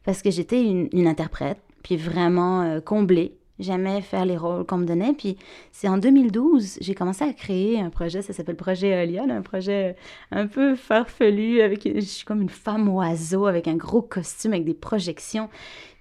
parce 0.02 0.22
que 0.22 0.30
j'étais 0.30 0.62
une, 0.62 1.06
interprète, 1.06 1.58
puis 1.82 1.98
vraiment 1.98 2.62
euh, 2.62 2.80
comblée. 2.80 3.36
J'aimais 3.58 4.00
faire 4.00 4.24
les 4.24 4.38
rôles 4.38 4.64
qu'on 4.64 4.78
me 4.78 4.86
donnait. 4.86 5.12
Puis 5.12 5.36
c'est 5.70 5.86
en 5.86 5.98
2012, 5.98 6.78
j'ai 6.80 6.94
commencé 6.94 7.24
à 7.24 7.32
créer 7.34 7.78
un 7.78 7.90
projet, 7.90 8.22
ça 8.22 8.32
s'appelle 8.32 8.56
Projet 8.56 8.88
Eolia, 8.88 9.24
un 9.28 9.42
projet 9.42 9.96
un 10.30 10.46
peu 10.46 10.76
farfelu, 10.76 11.60
avec, 11.60 11.86
je 11.94 12.00
suis 12.00 12.24
comme 12.24 12.40
une 12.40 12.48
femme 12.48 12.88
oiseau 12.88 13.44
avec 13.44 13.68
un 13.68 13.76
gros 13.76 14.02
costume, 14.02 14.54
avec 14.54 14.64
des 14.64 14.74
projections. 14.74 15.50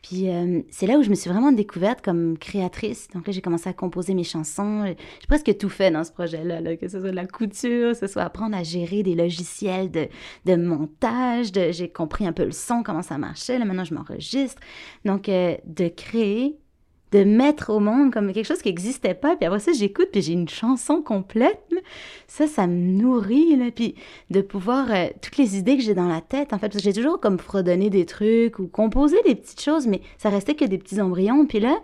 Puis 0.03 0.29
euh, 0.29 0.61
c'est 0.69 0.85
là 0.85 0.97
où 0.97 1.03
je 1.03 1.09
me 1.09 1.15
suis 1.15 1.29
vraiment 1.29 1.53
découverte 1.53 2.03
comme 2.03 2.37
créatrice. 2.37 3.07
Donc 3.13 3.25
là, 3.25 3.31
j'ai 3.31 3.41
commencé 3.41 3.69
à 3.69 3.73
composer 3.73 4.13
mes 4.13 4.25
chansons. 4.25 4.85
J'ai 4.85 5.27
presque 5.27 5.57
tout 5.57 5.69
fait 5.69 5.91
dans 5.91 6.03
ce 6.03 6.11
projet-là, 6.11 6.75
que 6.75 6.89
ce 6.89 6.99
soit 6.99 7.09
de 7.09 7.15
la 7.15 7.25
couture, 7.25 7.93
que 7.93 7.97
ce 7.97 8.07
soit 8.07 8.23
apprendre 8.23 8.55
à 8.55 8.63
gérer 8.63 9.01
des 9.01 9.15
logiciels 9.15 9.89
de, 9.89 10.09
de 10.45 10.55
montage. 10.55 11.51
j'ai 11.53 11.89
compris 11.89 12.27
un 12.27 12.33
peu 12.33 12.43
le 12.43 12.51
son, 12.51 12.83
comment 12.83 13.01
ça 13.01 13.17
marchait. 13.17 13.57
Là, 13.57 13.63
maintenant, 13.63 13.85
je 13.85 13.93
m'enregistre. 13.93 14.61
Donc, 15.05 15.29
euh, 15.29 15.55
de 15.65 15.87
créer 15.87 16.57
de 17.13 17.23
mettre 17.23 17.69
au 17.69 17.79
monde 17.79 18.11
comme 18.11 18.33
quelque 18.33 18.47
chose 18.47 18.61
qui 18.61 18.69
n'existait 18.69 19.13
pas. 19.13 19.35
Puis 19.35 19.45
après 19.45 19.59
ça, 19.59 19.71
j'écoute, 19.71 20.09
puis 20.11 20.21
j'ai 20.21 20.33
une 20.33 20.49
chanson 20.49 21.01
complète. 21.01 21.61
Ça, 22.27 22.47
ça 22.47 22.65
me 22.65 22.73
nourrit. 22.73 23.55
Là. 23.55 23.65
Puis 23.73 23.93
de 24.31 24.41
pouvoir, 24.41 24.91
euh, 24.91 25.07
toutes 25.21 25.37
les 25.37 25.57
idées 25.57 25.77
que 25.77 25.83
j'ai 25.83 25.93
dans 25.93 26.07
la 26.07 26.21
tête, 26.21 26.53
en 26.53 26.57
fait, 26.57 26.69
parce 26.69 26.77
que 26.77 26.83
j'ai 26.83 26.93
toujours 26.93 27.19
comme 27.19 27.37
fredonné 27.37 27.91
des 27.91 28.05
trucs 28.05 28.57
ou 28.57 28.67
composé 28.67 29.17
des 29.25 29.35
petites 29.35 29.61
choses, 29.61 29.85
mais 29.85 30.01
ça 30.17 30.29
restait 30.29 30.55
que 30.55 30.65
des 30.65 30.79
petits 30.79 30.99
embryons. 30.99 31.45
Puis 31.45 31.59
là, 31.59 31.77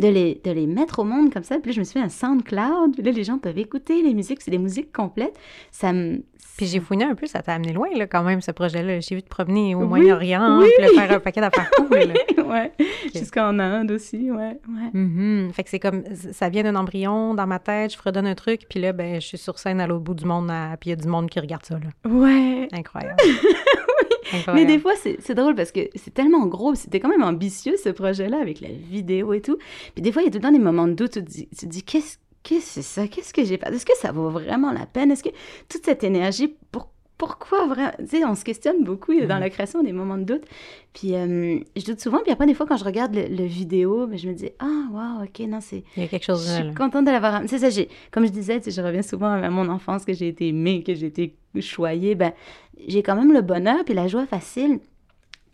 de 0.00 0.08
les, 0.08 0.40
de 0.42 0.50
les 0.50 0.66
mettre 0.66 0.98
au 0.98 1.04
monde 1.04 1.32
comme 1.32 1.44
ça. 1.44 1.58
Puis 1.58 1.70
là, 1.70 1.74
je 1.74 1.80
me 1.80 1.84
suis 1.84 2.00
fait 2.00 2.04
un 2.04 2.08
SoundCloud. 2.08 2.94
Puis 2.94 3.02
là, 3.02 3.12
les 3.12 3.24
gens 3.24 3.38
peuvent 3.38 3.58
écouter 3.58 4.02
les 4.02 4.14
musiques. 4.14 4.42
C'est 4.42 4.50
des 4.50 4.58
musiques 4.58 4.92
complètes. 4.92 5.38
Ça 5.70 5.92
me, 5.92 6.22
puis 6.56 6.66
j'ai 6.66 6.80
fouiné 6.80 7.04
un 7.04 7.14
peu, 7.14 7.26
ça 7.26 7.42
t'a 7.42 7.54
amené 7.54 7.72
loin, 7.72 7.88
là, 7.96 8.06
quand 8.06 8.22
même, 8.22 8.40
ce 8.40 8.50
projet-là. 8.50 9.00
J'ai 9.00 9.14
vu 9.14 9.22
te 9.22 9.28
promener 9.28 9.74
au 9.74 9.86
Moyen-Orient, 9.86 10.60
oui. 10.60 10.68
faire 10.94 11.12
un 11.12 11.20
paquet 11.20 11.40
d'affaires 11.40 11.70
cool. 11.76 11.88
oui, 11.90 12.44
ouais. 12.44 12.72
Jusqu'en 13.14 13.58
Inde 13.58 13.90
aussi, 13.90 14.30
ouais. 14.30 14.58
ouais. 14.68 14.90
Mm-hmm. 14.94 15.52
Fait 15.52 15.64
que 15.64 15.70
c'est 15.70 15.78
comme, 15.78 16.04
ça 16.14 16.48
vient 16.48 16.62
d'un 16.62 16.76
embryon 16.76 17.34
dans 17.34 17.46
ma 17.46 17.58
tête, 17.58 17.92
je 17.92 17.96
fredonne 17.96 18.26
un 18.26 18.34
truc, 18.34 18.62
puis 18.68 18.80
là, 18.80 18.92
ben, 18.92 19.20
je 19.20 19.26
suis 19.26 19.38
sur 19.38 19.58
scène 19.58 19.80
à 19.80 19.86
l'autre 19.86 20.04
bout 20.04 20.14
du 20.14 20.24
monde, 20.24 20.52
puis 20.80 20.90
il 20.90 20.90
y 20.90 20.92
a 20.92 20.96
du 20.96 21.08
monde 21.08 21.30
qui 21.30 21.40
regarde 21.40 21.64
ça, 21.64 21.78
là. 21.78 22.10
Ouais. 22.10 22.68
Incroyable. 22.72 23.16
Mais 24.54 24.64
des 24.64 24.78
fois, 24.78 24.92
c'est 24.96 25.34
drôle 25.34 25.54
parce 25.54 25.72
que 25.72 25.80
c'est 25.94 26.12
tellement 26.14 26.46
gros, 26.46 26.74
c'était 26.74 27.00
quand 27.00 27.08
même 27.08 27.22
ambitieux 27.22 27.74
ce 27.82 27.90
projet-là 27.90 28.38
avec 28.40 28.60
la 28.60 28.68
vidéo 28.68 29.32
et 29.32 29.40
tout. 29.40 29.58
Puis 29.94 30.02
des 30.02 30.12
fois, 30.12 30.22
il 30.22 30.26
y 30.26 30.28
a 30.28 30.30
tout 30.30 30.38
le 30.38 30.42
temps 30.42 30.52
des 30.52 30.58
moments 30.58 30.88
de 30.88 30.94
doute, 30.94 31.12
tu 31.12 31.24
te 31.24 31.30
dis, 31.30 31.48
dis 31.50 31.82
qu'est-ce 31.82 32.16
qu'est-ce 32.42 32.66
que 32.66 32.70
c'est 32.72 32.82
ça? 32.82 33.08
Qu'est-ce 33.08 33.32
que 33.32 33.44
j'ai 33.44 33.58
fait? 33.58 33.72
Est-ce 33.72 33.86
que 33.86 33.96
ça 33.96 34.12
vaut 34.12 34.30
vraiment 34.30 34.72
la 34.72 34.86
peine? 34.86 35.10
Est-ce 35.10 35.22
que 35.22 35.30
toute 35.68 35.84
cette 35.84 36.04
énergie, 36.04 36.54
pour, 36.70 36.88
pourquoi 37.18 37.66
vraiment? 37.66 37.92
Tu 37.98 38.18
sais, 38.18 38.24
on 38.24 38.34
se 38.34 38.44
questionne 38.44 38.84
beaucoup 38.84 39.14
dans 39.14 39.36
mm. 39.36 39.40
la 39.40 39.50
création 39.50 39.82
des 39.82 39.92
moments 39.92 40.18
de 40.18 40.24
doute. 40.24 40.44
Puis 40.92 41.14
euh, 41.14 41.58
je 41.76 41.84
doute 41.84 42.00
souvent, 42.00 42.18
puis 42.22 42.32
après, 42.32 42.46
des 42.46 42.54
fois, 42.54 42.66
quand 42.66 42.76
je 42.76 42.84
regarde 42.84 43.14
le, 43.14 43.44
vidéo, 43.44 44.06
mais 44.06 44.12
ben, 44.12 44.18
je 44.18 44.28
me 44.28 44.34
dis, 44.34 44.50
ah, 44.58 44.88
wow, 44.92 45.24
ok, 45.24 45.46
non, 45.48 45.60
c'est. 45.60 45.84
Il 45.96 46.02
y 46.02 46.06
a 46.06 46.08
quelque 46.08 46.24
chose 46.24 46.46
Je 46.46 46.64
suis 46.64 46.74
contente 46.74 47.04
de 47.04 47.10
l'avoir. 47.10 47.42
C'est 47.46 47.58
ça, 47.58 47.70
j'ai, 47.70 47.88
comme 48.10 48.26
je 48.26 48.32
disais, 48.32 48.60
je 48.66 48.80
reviens 48.80 49.02
souvent 49.02 49.32
à 49.32 49.50
mon 49.50 49.68
enfance, 49.68 50.04
que 50.04 50.12
j'ai 50.12 50.28
été 50.28 50.48
aimée, 50.48 50.82
que 50.82 50.94
j'ai 50.94 51.06
été 51.06 51.36
choyée. 51.60 52.14
Ben, 52.14 52.32
j'ai 52.88 53.02
quand 53.02 53.14
même 53.14 53.32
le 53.32 53.42
bonheur 53.42 53.84
puis 53.84 53.94
la 53.94 54.08
joie 54.08 54.26
facile. 54.26 54.80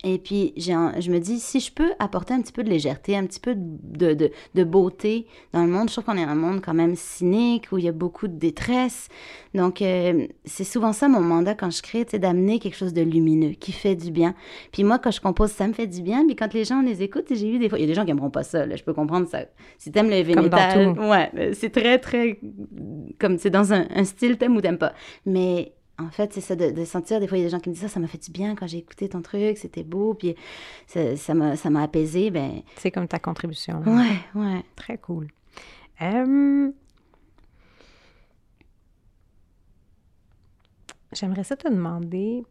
Et 0.05 0.17
puis, 0.17 0.53
je 0.55 1.11
me 1.11 1.19
dis, 1.19 1.39
si 1.39 1.59
je 1.59 1.73
peux 1.73 1.91
apporter 1.99 2.33
un 2.33 2.41
petit 2.41 2.53
peu 2.53 2.63
de 2.63 2.69
légèreté, 2.69 3.17
un 3.17 3.25
petit 3.25 3.41
peu 3.41 3.53
de, 3.57 4.13
de, 4.13 4.31
de 4.55 4.63
beauté 4.63 5.27
dans 5.51 5.61
le 5.61 5.69
monde, 5.69 5.89
je 5.89 5.93
trouve 5.93 6.05
qu'on 6.05 6.17
est 6.17 6.23
un 6.23 6.35
monde 6.35 6.61
quand 6.63 6.73
même 6.73 6.95
cynique, 6.95 7.67
où 7.73 7.77
il 7.77 7.83
y 7.83 7.89
a 7.89 7.91
beaucoup 7.91 8.29
de 8.29 8.37
détresse. 8.37 9.09
Donc, 9.53 9.81
euh, 9.81 10.25
c'est 10.45 10.63
souvent 10.63 10.93
ça 10.93 11.09
mon 11.09 11.19
mandat 11.19 11.53
quand 11.53 11.69
je 11.69 11.81
crée, 11.81 12.05
c'est 12.09 12.19
d'amener 12.19 12.59
quelque 12.59 12.77
chose 12.77 12.93
de 12.93 13.01
lumineux, 13.01 13.51
qui 13.59 13.73
fait 13.73 13.95
du 13.95 14.09
bien. 14.09 14.35
Puis 14.71 14.85
moi, 14.85 14.99
quand 14.99 15.11
je 15.11 15.19
compose, 15.19 15.51
ça 15.51 15.67
me 15.67 15.73
fait 15.73 15.87
du 15.87 16.01
bien. 16.01 16.25
Puis 16.25 16.37
quand 16.37 16.53
les 16.53 16.63
gens 16.63 16.81
les 16.81 17.03
écoutent, 17.03 17.27
j'ai 17.29 17.49
eu 17.49 17.59
des 17.59 17.67
fois, 17.67 17.77
il 17.77 17.81
y 17.81 17.85
a 17.85 17.87
des 17.87 17.93
gens 17.93 18.03
qui 18.03 18.11
n'aimeront 18.11 18.29
pas 18.29 18.43
ça, 18.43 18.65
là, 18.65 18.77
je 18.77 18.83
peux 18.83 18.93
comprendre 18.93 19.27
ça. 19.27 19.39
Si 19.77 19.91
t'aimes 19.91 20.09
le 20.09 20.21
vénétal, 20.21 20.97
ouais, 20.97 21.29
euh, 21.37 21.51
c'est 21.53 21.71
très, 21.71 21.99
très, 21.99 22.39
comme 23.19 23.37
c'est 23.37 23.49
dans 23.49 23.73
un, 23.73 23.85
un 23.93 24.05
style, 24.05 24.37
t'aimes 24.37 24.55
ou 24.55 24.61
t'aimes 24.61 24.77
pas. 24.77 24.93
Mais 25.25 25.73
en 25.99 26.09
fait, 26.09 26.33
c'est 26.33 26.41
ça 26.41 26.55
de, 26.55 26.85
sentir. 26.85 27.19
Des 27.19 27.27
fois, 27.27 27.37
il 27.37 27.41
y 27.41 27.43
a 27.43 27.47
des 27.47 27.51
gens 27.51 27.59
qui 27.59 27.69
me 27.69 27.73
disent 27.73 27.83
ça, 27.83 27.89
ça 27.89 27.99
m'a 27.99 28.07
fait 28.07 28.23
du 28.23 28.31
bien 28.31 28.55
quand 28.55 28.67
j'ai 28.67 28.77
écouté 28.77 29.09
ton 29.09 29.21
truc, 29.21 29.57
c'était 29.57 29.83
beau, 29.83 30.13
puis 30.13 30.35
ça 30.87 31.33
m'a 31.33 31.55
ça 31.55 31.69
apaisé. 31.79 32.31
Ben... 32.31 32.61
C'est 32.77 32.91
comme 32.91 33.07
ta 33.07 33.19
contribution. 33.19 33.81
Ouais, 33.85 34.19
ouais. 34.35 34.63
Très 34.75 34.97
cool. 34.97 35.27
J'aimerais 41.11 41.43
ça 41.43 41.57
te 41.57 41.67
demander, 41.67 42.43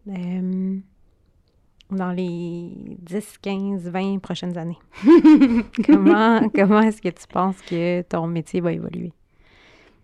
dans 1.90 2.12
les 2.12 2.96
10, 2.98 3.38
15, 3.40 3.88
20 3.88 4.18
prochaines 4.18 4.58
années, 4.58 4.78
comment, 5.86 6.48
comment 6.54 6.80
est-ce 6.80 7.00
que 7.00 7.08
tu 7.08 7.26
penses 7.28 7.60
que 7.62 8.02
ton 8.02 8.26
métier 8.26 8.60
va 8.60 8.72
évoluer? 8.72 9.12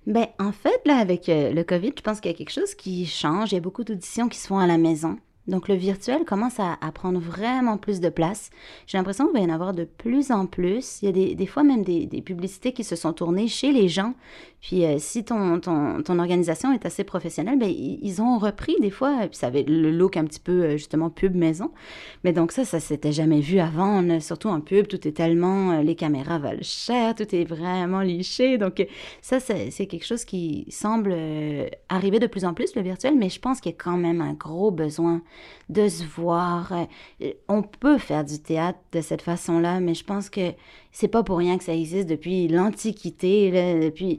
Ben, 0.07 0.27
en 0.39 0.53
fait, 0.53 0.81
là, 0.85 0.99
avec 0.99 1.29
euh, 1.29 1.53
le 1.53 1.65
COVID, 1.65 1.93
je 1.97 2.03
pense 2.03 2.21
qu'il 2.21 2.31
y 2.31 2.35
a 2.35 2.37
quelque 2.37 2.53
chose 2.53 2.75
qui 2.75 3.07
change. 3.07 3.53
Il 3.53 3.55
y 3.55 3.59
a 3.59 3.61
beaucoup 3.61 3.85
d'auditions 3.85 4.29
qui 4.29 4.39
se 4.39 4.47
font 4.47 4.59
à 4.59 4.67
la 4.67 4.77
maison. 4.77 5.19
Donc 5.47 5.69
le 5.69 5.75
virtuel 5.75 6.25
commence 6.25 6.59
à, 6.59 6.77
prendre 6.93 7.19
vraiment 7.19 7.77
plus 7.77 8.01
de 8.01 8.09
place. 8.09 8.51
J'ai 8.87 8.97
l'impression 8.97 9.27
qu'il 9.27 9.35
va 9.35 9.41
y 9.41 9.45
en 9.45 9.55
avoir 9.55 9.75
de 9.75 9.85
plus 9.85 10.31
en 10.31 10.47
plus. 10.47 11.03
Il 11.03 11.07
y 11.07 11.09
a 11.09 11.13
des, 11.13 11.35
des 11.35 11.47
fois 11.47 11.65
même 11.65 11.83
des, 11.83 12.07
des, 12.07 12.23
publicités 12.23 12.73
qui 12.73 12.85
se 12.85 12.97
sont 12.97 13.13
tournées 13.13 13.49
chez 13.49 13.73
les 13.73 13.89
gens. 13.89 14.15
Puis 14.63 14.87
euh, 14.87 14.97
si 14.99 15.25
ton, 15.25 15.61
ton, 15.61 16.03
ton, 16.03 16.19
organisation 16.19 16.73
est 16.73 16.87
assez 16.87 17.05
professionnelle, 17.05 17.59
ben, 17.59 17.69
ils 17.69 18.23
ont 18.23 18.39
repris 18.39 18.77
des 18.81 18.91
fois, 18.91 19.19
puis 19.27 19.37
ça 19.37 19.49
avait 19.49 19.63
le 19.65 19.91
look 19.91 20.17
un 20.17 20.25
petit 20.25 20.41
peu 20.41 20.63
euh, 20.63 20.71
justement 20.79 21.11
pub 21.11 21.35
maison. 21.35 21.71
Mais 22.23 22.33
donc 22.33 22.51
ça, 22.51 22.65
ça 22.65 22.81
s'était 22.81 23.13
jamais 23.13 23.41
vu 23.41 23.59
avant. 23.59 24.03
Surtout 24.21 24.49
en 24.49 24.63
pub, 24.63 24.87
tout 24.87 25.07
est 25.07 25.13
tellement, 25.13 25.73
euh, 25.73 25.83
les 25.83 25.97
caméras 25.97 26.39
valent 26.39 26.63
cher, 26.63 27.15
tout 27.15 27.35
est 27.35 27.45
vraiment 27.45 28.01
liché. 28.01 28.57
Donc 28.57 28.87
ça, 29.21 29.39
c'est 29.41 29.87
quelque 29.87 30.07
chose 30.07 30.25
qui 30.25 30.67
semble 30.71 31.15
arriver 31.91 32.19
de 32.19 32.27
plus 32.27 32.47
en 32.47 32.55
plus, 32.55 32.75
le 32.75 32.81
virtuel, 32.81 33.17
mais 33.19 33.29
je 33.29 33.41
pense 33.41 33.61
qu'il 33.61 33.73
y 33.73 33.75
a 33.75 33.79
quand 33.79 33.99
même 33.99 34.23
un 34.23 34.33
gros 34.33 34.71
besoin 34.71 35.21
de 35.69 35.89
se 35.89 36.05
voir. 36.05 36.73
Euh, 36.73 37.33
on 37.49 37.63
peut 37.63 37.99
faire 37.99 38.25
du 38.25 38.39
théâtre 38.41 38.79
de 38.93 39.01
cette 39.01 39.23
façon-là, 39.23 39.81
mais 39.81 39.95
je 39.95 40.05
pense 40.05 40.31
que 40.31 40.53
c'est 40.93 41.09
pas 41.09 41.23
pour 41.23 41.39
rien 41.39 41.59
que 41.59 41.65
ça 41.65 41.75
existe 41.75 42.09
depuis 42.09 42.49
l'Antiquité, 42.49 43.81
depuis 43.81 44.19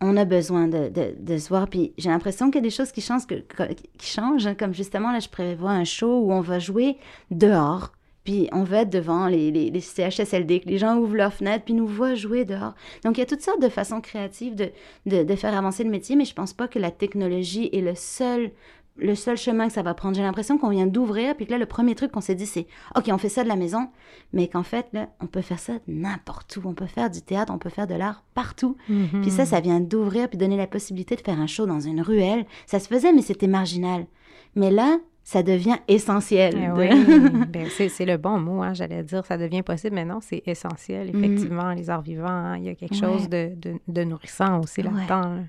on 0.00 0.16
a 0.16 0.24
besoin 0.24 0.68
de, 0.68 0.90
de, 1.18 1.38
se 1.38 1.48
voir. 1.48 1.68
Puis 1.68 1.92
j'ai 1.96 2.10
l'impression 2.10 2.50
qu'il 2.50 2.56
y 2.56 2.64
a 2.64 2.68
des 2.68 2.70
choses 2.70 2.92
qui 2.92 3.00
changent, 3.00 3.26
qui 3.26 4.06
changent. 4.06 4.46
Hein, 4.46 4.54
comme 4.54 4.74
justement, 4.74 5.12
là, 5.12 5.20
je 5.20 5.28
prévois 5.28 5.70
un 5.70 5.84
show 5.84 6.20
où 6.20 6.32
on 6.32 6.40
va 6.40 6.58
jouer 6.58 6.98
dehors. 7.30 7.92
Puis 8.24 8.48
on 8.50 8.64
va 8.64 8.78
être 8.78 8.90
devant 8.90 9.28
les, 9.28 9.52
les, 9.52 9.80
CHSLD, 9.80 10.60
que 10.60 10.68
les 10.68 10.78
gens 10.78 10.96
ouvrent 10.96 11.14
leurs 11.14 11.32
fenêtres, 11.32 11.64
puis 11.64 11.74
nous 11.74 11.86
voient 11.86 12.16
jouer 12.16 12.44
dehors. 12.44 12.74
Donc 13.04 13.16
il 13.16 13.20
y 13.20 13.22
a 13.22 13.26
toutes 13.26 13.40
sortes 13.40 13.62
de 13.62 13.68
façons 13.68 14.00
créatives 14.00 14.56
de, 14.56 14.70
de, 15.06 15.22
de 15.22 15.36
faire 15.36 15.56
avancer 15.56 15.84
le 15.84 15.90
métier, 15.90 16.16
mais 16.16 16.24
je 16.24 16.34
pense 16.34 16.52
pas 16.52 16.66
que 16.66 16.80
la 16.80 16.90
technologie 16.90 17.70
est 17.72 17.82
le 17.82 17.94
seul 17.94 18.50
le 18.98 19.14
seul 19.14 19.36
chemin 19.36 19.68
que 19.68 19.72
ça 19.72 19.82
va 19.82 19.94
prendre. 19.94 20.16
J'ai 20.16 20.22
l'impression 20.22 20.58
qu'on 20.58 20.70
vient 20.70 20.86
d'ouvrir, 20.86 21.36
puis 21.36 21.46
que 21.46 21.52
là, 21.52 21.58
le 21.58 21.66
premier 21.66 21.94
truc 21.94 22.12
qu'on 22.12 22.20
s'est 22.20 22.34
dit, 22.34 22.46
c'est 22.46 22.66
OK, 22.96 23.04
on 23.10 23.18
fait 23.18 23.28
ça 23.28 23.42
de 23.42 23.48
la 23.48 23.56
maison, 23.56 23.88
mais 24.32 24.48
qu'en 24.48 24.62
fait, 24.62 24.86
là, 24.92 25.08
on 25.20 25.26
peut 25.26 25.42
faire 25.42 25.58
ça 25.58 25.74
n'importe 25.86 26.56
où. 26.56 26.62
On 26.64 26.74
peut 26.74 26.86
faire 26.86 27.10
du 27.10 27.22
théâtre, 27.22 27.52
on 27.52 27.58
peut 27.58 27.68
faire 27.68 27.86
de 27.86 27.94
l'art 27.94 28.24
partout. 28.34 28.76
Mm-hmm. 28.90 29.22
Puis 29.22 29.30
ça, 29.30 29.46
ça 29.46 29.60
vient 29.60 29.80
d'ouvrir, 29.80 30.28
puis 30.28 30.38
donner 30.38 30.56
la 30.56 30.66
possibilité 30.66 31.16
de 31.16 31.20
faire 31.20 31.40
un 31.40 31.46
show 31.46 31.66
dans 31.66 31.80
une 31.80 32.00
ruelle. 32.00 32.46
Ça 32.66 32.78
se 32.80 32.88
faisait, 32.88 33.12
mais 33.12 33.22
c'était 33.22 33.48
marginal. 33.48 34.06
Mais 34.54 34.70
là, 34.70 34.98
ça 35.26 35.42
devient 35.42 35.78
essentiel. 35.88 36.54
Eh 36.56 36.70
oui, 36.70 36.88
ben, 37.48 37.66
c'est 37.68 38.04
le 38.04 38.16
bon 38.16 38.38
mot, 38.38 38.62
hein, 38.62 38.74
j'allais 38.74 39.02
dire, 39.02 39.26
ça 39.26 39.36
devient 39.36 39.62
possible, 39.62 39.96
mais 39.96 40.04
non, 40.04 40.20
c'est 40.22 40.40
essentiel, 40.46 41.10
mm. 41.12 41.24
effectivement, 41.24 41.72
les 41.72 41.90
arts 41.90 42.02
vivants, 42.02 42.28
hein, 42.28 42.56
il 42.58 42.62
y 42.62 42.68
a 42.68 42.76
quelque 42.76 42.94
chose 42.94 43.28
de, 43.28 43.50
de, 43.88 44.04
nourrissant 44.04 44.60
aussi 44.60 44.82
là-dedans. 44.82 45.42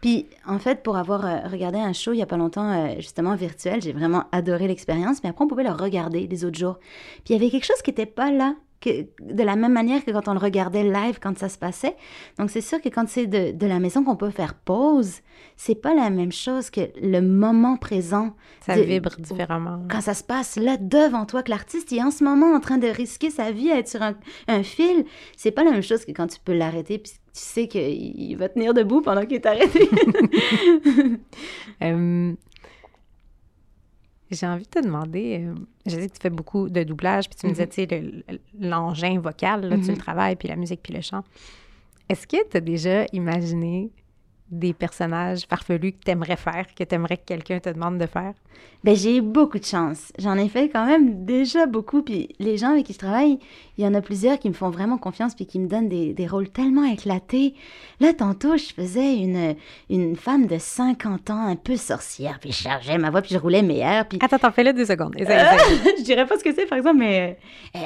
Puis, 0.00 0.28
en 0.46 0.60
fait, 0.60 0.84
pour 0.84 0.96
avoir 0.96 1.26
euh, 1.26 1.48
regardé 1.48 1.78
un 1.78 1.92
show 1.92 2.12
il 2.12 2.18
n'y 2.18 2.22
a 2.22 2.26
pas 2.26 2.36
longtemps, 2.36 2.70
euh, 2.70 2.94
justement, 2.98 3.34
virtuel, 3.34 3.82
j'ai 3.82 3.92
vraiment 3.92 4.22
adoré 4.30 4.68
l'expérience, 4.68 5.20
mais 5.24 5.30
après, 5.30 5.44
on 5.44 5.48
pouvait 5.48 5.64
le 5.64 5.72
regarder 5.72 6.28
les 6.28 6.44
autres 6.44 6.58
jours. 6.58 6.78
Puis, 7.24 7.30
il 7.30 7.32
y 7.32 7.36
avait 7.36 7.50
quelque 7.50 7.66
chose 7.66 7.82
qui 7.82 7.90
n'était 7.90 8.06
pas 8.06 8.30
là 8.30 8.54
de 8.82 9.42
la 9.42 9.56
même 9.56 9.72
manière 9.72 10.04
que 10.04 10.10
quand 10.10 10.28
on 10.28 10.34
le 10.34 10.38
regardait 10.38 10.84
live 10.84 11.18
quand 11.20 11.36
ça 11.38 11.48
se 11.48 11.58
passait. 11.58 11.96
Donc 12.38 12.50
c'est 12.50 12.60
sûr 12.60 12.80
que 12.80 12.88
quand 12.88 13.08
c'est 13.08 13.26
de, 13.26 13.66
la 13.66 13.78
maison 13.78 14.04
qu'on 14.04 14.16
peut 14.16 14.30
faire 14.30 14.54
pause, 14.54 15.20
c'est 15.56 15.74
pas 15.74 15.94
la 15.94 16.10
même 16.10 16.32
chose 16.32 16.70
que 16.70 16.80
le 17.00 17.20
moment 17.20 17.76
présent. 17.76 18.34
Ça 18.60 18.76
vibre 18.80 19.16
différemment. 19.18 19.82
Quand 19.90 20.00
ça 20.00 20.14
se 20.14 20.22
passe 20.22 20.56
là 20.56 20.76
devant 20.76 21.26
toi, 21.26 21.42
que 21.42 21.50
l'artiste 21.50 21.92
est 21.92 22.02
en 22.02 22.10
ce 22.10 22.24
moment 22.24 22.54
en 22.54 22.60
train 22.60 22.78
de 22.78 22.88
risquer 22.88 23.30
sa 23.30 23.50
vie 23.50 23.70
à 23.70 23.78
être 23.78 23.88
sur 23.88 24.02
un, 24.02 24.14
un 24.48 24.62
fil, 24.62 25.04
c'est 25.36 25.50
pas 25.50 25.64
la 25.64 25.70
même 25.70 25.82
chose 25.82 26.04
que 26.04 26.12
quand 26.12 26.26
tu 26.26 26.38
peux 26.44 26.54
l'arrêter 26.54 26.98
puis 26.98 27.12
tu 27.12 27.40
sais 27.40 27.66
qu'il 27.66 28.36
va 28.36 28.48
tenir 28.48 28.74
debout 28.74 29.00
pendant 29.00 29.22
qu'il 29.22 29.34
est 29.34 29.46
arrêté. 29.46 29.88
Euh, 31.82 32.32
j'ai 34.34 34.46
envie 34.46 34.64
de 34.64 34.68
te 34.68 34.80
demander, 34.80 35.40
euh, 35.40 35.54
je 35.86 35.90
sais 35.90 36.08
que 36.08 36.14
tu 36.14 36.20
fais 36.20 36.30
beaucoup 36.30 36.68
de 36.68 36.82
doublage, 36.82 37.28
puis 37.28 37.38
tu 37.38 37.46
me 37.46 37.52
disais, 37.52 37.66
mm-hmm. 37.66 37.88
tu 37.88 38.28
sais, 38.28 38.40
l'engin 38.58 39.18
vocal, 39.20 39.62
là, 39.62 39.76
tu 39.76 39.82
le 39.82 39.88
mm-hmm. 39.88 39.96
travailles, 39.96 40.36
puis 40.36 40.48
la 40.48 40.56
musique, 40.56 40.80
puis 40.82 40.94
le 40.94 41.00
chant. 41.00 41.24
Est-ce 42.08 42.26
que 42.26 42.36
tu 42.48 42.56
as 42.56 42.60
déjà 42.60 43.06
imaginé 43.12 43.90
des 44.58 44.72
personnages 44.72 45.46
farfelus 45.48 45.92
que 45.92 46.04
tu 46.04 46.10
aimerais 46.10 46.36
faire, 46.36 46.66
que 46.74 46.84
tu 46.84 46.94
aimerais 46.94 47.16
que 47.16 47.24
quelqu'un 47.24 47.60
te 47.60 47.68
demande 47.68 47.98
de 47.98 48.06
faire? 48.06 48.34
Ben, 48.82 48.94
j'ai 48.94 49.16
eu 49.16 49.20
beaucoup 49.22 49.58
de 49.58 49.64
chance. 49.64 50.12
J'en 50.18 50.36
ai 50.36 50.48
fait 50.48 50.68
quand 50.68 50.84
même 50.84 51.24
déjà 51.24 51.66
beaucoup. 51.66 52.02
Puis 52.02 52.28
les 52.38 52.58
gens 52.58 52.72
avec 52.72 52.84
qui 52.84 52.92
je 52.92 52.98
travaille, 52.98 53.38
il 53.78 53.84
y 53.84 53.86
en 53.86 53.94
a 53.94 54.02
plusieurs 54.02 54.38
qui 54.38 54.48
me 54.48 54.54
font 54.54 54.68
vraiment 54.68 54.98
confiance 54.98 55.34
puis 55.34 55.46
qui 55.46 55.58
me 55.58 55.68
donnent 55.68 55.88
des, 55.88 56.12
des 56.12 56.26
rôles 56.26 56.50
tellement 56.50 56.84
éclatés. 56.84 57.54
Là, 58.00 58.12
tantôt, 58.12 58.56
je 58.56 58.74
faisais 58.74 59.16
une, 59.16 59.54
une 59.88 60.16
femme 60.16 60.46
de 60.46 60.58
50 60.58 61.30
ans, 61.30 61.46
un 61.46 61.56
peu 61.56 61.76
sorcière, 61.76 62.38
puis 62.40 62.52
je 62.52 62.62
chargeais 62.62 62.98
ma 62.98 63.10
voix, 63.10 63.22
puis 63.22 63.34
je 63.34 63.38
roulais 63.38 63.62
mes 63.62 63.78
airs. 63.78 64.06
Puis... 64.06 64.18
Attends, 64.20 64.36
attends, 64.36 64.52
fais-le 64.52 64.74
deux 64.74 64.84
secondes. 64.84 65.14
je 65.18 66.02
dirais 66.02 66.26
pas 66.26 66.38
ce 66.38 66.44
que 66.44 66.54
c'est, 66.54 66.66
par 66.66 66.78
exemple, 66.78 66.98
mais... 66.98 67.38
Euh, 67.74 67.80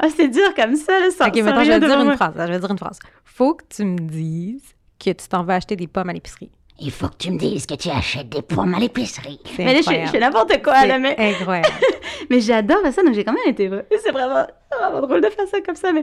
ah, 0.00 0.08
c'est 0.14 0.28
dur 0.28 0.52
comme 0.56 0.74
ça, 0.74 0.98
là, 0.98 1.10
sans, 1.12 1.28
Ok, 1.28 1.36
maintenant, 1.36 1.62
je 1.62 1.70
vais 1.70 1.80
dire 1.80 2.00
une 2.00 2.16
phrase. 2.16 2.34
Je 2.36 2.52
vais 2.52 2.58
dire 2.58 2.70
une 2.70 2.78
phrase. 2.78 2.98
Faut 3.24 3.54
que 3.54 3.64
tu 3.68 3.84
me 3.84 3.98
dises 3.98 4.74
que 5.02 5.10
tu 5.10 5.28
t'en 5.28 5.42
vas 5.44 5.56
acheter 5.56 5.76
des 5.76 5.86
pommes 5.86 6.10
à 6.10 6.12
l'épicerie. 6.12 6.50
Il 6.80 6.90
faut 6.90 7.08
que 7.08 7.16
tu 7.16 7.30
me 7.30 7.38
dises 7.38 7.66
que 7.66 7.74
tu 7.74 7.90
achètes 7.90 8.28
des 8.28 8.42
pommes 8.42 8.74
à 8.74 8.78
l'épicerie. 8.78 9.40
Mais 9.58 9.74
là, 9.74 9.80
je, 9.80 10.10
fais 10.10 10.18
n'importe 10.18 10.62
quoi, 10.62 10.86
là, 10.86 10.98
mais... 10.98 11.14
incroyable. 11.18 11.68
mais 12.30 12.40
j'adore 12.40 12.78
ça, 12.90 13.02
donc 13.02 13.14
j'ai 13.14 13.24
quand 13.24 13.34
même 13.34 13.46
été... 13.46 13.70
C'est 14.02 14.10
vraiment, 14.10 14.46
vraiment 14.70 15.06
drôle 15.06 15.20
de 15.20 15.28
faire 15.28 15.46
ça 15.46 15.60
comme 15.60 15.76
ça, 15.76 15.92
mais... 15.92 16.02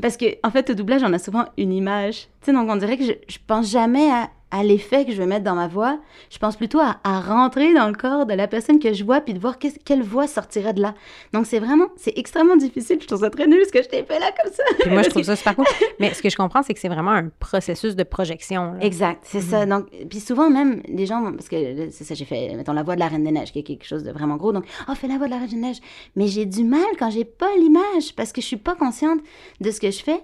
Parce 0.00 0.16
que, 0.16 0.26
en 0.46 0.50
fait, 0.50 0.70
au 0.70 0.74
doublage, 0.74 1.02
on 1.02 1.12
a 1.12 1.18
souvent 1.18 1.46
une 1.56 1.72
image. 1.72 2.28
Tu 2.40 2.46
sais, 2.46 2.52
donc 2.52 2.68
on 2.68 2.76
dirait 2.76 2.96
que 2.96 3.04
je, 3.04 3.12
je 3.28 3.38
pense 3.44 3.70
jamais 3.70 4.10
à 4.10 4.28
à 4.50 4.62
l'effet 4.62 5.04
que 5.04 5.12
je 5.12 5.18
vais 5.18 5.26
mettre 5.26 5.44
dans 5.44 5.54
ma 5.54 5.68
voix. 5.68 5.98
Je 6.30 6.38
pense 6.38 6.56
plutôt 6.56 6.80
à, 6.80 7.20
rentrer 7.20 7.72
dans 7.74 7.88
le 7.88 7.94
corps 7.94 8.26
de 8.26 8.34
la 8.34 8.48
personne 8.48 8.78
que 8.78 8.92
je 8.92 9.04
vois 9.04 9.20
puis 9.20 9.34
de 9.34 9.38
voir 9.38 9.58
quelle 9.58 10.02
voix 10.02 10.26
sortirait 10.26 10.72
de 10.72 10.82
là. 10.82 10.94
Donc, 11.32 11.46
c'est 11.46 11.58
vraiment, 11.58 11.86
c'est 11.96 12.16
extrêmement 12.16 12.56
difficile. 12.56 12.98
Je 13.00 13.06
trouve 13.06 13.20
ça 13.20 13.30
très 13.30 13.46
nul 13.46 13.64
ce 13.64 13.72
que 13.72 13.82
je 13.82 13.88
t'ai 13.88 14.02
fait 14.02 14.18
là 14.18 14.30
comme 14.42 14.52
ça. 14.52 14.62
Puis 14.80 14.90
moi, 14.90 15.02
je 15.02 15.08
trouve 15.10 15.22
ça 15.22 15.36
super 15.36 15.54
cool. 15.54 15.66
Mais 15.98 16.12
ce 16.14 16.22
que 16.22 16.30
je 16.30 16.36
comprends, 16.36 16.62
c'est 16.62 16.74
que 16.74 16.80
c'est 16.80 16.88
vraiment 16.88 17.12
un 17.12 17.28
processus 17.28 17.94
de 17.94 18.02
projection. 18.02 18.78
Exact, 18.80 19.20
c'est 19.22 19.40
ça. 19.40 19.64
Mhm. 19.64 19.70
Donc, 19.70 19.86
puis 20.08 20.20
souvent, 20.20 20.50
même, 20.50 20.82
les 20.88 21.06
gens, 21.06 21.22
parce 21.32 21.48
que 21.48 21.90
c'est 21.90 22.04
ça, 22.04 22.14
j'ai 22.14 22.24
fait, 22.24 22.54
mettons, 22.56 22.72
la 22.72 22.82
voix 22.82 22.94
de 22.94 23.00
la 23.00 23.08
Reine 23.08 23.24
des 23.24 23.30
Neiges, 23.30 23.52
qui 23.52 23.60
est 23.60 23.64
quelque 23.64 23.86
chose 23.86 24.02
de 24.02 24.10
vraiment 24.10 24.36
gros. 24.36 24.52
Donc, 24.52 24.64
oh, 24.88 24.94
fais 24.94 25.08
la 25.08 25.18
voix 25.18 25.26
de 25.26 25.32
la 25.32 25.38
Reine 25.38 25.48
des 25.48 25.56
Neiges. 25.56 25.80
Mais 26.16 26.26
j'ai 26.26 26.46
du 26.46 26.64
mal 26.64 26.80
quand 26.98 27.10
j'ai 27.10 27.24
pas 27.24 27.54
l'image 27.58 28.14
parce 28.16 28.32
que 28.32 28.40
je 28.40 28.46
suis 28.46 28.56
pas 28.56 28.74
consciente 28.74 29.20
de 29.60 29.70
ce 29.70 29.80
que 29.80 29.90
je 29.90 30.02
fais 30.02 30.20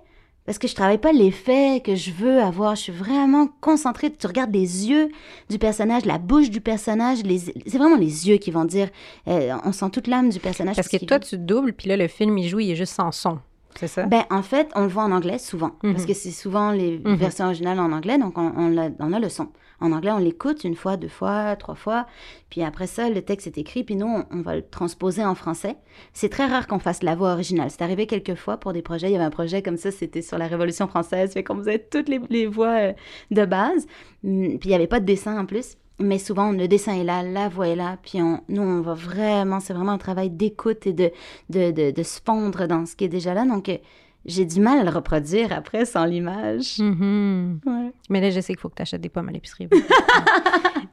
parce 0.46 0.58
que 0.58 0.68
je 0.68 0.74
travaille 0.74 0.98
pas 0.98 1.12
l'effet 1.12 1.82
que 1.84 1.96
je 1.96 2.12
veux 2.12 2.40
avoir. 2.40 2.76
Je 2.76 2.82
suis 2.82 2.92
vraiment 2.92 3.48
concentrée. 3.60 4.12
Tu 4.12 4.26
regardes 4.26 4.54
les 4.54 4.88
yeux 4.88 5.10
du 5.50 5.58
personnage, 5.58 6.04
la 6.04 6.18
bouche 6.18 6.50
du 6.50 6.60
personnage. 6.60 7.18
C'est 7.66 7.78
vraiment 7.78 7.96
les 7.96 8.28
yeux 8.28 8.36
qui 8.36 8.52
vont 8.52 8.64
dire. 8.64 8.88
Euh, 9.28 9.56
on 9.64 9.72
sent 9.72 9.90
toute 9.90 10.06
l'âme 10.06 10.30
du 10.30 10.38
personnage. 10.38 10.76
Parce 10.76 10.88
que 10.88 11.04
toi, 11.04 11.18
tu 11.18 11.36
doubles, 11.36 11.72
puis 11.72 11.88
là, 11.88 11.96
le 11.96 12.08
film, 12.08 12.38
il 12.38 12.48
joue, 12.48 12.60
il 12.60 12.70
est 12.70 12.76
juste 12.76 12.94
sans 12.94 13.10
son. 13.10 13.38
C'est 13.78 13.88
ça? 13.88 14.06
Ben, 14.06 14.24
en 14.30 14.42
fait, 14.42 14.70
on 14.74 14.82
le 14.82 14.88
voit 14.88 15.04
en 15.04 15.12
anglais 15.12 15.38
souvent. 15.38 15.70
Parce 15.82 16.02
mhm. 16.02 16.06
que 16.06 16.14
c'est 16.14 16.30
souvent 16.30 16.72
les 16.72 16.98
mhm. 16.98 17.14
versions 17.16 17.46
originales 17.46 17.78
en 17.78 17.92
anglais, 17.92 18.18
donc 18.18 18.38
on, 18.38 18.52
on, 18.56 18.76
a, 18.78 18.88
on 18.98 19.12
a 19.12 19.18
le 19.18 19.28
son. 19.28 19.48
En 19.80 19.92
anglais, 19.92 20.10
on 20.10 20.18
l'écoute 20.18 20.64
une 20.64 20.74
fois, 20.74 20.96
deux 20.96 21.08
fois, 21.08 21.54
trois 21.56 21.74
fois. 21.74 22.06
Puis 22.48 22.62
après 22.62 22.86
ça, 22.86 23.10
le 23.10 23.20
texte 23.20 23.46
est 23.46 23.58
écrit, 23.58 23.84
puis 23.84 23.96
nous, 23.96 24.24
on, 24.30 24.40
va 24.40 24.56
le 24.56 24.62
transposer 24.62 25.24
en 25.24 25.34
français. 25.34 25.76
C'est 26.14 26.30
très 26.30 26.46
rare 26.46 26.66
qu'on 26.66 26.78
fasse 26.78 27.02
la 27.02 27.14
voix 27.14 27.32
originale. 27.32 27.70
C'est 27.70 27.82
arrivé 27.82 28.06
quelques 28.06 28.36
fois 28.36 28.56
pour 28.56 28.72
des 28.72 28.82
projets. 28.82 29.08
Il 29.08 29.12
y 29.12 29.16
avait 29.16 29.24
un 29.24 29.30
projet 29.30 29.62
comme 29.62 29.76
ça, 29.76 29.90
c'était 29.90 30.22
sur 30.22 30.38
la 30.38 30.46
Révolution 30.46 30.86
française, 30.86 31.32
fait 31.32 31.44
qu'on 31.44 31.58
faisait 31.58 31.78
toutes 31.78 32.08
les, 32.08 32.46
voix 32.46 32.78
euh, 32.78 32.92
de 33.30 33.44
base. 33.44 33.86
Hum, 34.24 34.58
puis 34.58 34.60
il 34.64 34.68
n'y 34.68 34.74
avait 34.74 34.86
pas 34.86 35.00
de 35.00 35.04
dessin 35.04 35.38
en 35.38 35.44
plus. 35.44 35.76
Mais 35.98 36.18
souvent, 36.18 36.52
le 36.52 36.68
dessin 36.68 36.94
est 36.94 37.04
là, 37.04 37.22
la 37.22 37.48
voix 37.48 37.68
est 37.68 37.76
là, 37.76 37.96
puis 38.02 38.20
on, 38.20 38.42
nous, 38.48 38.62
on 38.62 38.82
va 38.82 38.92
vraiment, 38.92 39.60
c'est 39.60 39.72
vraiment 39.72 39.92
un 39.92 39.98
travail 39.98 40.28
d'écoute 40.28 40.86
et 40.86 40.92
de, 40.92 41.10
de, 41.48 41.70
de, 41.70 41.90
de, 41.90 42.02
se 42.02 42.20
fondre 42.22 42.66
dans 42.66 42.84
ce 42.84 42.94
qui 42.96 43.04
est 43.04 43.08
déjà 43.08 43.32
là. 43.32 43.46
Donc, 43.46 43.70
euh, 43.70 43.78
j'ai 44.26 44.44
du 44.44 44.60
mal 44.60 44.80
à 44.80 44.84
le 44.84 44.90
reproduire 44.90 45.52
après 45.52 45.86
sans 45.86 46.04
l'image. 46.04 46.76
Mm-hmm. 46.78 47.92
Mais 48.10 48.20
là, 48.20 48.30
je 48.30 48.40
sais 48.40 48.52
qu'il 48.52 48.60
faut 48.60 48.68
que 48.68 48.74
tu 48.74 48.82
achètes 48.82 49.00
des 49.00 49.08
pommes 49.08 49.28
à 49.28 49.32
l'épicerie. 49.32 49.68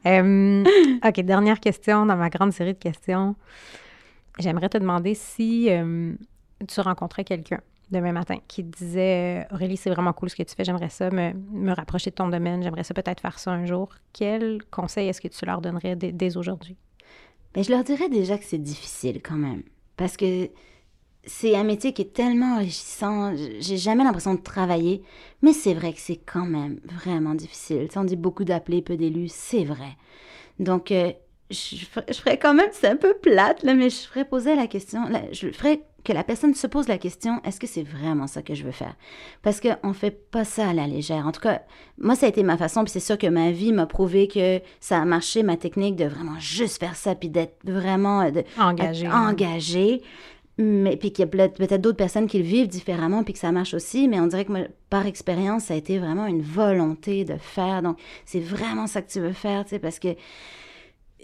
Euh, 0.06 0.62
OK, 1.02 1.20
dernière 1.20 1.58
question 1.60 2.04
dans 2.04 2.16
ma 2.16 2.28
grande 2.28 2.52
série 2.52 2.74
de 2.74 2.78
questions. 2.78 3.36
J'aimerais 4.38 4.68
te 4.68 4.76
demander 4.76 5.14
si 5.14 5.70
euh, 5.70 6.12
tu 6.68 6.80
rencontrais 6.82 7.24
quelqu'un 7.24 7.60
demain 7.90 8.12
matin 8.12 8.38
qui 8.48 8.62
disait 8.62 9.46
Aurélie, 9.52 9.76
c'est 9.76 9.90
vraiment 9.90 10.12
cool 10.12 10.30
ce 10.30 10.36
que 10.36 10.42
tu 10.42 10.54
fais, 10.54 10.64
j'aimerais 10.64 10.88
ça 10.88 11.10
me, 11.10 11.32
me, 11.52 11.72
rapprocher 11.72 12.10
de 12.10 12.14
ton 12.14 12.28
domaine, 12.28 12.62
j'aimerais 12.62 12.84
ça 12.84 12.94
peut-être 12.94 13.20
faire 13.20 13.38
ça 13.38 13.52
un 13.52 13.66
jour. 13.66 13.90
Quel 14.12 14.62
conseil 14.70 15.08
est-ce 15.08 15.20
que 15.20 15.28
tu 15.28 15.44
leur 15.44 15.60
donnerais 15.60 15.96
dès, 15.96 16.36
aujourd'hui? 16.36 16.76
Bien, 17.52 17.62
je 17.62 17.70
leur 17.70 17.84
dirais 17.84 18.08
déjà 18.08 18.38
que 18.38 18.44
c'est 18.44 18.58
difficile 18.58 19.20
quand 19.22 19.36
même. 19.36 19.62
Parce 19.96 20.16
que 20.16 20.50
c'est 21.24 21.54
un 21.54 21.64
métier 21.64 21.92
qui 21.92 22.02
est 22.02 22.12
tellement 22.12 22.56
enrichissant. 22.56 23.34
J'ai 23.60 23.76
jamais 23.76 24.04
l'impression 24.04 24.34
de 24.34 24.40
travailler, 24.40 25.02
mais 25.42 25.52
c'est 25.52 25.74
vrai 25.74 25.92
que 25.92 26.00
c'est 26.00 26.20
quand 26.24 26.46
même 26.46 26.80
vraiment 26.84 27.34
difficile. 27.34 27.88
on 27.96 28.04
dit 28.04 28.16
beaucoup 28.16 28.44
d'appelés, 28.44 28.82
peu 28.82 28.96
d'élus, 28.96 29.30
c'est 29.32 29.64
vrai. 29.64 29.96
Donc, 30.58 30.90
euh, 30.90 31.12
je, 31.50 31.76
je 32.08 32.14
ferais 32.14 32.38
quand 32.38 32.54
même, 32.54 32.68
c'est 32.72 32.88
un 32.88 32.96
peu 32.96 33.14
plate, 33.14 33.62
là, 33.62 33.74
mais 33.74 33.90
je 33.90 33.96
ferais 33.96 34.24
poser 34.24 34.56
la 34.56 34.66
question, 34.66 35.08
là, 35.08 35.22
je 35.32 35.50
ferais 35.50 35.82
que 36.04 36.12
la 36.12 36.22
personne 36.22 36.54
se 36.54 36.66
pose 36.66 36.86
la 36.86 36.98
question, 36.98 37.40
est-ce 37.44 37.58
que 37.58 37.66
c'est 37.66 37.82
vraiment 37.82 38.26
ça 38.26 38.42
que 38.42 38.54
je 38.54 38.62
veux 38.62 38.72
faire? 38.72 38.94
Parce 39.42 39.60
qu'on 39.60 39.92
fait 39.94 40.10
pas 40.10 40.44
ça 40.44 40.68
à 40.68 40.72
la 40.74 40.86
légère. 40.86 41.26
En 41.26 41.32
tout 41.32 41.40
cas, 41.40 41.62
moi, 41.98 42.14
ça 42.14 42.26
a 42.26 42.28
été 42.28 42.42
ma 42.42 42.58
façon, 42.58 42.84
puis 42.84 42.92
c'est 42.92 43.00
sûr 43.00 43.16
que 43.18 43.26
ma 43.26 43.50
vie 43.50 43.72
m'a 43.72 43.86
prouvé 43.86 44.28
que 44.28 44.60
ça 44.80 44.98
a 44.98 45.04
marché, 45.04 45.42
ma 45.42 45.56
technique 45.56 45.96
de 45.96 46.04
vraiment 46.04 46.38
juste 46.38 46.78
faire 46.78 46.94
ça, 46.94 47.14
puis 47.14 47.30
d'être 47.30 47.56
vraiment 47.64 48.20
euh, 48.22 48.30
de, 48.30 48.44
Engagé. 48.58 49.08
engagé. 49.08 50.02
Mais 50.56 50.96
puis 50.96 51.12
qu'il 51.12 51.24
y 51.24 51.28
a 51.28 51.48
peut-être 51.48 51.80
d'autres 51.80 51.96
personnes 51.96 52.28
qui 52.28 52.38
le 52.38 52.44
vivent 52.44 52.68
différemment 52.68 53.24
puis 53.24 53.32
que 53.32 53.40
ça 53.40 53.50
marche 53.50 53.74
aussi, 53.74 54.06
mais 54.06 54.20
on 54.20 54.28
dirait 54.28 54.44
que 54.44 54.52
moi, 54.52 54.60
par 54.88 55.04
expérience, 55.06 55.64
ça 55.64 55.74
a 55.74 55.76
été 55.76 55.98
vraiment 55.98 56.26
une 56.26 56.42
volonté 56.42 57.24
de 57.24 57.34
faire. 57.38 57.82
Donc, 57.82 57.98
c'est 58.24 58.38
vraiment 58.40 58.86
ça 58.86 59.02
que 59.02 59.10
tu 59.10 59.18
veux 59.18 59.32
faire, 59.32 59.64
tu 59.64 59.70
sais, 59.70 59.78
parce 59.80 59.98
que 59.98 60.14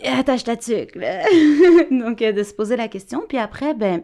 attache 0.04 0.44
ta 0.44 0.56
tuque. 0.56 0.96
là. 0.96 1.22
Donc, 1.90 2.22
euh, 2.22 2.32
de 2.32 2.42
se 2.42 2.54
poser 2.54 2.76
la 2.76 2.88
question. 2.88 3.22
Puis 3.28 3.38
après, 3.38 3.74
ben, 3.74 4.02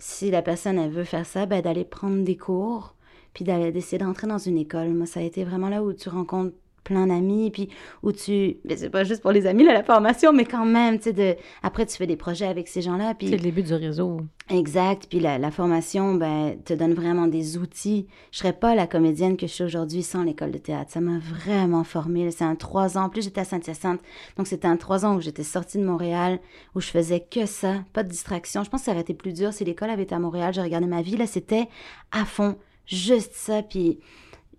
si 0.00 0.30
la 0.30 0.42
personne, 0.42 0.78
elle 0.78 0.90
veut 0.90 1.04
faire 1.04 1.26
ça, 1.26 1.46
ben, 1.46 1.62
d'aller 1.62 1.84
prendre 1.84 2.24
des 2.24 2.36
cours, 2.36 2.94
puis 3.34 3.44
d'aller 3.44 3.72
d'essayer 3.72 3.98
d'entrer 3.98 4.26
dans 4.26 4.38
une 4.38 4.58
école. 4.58 4.88
Moi, 4.90 5.06
ça 5.06 5.20
a 5.20 5.22
été 5.22 5.44
vraiment 5.44 5.68
là 5.68 5.82
où 5.84 5.92
tu 5.92 6.08
rencontres 6.08 6.56
plein 6.84 7.06
d'amis, 7.06 7.50
puis 7.50 7.68
où 8.02 8.12
tu... 8.12 8.58
Ben, 8.64 8.76
c'est 8.76 8.90
pas 8.90 9.04
juste 9.04 9.22
pour 9.22 9.32
les 9.32 9.46
amis, 9.46 9.64
là, 9.64 9.72
la 9.72 9.84
formation, 9.84 10.32
mais 10.32 10.44
quand 10.44 10.66
même, 10.66 10.98
tu 10.98 11.04
sais, 11.04 11.12
de... 11.12 11.36
après, 11.62 11.86
tu 11.86 11.96
fais 11.96 12.06
des 12.06 12.16
projets 12.16 12.46
avec 12.46 12.68
ces 12.68 12.82
gens-là, 12.82 13.14
puis... 13.14 13.28
C'est 13.28 13.36
le 13.36 13.42
début 13.42 13.62
du 13.62 13.74
réseau. 13.74 14.20
Exact. 14.48 15.06
Puis 15.08 15.20
la, 15.20 15.38
la 15.38 15.50
formation, 15.50 16.14
ben, 16.14 16.56
te 16.64 16.74
donne 16.74 16.94
vraiment 16.94 17.28
des 17.28 17.56
outils. 17.56 18.08
Je 18.32 18.38
serais 18.38 18.52
pas 18.52 18.74
la 18.74 18.86
comédienne 18.86 19.36
que 19.36 19.46
je 19.46 19.52
suis 19.52 19.64
aujourd'hui 19.64 20.02
sans 20.02 20.24
l'école 20.24 20.50
de 20.50 20.58
théâtre. 20.58 20.90
Ça 20.90 21.00
m'a 21.00 21.18
vraiment 21.18 21.84
formée. 21.84 22.30
C'est 22.32 22.44
un 22.44 22.56
trois 22.56 22.98
ans. 22.98 23.04
En 23.04 23.08
plus, 23.08 23.22
j'étais 23.22 23.42
à 23.42 23.44
Saint-Hyacinthe. 23.44 24.00
Donc, 24.36 24.48
c'était 24.48 24.66
un 24.66 24.76
trois 24.76 25.06
ans 25.06 25.14
où 25.14 25.20
j'étais 25.20 25.44
sortie 25.44 25.78
de 25.78 25.84
Montréal, 25.84 26.40
où 26.74 26.80
je 26.80 26.88
faisais 26.88 27.20
que 27.20 27.46
ça. 27.46 27.84
Pas 27.92 28.02
de 28.02 28.08
distraction. 28.08 28.64
Je 28.64 28.70
pense 28.70 28.80
que 28.80 28.86
ça 28.86 28.90
aurait 28.90 29.02
été 29.02 29.14
plus 29.14 29.32
dur 29.32 29.52
si 29.52 29.64
l'école 29.64 29.90
avait 29.90 30.02
été 30.02 30.16
à 30.16 30.18
Montréal. 30.18 30.52
J'ai 30.52 30.62
regardé 30.62 30.86
ma 30.88 31.02
vie. 31.02 31.16
Là, 31.16 31.28
c'était 31.28 31.68
à 32.10 32.24
fond. 32.24 32.56
Juste 32.86 33.34
ça. 33.34 33.62
Puis 33.62 34.00